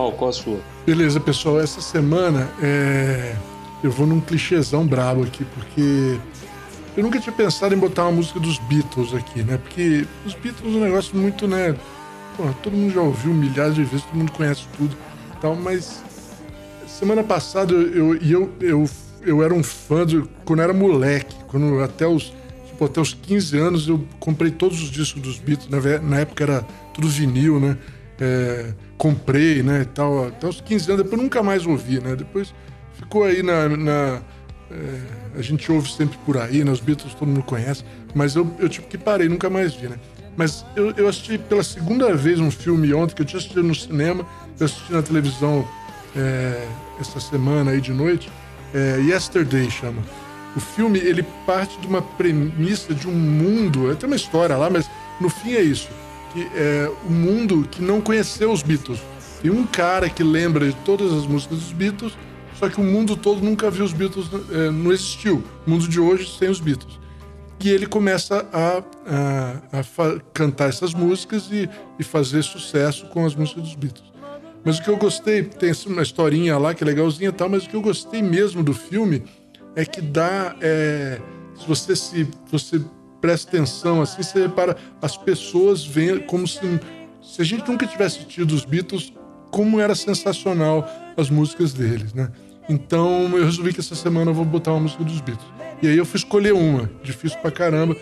[0.07, 0.59] Mal, qual a sua?
[0.85, 1.59] Beleza, pessoal.
[1.59, 3.35] Essa semana é...
[3.83, 6.17] eu vou num clichêzão brabo aqui, porque
[6.95, 9.57] eu nunca tinha pensado em botar uma música dos Beatles aqui, né?
[9.57, 11.75] Porque os Beatles é um negócio muito, né?
[12.61, 14.95] Todo mundo já ouviu milhares de vezes, todo mundo conhece tudo
[15.35, 16.03] e tal, mas
[16.87, 18.89] semana passada eu, eu, eu,
[19.23, 22.31] eu, era um fã de, quando era moleque, quando até os,
[22.67, 25.67] tipo, até os 15 anos eu comprei todos os discos dos Beatles,
[26.03, 26.61] na época era
[26.93, 27.75] tudo vinil, né?
[28.19, 32.53] É, comprei, né, e tal, até os 15 anos, depois nunca mais ouvi, né, depois
[32.93, 33.69] ficou aí na...
[33.69, 34.21] na
[34.69, 37.85] é, a gente ouve sempre por aí, né, os Beatles todo mundo conhece,
[38.15, 39.97] mas eu, eu tipo que parei, nunca mais vi, né.
[40.35, 43.73] Mas eu, eu assisti pela segunda vez um filme ontem, que eu tinha assistido no
[43.73, 44.25] cinema,
[44.59, 45.67] eu assisti na televisão
[46.15, 46.67] é,
[46.99, 48.31] essa semana aí de noite,
[48.73, 50.01] é, Yesterday chama.
[50.55, 54.89] O filme, ele parte de uma premissa de um mundo, tem uma história lá, mas
[55.21, 55.89] no fim é isso
[56.37, 58.99] que é o mundo que não conheceu os Beatles.
[59.41, 62.13] Tem um cara que lembra de todas as músicas dos Beatles,
[62.59, 65.43] só que o mundo todo nunca viu os Beatles, é, não existiu.
[65.65, 66.99] O mundo de hoje sem os Beatles.
[67.59, 73.33] E ele começa a, a, a cantar essas músicas e, e, fazer sucesso com as
[73.33, 74.13] músicas dos Beatles.
[74.63, 77.65] Mas o que eu gostei, tem uma historinha lá que é legalzinha e tal, mas
[77.65, 79.23] o que eu gostei mesmo do filme
[79.75, 80.55] é que dá.
[80.61, 81.19] É,
[81.55, 82.79] se você se você
[83.21, 86.59] presta atenção, assim, você repara, as pessoas veem como se,
[87.21, 89.13] se a gente nunca tivesse tido os Beatles,
[89.51, 92.31] como era sensacional as músicas deles, né?
[92.69, 95.47] Então eu resolvi que essa semana eu vou botar uma música dos Beatles.
[95.81, 97.95] E aí eu fui escolher uma, difícil pra caramba.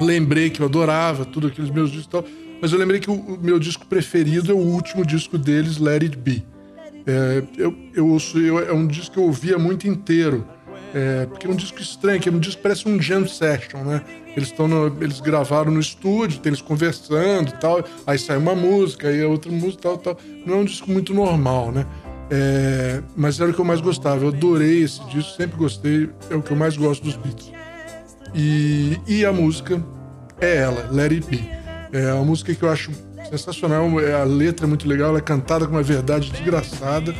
[0.00, 2.24] Lembrei que eu adorava tudo aqueles meus discos e tal,
[2.60, 6.16] mas eu lembrei que o, meu disco preferido é o último disco deles, Let It
[6.16, 6.44] Be.
[7.06, 10.46] É, eu, eu eu, é um disco que eu ouvia muito inteiro
[10.92, 14.02] É, porque é um disco estranho, que é um disco parece um jam session, né?
[14.36, 14.68] Eles estão
[15.00, 19.82] eles gravaram no estúdio, tem eles conversando tal, aí sai uma música, aí outra música
[19.82, 20.16] tal, tal.
[20.44, 21.86] Não é um disco muito normal, né?
[22.30, 24.24] É, mas era o que eu mais gostava.
[24.24, 27.52] Eu adorei esse disco, sempre gostei, é o que eu mais gosto dos Beatles.
[28.34, 29.84] E, e a música
[30.40, 31.48] é ela, Let It Be.
[31.92, 32.92] É uma música que eu acho
[33.28, 37.14] sensacional, é, a letra é muito legal, ela é cantada com uma verdade desgraçada.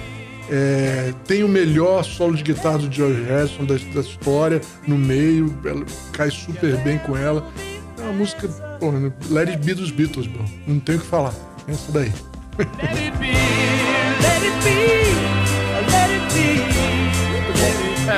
[0.51, 5.57] É, tem o melhor solo de guitarra do George Harrison da, da, história no meio,
[5.65, 7.49] ela cai super bem com ela.
[7.99, 8.49] É uma música,
[8.81, 8.99] porra,
[9.31, 10.45] Let It Be dos Beatles, bro.
[10.67, 11.35] Não tem o que falar.
[11.69, 12.13] Essa daí.
[12.59, 12.69] Let
[12.99, 13.33] it be,
[14.21, 15.10] let it be,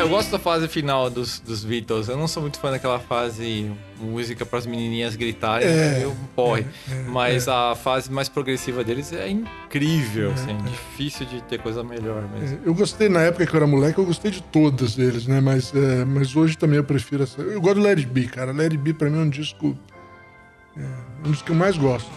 [0.03, 2.09] eu gosto da fase final dos, dos Beatles.
[2.09, 6.67] Eu não sou muito fã daquela fase música para as menininhas gritarem, é, eu porre.
[6.91, 7.53] É, é, Mas é.
[7.53, 12.59] a fase mais progressiva deles é incrível, é, assim, difícil de ter coisa melhor mesmo.
[12.65, 15.41] eu gostei na época que eu era moleque, eu gostei de todas deles, né?
[15.41, 15.73] Mas,
[16.07, 17.41] mas hoje também eu prefiro essa.
[17.41, 18.53] Eu gosto do It Be, cara.
[18.63, 19.77] It Be pra mim é um disco.
[21.25, 22.11] um dos que eu mais gosto.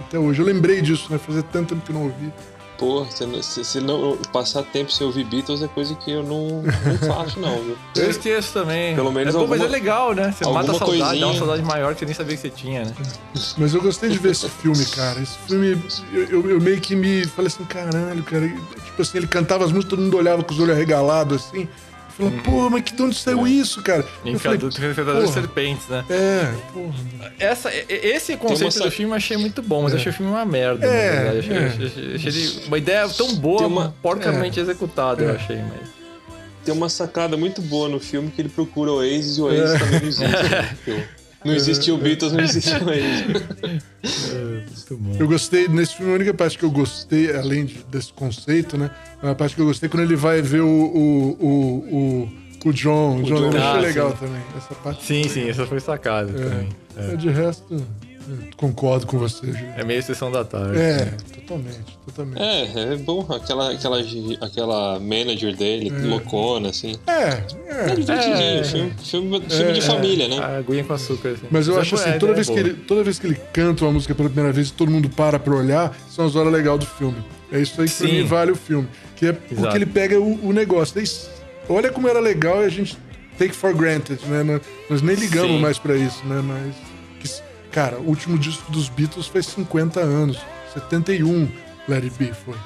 [0.00, 0.40] Até hoje.
[0.40, 1.18] Eu lembrei disso, né?
[1.18, 2.32] Fazia tanto tempo que eu não ouvi.
[2.78, 3.04] Pô,
[3.42, 7.40] se, se, não passar tempo sem ouvir Beatles é coisa que eu não, não faço,
[7.40, 7.76] não, viu?
[7.96, 8.94] Eu esqueço também.
[8.94, 10.32] Pelo menos é, alguma, mas é legal, né?
[10.32, 11.20] Você mata a saudade, coisinha.
[11.20, 12.94] dá uma saudade maior que você nem sabia que você tinha, né?
[13.58, 15.20] Mas eu gostei de ver esse filme, cara.
[15.20, 15.82] Esse filme,
[16.12, 18.48] eu, eu, eu meio que me falei assim, caralho, cara.
[18.48, 21.68] Tipo assim, ele cantava as músicas, todo mundo olhava com os olhos arregalados, assim.
[22.18, 22.42] Falou, hum.
[22.42, 23.50] pô, mas que de onde saiu é.
[23.50, 24.04] isso, cara?
[24.24, 26.04] Enfiador de serpentes, né?
[26.10, 27.32] É, porra.
[27.38, 29.94] Essa, esse conceito do filme eu achei muito bom, mas é.
[29.94, 31.66] eu achei o filme uma merda, é, Achei, é.
[31.66, 34.62] achei, achei, achei, uma ideia tão boa, uma, porcamente é.
[34.62, 35.36] executada, eu é.
[35.36, 35.88] achei, mas
[36.64, 39.70] tem uma sacada muito boa no filme que ele procura o Oasis e o Oasis
[39.70, 39.78] é.
[39.78, 41.08] também não existe.
[41.44, 43.82] Não existiu o Beatles, não existiu ele.
[44.00, 44.62] É,
[45.20, 48.90] eu gostei, nesse filme, a única parte que eu gostei, além desse conceito, né?
[49.22, 52.28] A parte que eu gostei quando ele vai ver o, o, o,
[52.64, 53.18] o, o John.
[53.18, 53.52] O John, John.
[53.52, 54.40] eu achei legal também.
[54.56, 56.44] Essa parte sim, sim, essa foi sacada é.
[56.44, 56.68] também.
[56.96, 57.16] É.
[57.16, 57.86] De resto.
[58.56, 59.74] Concordo com você, Júlio.
[59.76, 60.78] É meio sessão da tarde.
[60.78, 61.16] É, né?
[61.34, 62.42] totalmente, totalmente.
[62.42, 63.26] É, é bom.
[63.30, 63.98] Aquela, aquela,
[64.40, 66.06] aquela manager dele, é.
[66.06, 66.96] loucona, assim.
[67.06, 67.90] É, é.
[67.90, 68.36] É divertidinho.
[68.36, 70.38] É, filme, filme, filme de é, família, né?
[70.38, 71.30] A aguinha com açúcar.
[71.30, 71.46] Assim.
[71.50, 73.92] Mas eu acho assim, é, toda, vez que ele, toda vez que ele canta uma
[73.92, 76.86] música pela primeira vez e todo mundo para pra olhar, são as horas legais do
[76.86, 77.16] filme.
[77.50, 78.06] É isso aí que Sim.
[78.06, 78.88] pra mim vale o filme.
[79.16, 79.46] Que é Exato.
[79.56, 81.02] porque ele pega o, o negócio.
[81.68, 82.96] Olha como era legal e a gente
[83.38, 84.60] take for granted, né?
[84.90, 85.60] Nós nem ligamos Sim.
[85.60, 86.42] mais pra isso, né?
[86.42, 86.87] Mas
[87.70, 90.38] Cara, o último disco dos Beatles fez 50 anos.
[90.74, 91.50] 71,
[91.88, 92.56] Let It Be foi.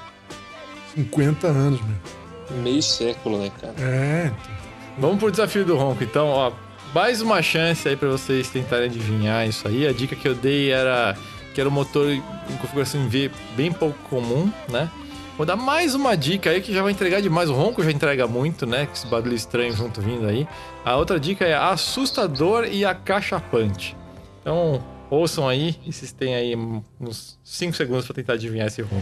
[0.94, 2.58] 50 anos, meu.
[2.62, 3.74] Meio século, né, cara?
[3.78, 4.26] É.
[4.26, 4.62] Então.
[4.98, 6.52] Vamos pro desafio do ronco, então, ó.
[6.94, 9.86] Mais uma chance aí para vocês tentarem adivinhar isso aí.
[9.86, 11.16] A dica que eu dei era
[11.54, 12.22] que era um motor em
[12.60, 14.90] configuração em V bem pouco comum, né?
[15.36, 17.48] Vou dar mais uma dica aí que já vai entregar demais.
[17.48, 18.86] O ronco já entrega muito, né?
[18.86, 20.46] Com esse barulho estranho junto vindo aí.
[20.84, 23.96] A outra dica é assustador e acachapante.
[24.42, 26.56] Então, ouçam aí e vocês têm aí
[27.00, 29.00] uns 5 segundos para tentar adivinhar esse rumo.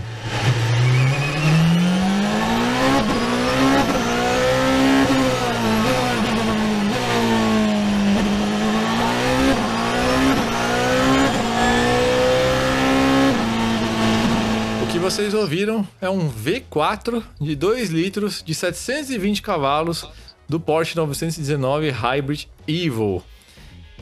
[14.83, 20.07] O que vocês ouviram é um V4 de 2 litros de 720 cavalos
[20.47, 23.25] do Porsche 919 Hybrid Evo.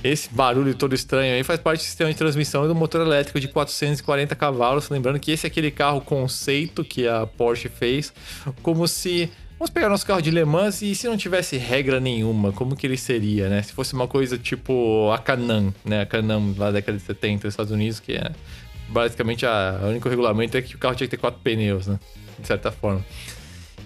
[0.02, 3.48] Esse barulho todo estranho aí faz parte do sistema de transmissão do motor elétrico de
[3.48, 4.88] 440 cavalos.
[4.88, 8.12] Lembrando que esse é aquele carro conceito que a Porsche fez,
[8.62, 9.30] como se.
[9.58, 12.86] Vamos pegar nosso carro de Le Mans e se não tivesse regra nenhuma, como que
[12.86, 13.60] ele seria, né?
[13.60, 16.02] Se fosse uma coisa tipo a Canam, né?
[16.02, 18.30] A Canam lá da década de 70 nos Estados Unidos, que é
[18.88, 21.98] basicamente a, o único regulamento é que o carro tinha que ter quatro pneus, né?
[22.38, 23.04] De certa forma.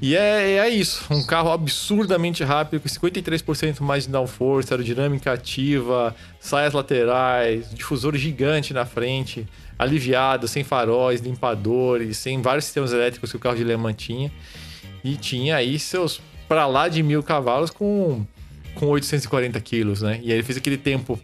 [0.03, 6.12] E é, é isso, um carro absurdamente rápido, com 53% mais de downforce, aerodinâmica ativa,
[6.41, 9.47] saias laterais, difusor gigante na frente,
[9.79, 14.33] aliviado, sem faróis, limpadores, sem vários sistemas elétricos que o carro de Le Mans tinha.
[15.05, 18.27] E tinha aí seus para lá de mil cavalos com,
[18.74, 20.19] com 840 quilos, né?
[20.20, 21.16] E aí ele fez aquele tempo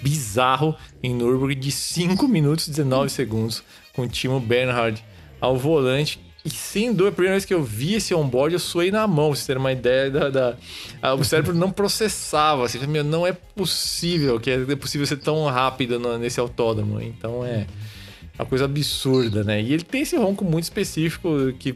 [0.00, 5.04] bizarro em Nürburgring de 5 minutos e 19 segundos com o Timo Bernhard
[5.40, 8.92] ao volante e sem dúvida, a primeira vez que eu vi esse onboard, eu suei
[8.92, 10.30] na mão, pra vocês terem uma ideia da.
[10.30, 10.56] da...
[11.14, 15.98] o cérebro não processava, assim, meu, não é possível que é possível ser tão rápido
[16.18, 17.00] nesse autódromo.
[17.00, 17.66] Então é
[18.38, 19.60] uma coisa absurda, né?
[19.60, 21.74] E ele tem esse ronco muito específico que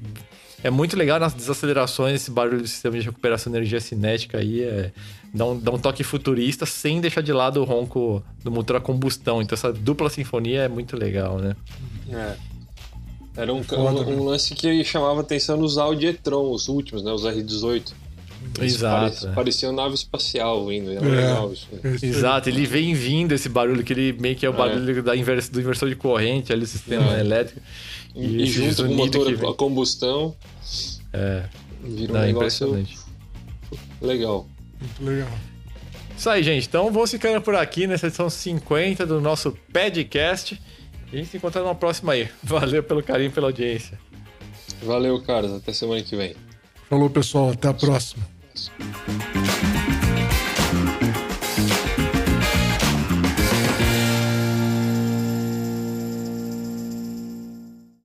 [0.63, 4.63] é muito legal nas desacelerações, esse barulho do sistema de recuperação de energia cinética aí
[4.63, 4.93] é,
[5.35, 8.81] dá, um, dá um toque futurista sem deixar de lado o ronco do motor a
[8.81, 9.43] combustão.
[9.43, 11.57] Então essa dupla sinfonia é muito legal, né?
[12.13, 12.50] É.
[13.41, 17.11] Era um, um, um, lance que chamava atenção nos Audi e-tron, os últimos, né?
[17.13, 17.93] Os R18.
[18.61, 19.01] Exato.
[19.01, 19.33] Parecia, é.
[19.33, 20.91] parecia uma nave espacial indo.
[20.91, 21.09] Era É.
[21.11, 21.67] legal isso.
[21.73, 21.81] né?
[21.85, 22.07] É isso.
[22.07, 25.49] Exato, ele vem vindo esse barulho, que ele meio que é o barulho da invers,
[25.49, 27.21] do inversor de corrente, ali, o sistema É.
[27.21, 27.61] elétrico.
[28.15, 30.35] E, esse junto com o motor a combustão,
[31.13, 31.45] É,
[31.83, 32.99] vira um não, é negócio impressionante.
[34.01, 34.47] legal.
[34.81, 35.31] Muito legal.
[36.17, 36.67] Isso aí, gente.
[36.67, 40.61] Então vou ficando por aqui nessa edição 50 do nosso podcast.
[41.13, 42.29] E a gente se encontra numa próxima aí.
[42.43, 43.99] Valeu pelo carinho, pela audiência.
[44.83, 45.53] Valeu, caras.
[45.53, 46.35] Até semana que vem.
[46.89, 47.51] Falou, pessoal.
[47.51, 48.25] Até a próxima.